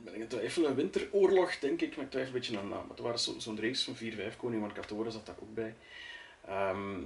ben 0.03 0.75
Winteroorlog, 0.75 1.59
denk 1.59 1.81
ik, 1.81 1.95
maar 1.95 2.05
ik 2.05 2.11
twijfel 2.11 2.33
een 2.33 2.39
beetje 2.39 2.59
aan 2.59 2.67
naam. 2.69 2.89
Het 2.89 2.99
waren 2.99 3.19
zo- 3.19 3.39
zo'n 3.39 3.59
reeks 3.59 3.83
van 3.83 3.95
4, 3.95 4.13
5, 4.13 4.37
Koning 4.37 4.61
van 4.61 4.73
Katoren 4.73 5.11
zat 5.11 5.25
daar 5.25 5.35
ook 5.41 5.53
bij. 5.53 5.75
Ehm, 6.47 6.99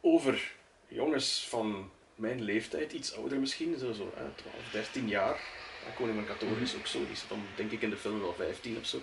over 0.00 0.52
jongens 0.88 1.46
van 1.48 1.90
mijn 2.14 2.42
leeftijd, 2.42 2.92
iets 2.92 3.14
ouder 3.16 3.38
misschien, 3.38 3.78
zo, 3.78 3.92
zo 3.92 4.12
eh, 4.16 4.22
12, 4.34 4.54
13 4.72 5.08
jaar. 5.08 5.40
Ja, 5.86 5.92
Koning 5.96 6.16
van 6.16 6.26
Katoren 6.36 6.62
is 6.62 6.76
ook 6.76 6.86
zo, 6.86 7.06
die 7.06 7.16
zit 7.16 7.28
dan 7.28 7.42
denk 7.56 7.70
ik 7.70 7.82
in 7.82 7.90
de 7.90 7.96
film 7.96 8.20
wel 8.20 8.34
15 8.34 8.76
of 8.78 8.86
zo. 8.86 8.98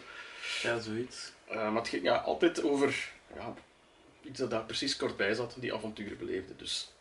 Ja, 0.61 0.79
zoiets. 0.79 1.31
Eh, 1.47 1.55
maar 1.55 1.81
het 1.81 1.87
ging 1.87 2.03
ja, 2.03 2.15
altijd 2.15 2.63
over 2.63 3.13
ja, 3.35 3.53
iets 4.23 4.39
dat 4.39 4.49
daar 4.49 4.63
precies 4.63 4.95
kort 4.95 5.17
bij 5.17 5.33
zat, 5.33 5.55
die 5.59 5.73
avonturen 5.73 6.17
beleefde. 6.17 6.55
Dus 6.55 6.91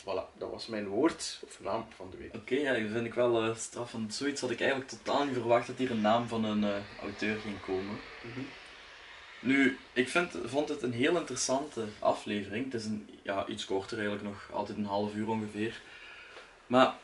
voilà, 0.00 0.38
dat 0.38 0.50
was 0.50 0.66
mijn 0.66 0.88
woord 0.88 1.40
of 1.44 1.60
naam 1.60 1.86
van 1.96 2.10
de 2.10 2.16
week. 2.16 2.34
Oké, 2.34 2.54
ja, 2.54 2.72
dat 2.72 2.90
vind 2.90 3.06
ik 3.06 3.14
wel 3.14 3.42
eh 3.42 3.56
straffend. 3.56 4.14
Zoiets 4.14 4.40
had 4.40 4.50
ik 4.50 4.60
eigenlijk 4.60 4.90
totaal 4.90 5.24
niet 5.24 5.34
verwacht 5.34 5.66
dat 5.66 5.76
hier 5.76 5.90
een 5.90 6.00
naam 6.00 6.28
van 6.28 6.44
een 6.44 6.64
eh, 6.64 7.00
auteur 7.00 7.40
ging 7.40 7.60
komen. 7.60 7.98
Nu, 9.40 9.78
ik 9.92 10.08
vind, 10.08 10.34
vond 10.44 10.68
het 10.68 10.82
een 10.82 10.92
heel 10.92 11.16
interessante 11.16 11.84
aflevering. 11.98 12.64
Het 12.64 12.74
is 12.74 12.84
een, 12.84 13.08
ja, 13.22 13.46
iets 13.46 13.64
korter 13.64 13.98
eigenlijk, 13.98 14.26
nog 14.28 14.48
altijd 14.52 14.78
een 14.78 14.84
half 14.84 15.14
uur 15.14 15.28
ongeveer. 15.28 15.80
Maar 16.66 16.94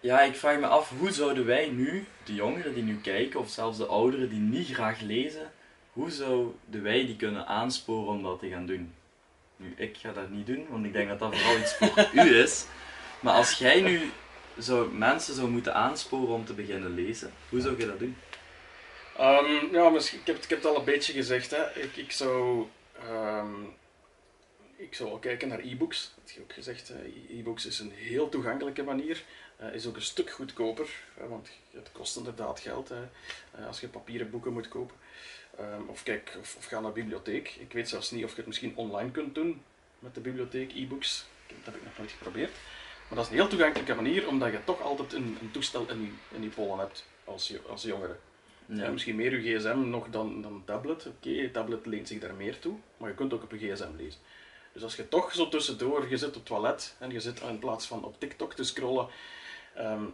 ja, 0.00 0.20
ik 0.20 0.36
vraag 0.36 0.58
me 0.58 0.66
af, 0.66 0.92
hoe 0.98 1.10
zouden 1.10 1.46
wij 1.46 1.68
nu, 1.68 2.06
de 2.24 2.34
jongeren 2.34 2.74
die 2.74 2.82
nu 2.82 3.00
kijken, 3.00 3.40
of 3.40 3.50
zelfs 3.50 3.78
de 3.78 3.86
ouderen 3.86 4.28
die 4.28 4.38
niet 4.38 4.68
graag 4.68 5.00
lezen, 5.00 5.52
hoe 5.96 6.10
zouden 6.10 6.82
wij 6.82 7.06
die 7.06 7.16
kunnen 7.16 7.46
aansporen 7.46 8.08
om 8.08 8.22
dat 8.22 8.38
te 8.38 8.48
gaan 8.48 8.66
doen? 8.66 8.92
Nu, 9.56 9.74
ik 9.76 9.96
ga 9.96 10.12
dat 10.12 10.30
niet 10.30 10.46
doen, 10.46 10.66
want 10.68 10.84
ik 10.84 10.92
denk 10.92 11.08
dat 11.08 11.18
dat 11.18 11.36
vooral 11.36 11.58
iets 11.58 11.74
voor 11.74 12.08
u 12.24 12.36
is. 12.36 12.66
Maar 13.20 13.34
als 13.34 13.52
jij 13.52 13.80
nu 13.80 14.10
zou, 14.58 14.92
mensen 14.92 15.34
zou 15.34 15.48
moeten 15.48 15.74
aansporen 15.74 16.34
om 16.34 16.44
te 16.44 16.52
beginnen 16.52 16.94
lezen, 16.94 17.32
hoe 17.48 17.60
zou 17.60 17.78
je 17.78 17.86
dat 17.86 17.98
doen? 17.98 18.16
Ehm, 19.16 19.74
ja, 19.74 19.88
misschien, 19.88 20.18
ik, 20.18 20.26
heb, 20.26 20.36
ik 20.36 20.48
heb 20.48 20.58
het 20.62 20.66
al 20.66 20.78
een 20.78 20.84
beetje 20.84 21.12
gezegd. 21.12 21.50
Hè. 21.50 21.80
Ik, 21.80 21.96
ik, 21.96 22.12
zou, 22.12 22.66
ehm, 23.08 23.45
zou 24.96 25.10
al 25.10 25.18
kijken 25.18 25.48
naar 25.48 25.58
e-books. 25.60 26.12
Dat 26.14 26.24
heb 26.26 26.36
je 26.36 26.42
ook 26.42 26.52
gezegd. 26.52 26.88
E- 26.88 27.38
E-books 27.38 27.66
is 27.66 27.78
een 27.78 27.92
heel 27.92 28.28
toegankelijke 28.28 28.82
manier. 28.82 29.24
Eh, 29.56 29.74
is 29.74 29.86
ook 29.86 29.96
een 29.96 30.02
stuk 30.02 30.30
goedkoper, 30.30 30.88
hè, 31.14 31.28
want 31.28 31.48
het 31.70 31.92
kost 31.92 32.16
inderdaad 32.16 32.60
geld 32.60 32.88
hè, 32.88 33.02
eh, 33.50 33.66
als 33.66 33.80
je 33.80 33.88
papieren 33.88 34.30
boeken 34.30 34.52
moet 34.52 34.68
kopen. 34.68 34.96
Ehm, 35.58 35.82
of, 35.86 36.02
kijk, 36.02 36.36
of, 36.40 36.56
of 36.56 36.64
ga 36.64 36.80
naar 36.80 36.94
de 36.94 37.00
bibliotheek. 37.00 37.56
Ik 37.58 37.72
weet 37.72 37.88
zelfs 37.88 38.10
niet 38.10 38.24
of 38.24 38.30
je 38.30 38.36
het 38.36 38.46
misschien 38.46 38.76
online 38.76 39.10
kunt 39.10 39.34
doen 39.34 39.62
met 39.98 40.14
de 40.14 40.20
bibliotheek, 40.20 40.72
e-books. 40.72 41.26
Dat 41.46 41.56
heb 41.64 41.74
ik 41.74 41.84
nog 41.84 41.98
nooit 41.98 42.10
geprobeerd. 42.10 42.50
Maar 43.08 43.18
dat 43.18 43.24
is 43.24 43.30
een 43.30 43.36
heel 43.36 43.48
toegankelijke 43.48 43.94
manier, 43.94 44.28
omdat 44.28 44.52
je 44.52 44.64
toch 44.64 44.82
altijd 44.82 45.12
een, 45.12 45.36
een 45.40 45.50
toestel 45.50 45.90
in 45.90 46.00
je, 46.00 46.36
in 46.36 46.42
je 46.42 46.48
pollen 46.48 46.78
hebt 46.78 47.04
als, 47.24 47.48
je, 47.48 47.60
als 47.68 47.82
jongere. 47.82 48.16
Ja, 48.66 48.90
misschien 48.90 49.16
meer 49.16 49.32
uw 49.32 49.40
gsm 49.40 49.78
nog 49.78 50.10
dan, 50.10 50.42
dan 50.42 50.62
tablet. 50.64 51.06
Oké, 51.06 51.50
tablet 51.50 51.86
leent 51.86 52.08
zich 52.08 52.20
daar 52.20 52.34
meer 52.34 52.58
toe, 52.58 52.76
maar 52.96 53.08
je 53.08 53.14
kunt 53.14 53.32
ook 53.32 53.42
op 53.42 53.50
je 53.50 53.72
gsm 53.72 53.96
lezen. 53.96 54.20
Dus 54.76 54.84
als 54.84 54.96
je 54.96 55.08
toch 55.08 55.32
zo 55.34 55.48
tussendoor, 55.48 56.08
je 56.08 56.16
zit 56.16 56.28
op 56.28 56.34
het 56.34 56.46
toilet 56.46 56.96
en 56.98 57.10
je 57.10 57.20
zit 57.20 57.40
in 57.40 57.58
plaats 57.58 57.86
van 57.86 58.04
op 58.04 58.20
TikTok 58.20 58.54
te 58.54 58.64
scrollen, 58.64 59.08
ehm, 59.74 60.04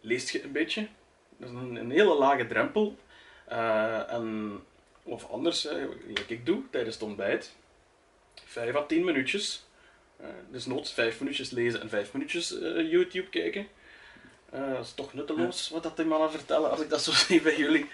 leest 0.00 0.30
je 0.30 0.42
een 0.42 0.52
beetje. 0.52 0.88
Dat 1.36 1.48
is 1.48 1.54
een, 1.54 1.76
een 1.76 1.90
hele 1.90 2.14
lage 2.14 2.46
drempel. 2.46 2.96
Eh, 3.44 4.12
en, 4.12 4.58
of 5.02 5.30
anders, 5.30 5.62
hè, 5.62 5.88
wat 5.88 6.30
ik 6.30 6.46
doe 6.46 6.62
tijdens 6.70 6.94
het 6.94 7.04
ontbijt, 7.04 7.56
5 8.44 8.74
à 8.74 8.82
10 8.82 9.04
minuutjes. 9.04 9.66
Eh, 10.16 10.28
dus 10.50 10.66
noods 10.66 10.92
5 10.92 11.20
minuutjes 11.20 11.50
lezen 11.50 11.80
en 11.80 11.88
5 11.88 12.12
minuutjes 12.12 12.60
eh, 12.60 12.90
YouTube 12.90 13.28
kijken. 13.28 13.68
Dat 14.50 14.84
is 14.84 14.92
toch 14.92 15.14
nutteloos 15.14 15.68
wat 15.68 15.82
dat 15.82 15.96
die 15.96 16.06
mannen 16.06 16.30
vertellen 16.30 16.70
als 16.70 16.80
ik 16.80 16.88
dat 16.88 17.02
zo 17.02 17.12
zie 17.26 17.40
bij 17.40 17.56
jullie. 17.56 17.90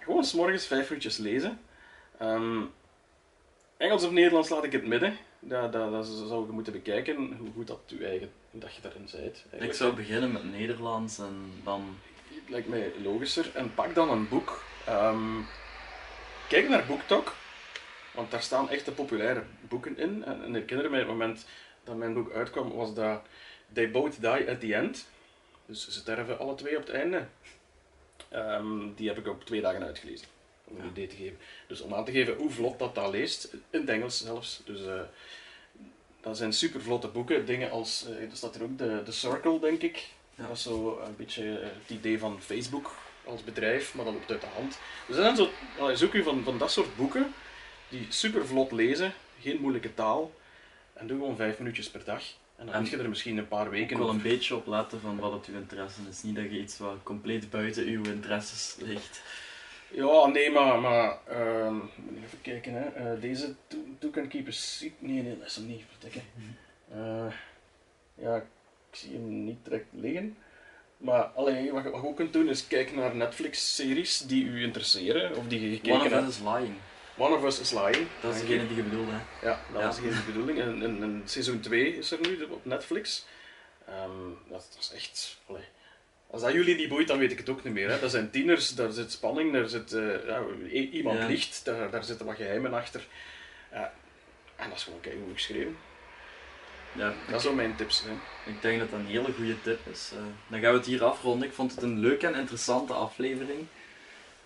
Gewoon 0.00 0.24
s'morgens 0.24 0.66
5 0.66 0.88
minuutjes 0.88 1.16
lezen. 1.16 1.60
Ehm, 2.18 2.62
Engels 3.82 4.04
of 4.04 4.10
Nederlands 4.10 4.48
laat 4.48 4.64
ik 4.64 4.72
het 4.72 4.86
midden. 4.86 5.16
Dat, 5.38 5.72
dat, 5.72 5.90
dat 5.90 6.06
zou 6.06 6.46
je 6.46 6.52
moeten 6.52 6.72
bekijken 6.72 7.36
hoe 7.38 7.52
goed 7.54 7.66
dat, 7.66 7.78
je 7.86 8.06
eigen, 8.06 8.30
dat 8.50 8.74
je 8.74 8.80
daarin 8.82 9.08
bent. 9.12 9.44
Ik 9.62 9.72
zou 9.72 9.94
beginnen 9.94 10.32
met 10.32 10.52
Nederlands 10.52 11.18
en 11.18 11.52
dan 11.64 11.98
Het 12.28 12.48
lijkt 12.48 12.68
mij 12.68 12.92
logischer. 13.02 13.50
En 13.54 13.74
pak 13.74 13.94
dan 13.94 14.10
een 14.10 14.28
boek. 14.28 14.64
Ehm, 14.86 15.40
kijk 16.48 16.68
naar 16.68 16.86
BookTok. 16.86 17.34
Want 18.14 18.30
daar 18.30 18.42
staan 18.42 18.70
echt 18.70 18.84
de 18.84 18.92
populaire 18.92 19.42
boeken 19.68 19.98
in. 19.98 20.24
En, 20.24 20.44
en 20.44 20.56
ik 20.56 20.68
herinner 20.68 20.90
mij 20.90 21.00
het 21.00 21.08
moment 21.08 21.46
dat 21.84 21.96
mijn 21.96 22.14
boek 22.14 22.32
uitkwam, 22.32 22.72
was 22.72 22.94
dat 22.94 23.22
They 23.72 23.90
Both 23.90 24.20
Die 24.20 24.50
at 24.50 24.60
the 24.60 24.74
End. 24.74 25.08
Dus 25.66 25.84
ze 25.84 25.92
sterven 25.92 26.38
alle 26.38 26.54
twee 26.54 26.76
op 26.76 26.86
het 26.86 26.94
einde. 26.94 27.26
Ehm, 28.28 28.94
die 28.94 29.08
heb 29.08 29.18
ik 29.18 29.26
op 29.26 29.44
twee 29.44 29.60
dagen 29.60 29.84
uitgelezen. 29.84 30.31
Om 30.76 30.80
een 30.80 30.90
idee 30.90 31.06
te 31.06 31.16
geven. 31.16 31.38
Dus 31.66 31.80
om 31.80 31.94
aan 31.94 32.04
te 32.04 32.12
geven 32.12 32.36
hoe 32.36 32.50
vlot 32.50 32.78
dat 32.78 32.94
dat 32.94 33.10
leest. 33.10 33.52
In 33.70 33.80
het 33.80 33.88
Engels 33.88 34.18
zelfs. 34.18 34.62
Dus 34.64 34.86
eh, 34.86 35.00
dat 36.20 36.36
zijn 36.36 36.52
super 36.52 36.82
vlotte 36.82 37.08
boeken. 37.08 37.46
Dingen 37.46 37.70
als, 37.70 38.06
eh, 38.06 38.22
er 38.22 38.36
staat 38.36 38.54
er 38.54 38.62
ook 38.62 38.78
de, 38.78 39.02
de 39.04 39.12
Circle, 39.12 39.60
denk 39.60 39.82
ik. 39.82 40.08
Ja. 40.34 40.46
Dat 40.46 40.56
is 40.56 40.62
zo 40.62 41.00
een 41.06 41.16
beetje 41.16 41.58
eh, 41.58 41.68
het 41.82 41.90
idee 41.98 42.18
van 42.18 42.40
Facebook 42.40 42.94
als 43.24 43.44
bedrijf, 43.44 43.94
maar 43.94 44.04
dan 44.04 44.14
loopt 44.14 44.30
uit 44.30 44.40
de 44.40 44.46
hand. 44.46 44.78
Dus 45.06 45.16
dat 45.16 45.24
zijn 45.24 45.36
zo, 45.36 45.48
allee, 45.78 45.96
zoek 45.96 46.12
u 46.12 46.22
van, 46.22 46.44
van 46.44 46.58
dat 46.58 46.72
soort 46.72 46.96
boeken 46.96 47.34
die 47.88 48.06
super 48.08 48.46
vlot 48.46 48.72
lezen, 48.72 49.12
geen 49.40 49.60
moeilijke 49.60 49.94
taal. 49.94 50.32
En 50.92 51.06
doe 51.06 51.18
gewoon 51.18 51.36
vijf 51.36 51.58
minuutjes 51.58 51.90
per 51.90 52.04
dag. 52.04 52.22
En 52.56 52.66
dan 52.66 52.74
heb 52.74 52.86
je 52.86 52.96
er 52.96 53.08
misschien 53.08 53.38
een 53.38 53.48
paar 53.48 53.70
weken 53.70 53.98
wel 53.98 54.08
een 54.08 54.22
beetje 54.22 54.56
op 54.56 54.66
letten 54.66 55.00
van 55.00 55.18
wat 55.18 55.32
het 55.32 55.46
uw 55.46 55.54
interesse 55.54 56.00
is. 56.08 56.22
Niet 56.22 56.36
dat 56.36 56.44
je 56.44 56.60
iets 56.60 56.78
wat 56.78 56.96
compleet 57.02 57.50
buiten 57.50 57.86
uw 57.86 58.04
interesses 58.04 58.76
ligt. 58.78 59.22
Ja, 59.92 60.26
nee, 60.26 60.50
maar, 60.50 60.80
maar 60.80 61.18
ehm, 61.28 61.76
even 62.24 62.40
kijken. 62.42 62.72
Hè. 62.74 62.88
Eh, 62.88 63.20
deze 63.20 63.54
Two 63.98 64.10
Can 64.10 64.28
Keep 64.28 64.46
a 64.46 64.50
Secret. 64.50 65.02
Nee, 65.02 65.22
nee, 65.22 65.38
dat 65.38 65.46
is 65.46 65.56
hem 65.56 65.66
niet. 65.66 65.82
Vertikken. 65.90 66.22
Eh, 66.92 67.32
ja, 68.14 68.36
ik 68.36 68.44
zie 68.90 69.12
hem 69.12 69.44
niet 69.44 69.58
direct 69.64 69.86
liggen. 69.90 70.36
Maar 70.96 71.22
allee, 71.22 71.72
wat, 71.72 71.82
je- 71.82 71.90
wat 71.90 72.02
je 72.02 72.08
ook 72.08 72.16
kunt 72.16 72.32
doen 72.32 72.48
is 72.48 72.66
kijken 72.66 72.96
naar 72.96 73.14
Netflix-series 73.16 74.18
die 74.18 74.44
u 74.44 74.62
interesseren 74.62 75.36
of 75.36 75.46
die 75.46 75.60
je 75.70 75.74
gekeken 75.76 75.92
One 75.94 76.04
of 76.04 76.10
hebt. 76.10 76.28
Us 76.28 76.36
is 76.36 76.42
Lying. 76.42 76.74
One 77.16 77.34
of 77.36 77.44
Us 77.44 77.60
is 77.60 77.70
Lying. 77.72 78.06
Dat 78.20 78.34
is 78.34 78.40
degene 78.40 78.66
die 78.66 78.76
je 78.76 78.82
bedoelde. 78.82 79.10
hè. 79.12 79.48
Ja, 79.48 79.60
dat 79.72 79.80
Ja. 79.80 79.86
was 79.86 79.98
geen 79.98 80.24
bedoeling. 80.26 80.58
En, 80.60 80.82
en, 80.82 81.02
en 81.02 81.22
seizoen 81.24 81.60
2 81.60 81.96
is 81.96 82.10
er 82.10 82.18
nu 82.20 82.42
op 82.44 82.64
Netflix. 82.64 83.24
Ehm, 83.86 84.10
dat, 84.48 84.68
dat 84.74 84.76
is 84.80 84.92
echt. 84.94 85.38
allee. 85.48 85.62
Als 86.32 86.42
dat 86.42 86.52
jullie 86.52 86.74
niet 86.76 86.88
boeit, 86.88 87.08
dan 87.08 87.18
weet 87.18 87.32
ik 87.32 87.38
het 87.38 87.48
ook 87.48 87.64
niet 87.64 87.72
meer. 87.72 87.90
Hè. 87.90 88.00
Dat 88.00 88.10
zijn 88.10 88.30
tieners, 88.30 88.68
daar 88.74 88.90
zit 88.92 89.12
spanning, 89.12 89.52
daar 89.52 89.68
zit 89.68 89.92
eh, 89.92 90.26
ja, 90.26 90.42
iemand 90.92 91.18
Ja. 91.18 91.26
liegt, 91.26 91.64
daar, 91.64 91.90
daar 91.90 92.04
zitten 92.04 92.26
wat 92.26 92.36
geheimen 92.36 92.72
achter. 92.74 93.06
En 94.56 94.68
dat 94.68 94.76
is 94.76 94.82
gewoon 94.84 95.00
kijk 95.00 95.14
goed 95.24 95.34
geschreven. 95.34 95.76
Ja, 96.92 97.12
Dat 97.30 97.42
zou 97.42 97.54
mijn 97.54 97.76
tips 97.76 98.02
zijn. 98.02 98.18
Ik 98.46 98.62
denk 98.62 98.78
dat 98.80 98.90
dat 98.90 98.98
een 99.00 99.06
hele 99.06 99.32
goede 99.32 99.62
tip 99.62 99.78
is. 99.92 100.10
Eh, 100.14 100.18
dan 100.48 100.60
gaan 100.60 100.70
we 100.72 100.76
het 100.78 100.86
hier 100.86 101.04
afronden. 101.04 101.48
Ik 101.48 101.54
vond 101.54 101.74
het 101.74 101.82
een 101.82 101.98
leuke 101.98 102.26
en 102.26 102.34
interessante 102.34 102.92
aflevering. 102.92 103.66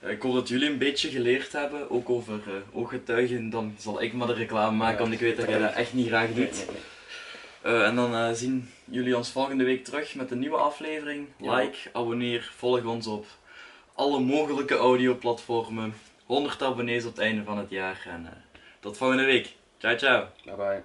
Eh, 0.01 0.11
ik 0.11 0.23
hoop 0.23 0.35
dat 0.35 0.49
jullie 0.49 0.71
een 0.71 0.79
beetje 0.79 1.11
geleerd 1.11 1.53
hebben, 1.53 1.91
ook 1.91 2.11
over 2.11 2.41
ooggetuigen. 2.73 3.51
Dan 3.51 3.75
zal 3.79 4.03
ik 4.03 4.13
maar 4.13 4.27
de 4.27 4.33
reclame 4.35 4.77
maken, 4.77 4.95
Ja. 4.97 5.01
want 5.01 5.13
ik 5.13 5.21
weet 5.21 5.37
dat 5.37 5.49
jij 5.49 5.59
dat 5.59 5.75
echt 5.75 5.93
niet 5.93 6.07
graag 6.07 6.27
doet. 6.29 6.37
Nee, 6.37 6.53
nee, 6.53 6.65
nee. 6.67 6.81
Eh, 7.67 7.87
en 7.87 7.95
dan 7.95 8.15
eh, 8.15 8.33
zien 8.33 8.71
jullie 8.85 9.17
ons 9.17 9.31
volgende 9.31 9.65
week 9.65 9.85
terug 9.85 10.15
met 10.15 10.31
een 10.31 10.39
nieuwe 10.39 10.57
aflevering. 10.57 11.29
Like, 11.39 11.79
abonneer, 11.93 12.53
volg 12.57 12.85
ons 12.85 13.07
op 13.07 13.27
alle 13.95 14.21
mogelijke 14.21 14.77
audioplatformen. 14.77 15.95
100 16.27 16.63
abonnees 16.63 17.05
op 17.05 17.11
het 17.11 17.21
einde 17.21 17.45
van 17.45 17.59
het 17.59 17.71
jaar. 17.71 18.07
En 18.09 18.27
eh, 18.27 18.33
tot 18.81 18.97
volgende 18.97 19.25
week. 19.25 19.55
Ciao, 19.79 19.97
ciao. 19.97 20.27
Bye 20.45 20.55
bye. 20.55 20.83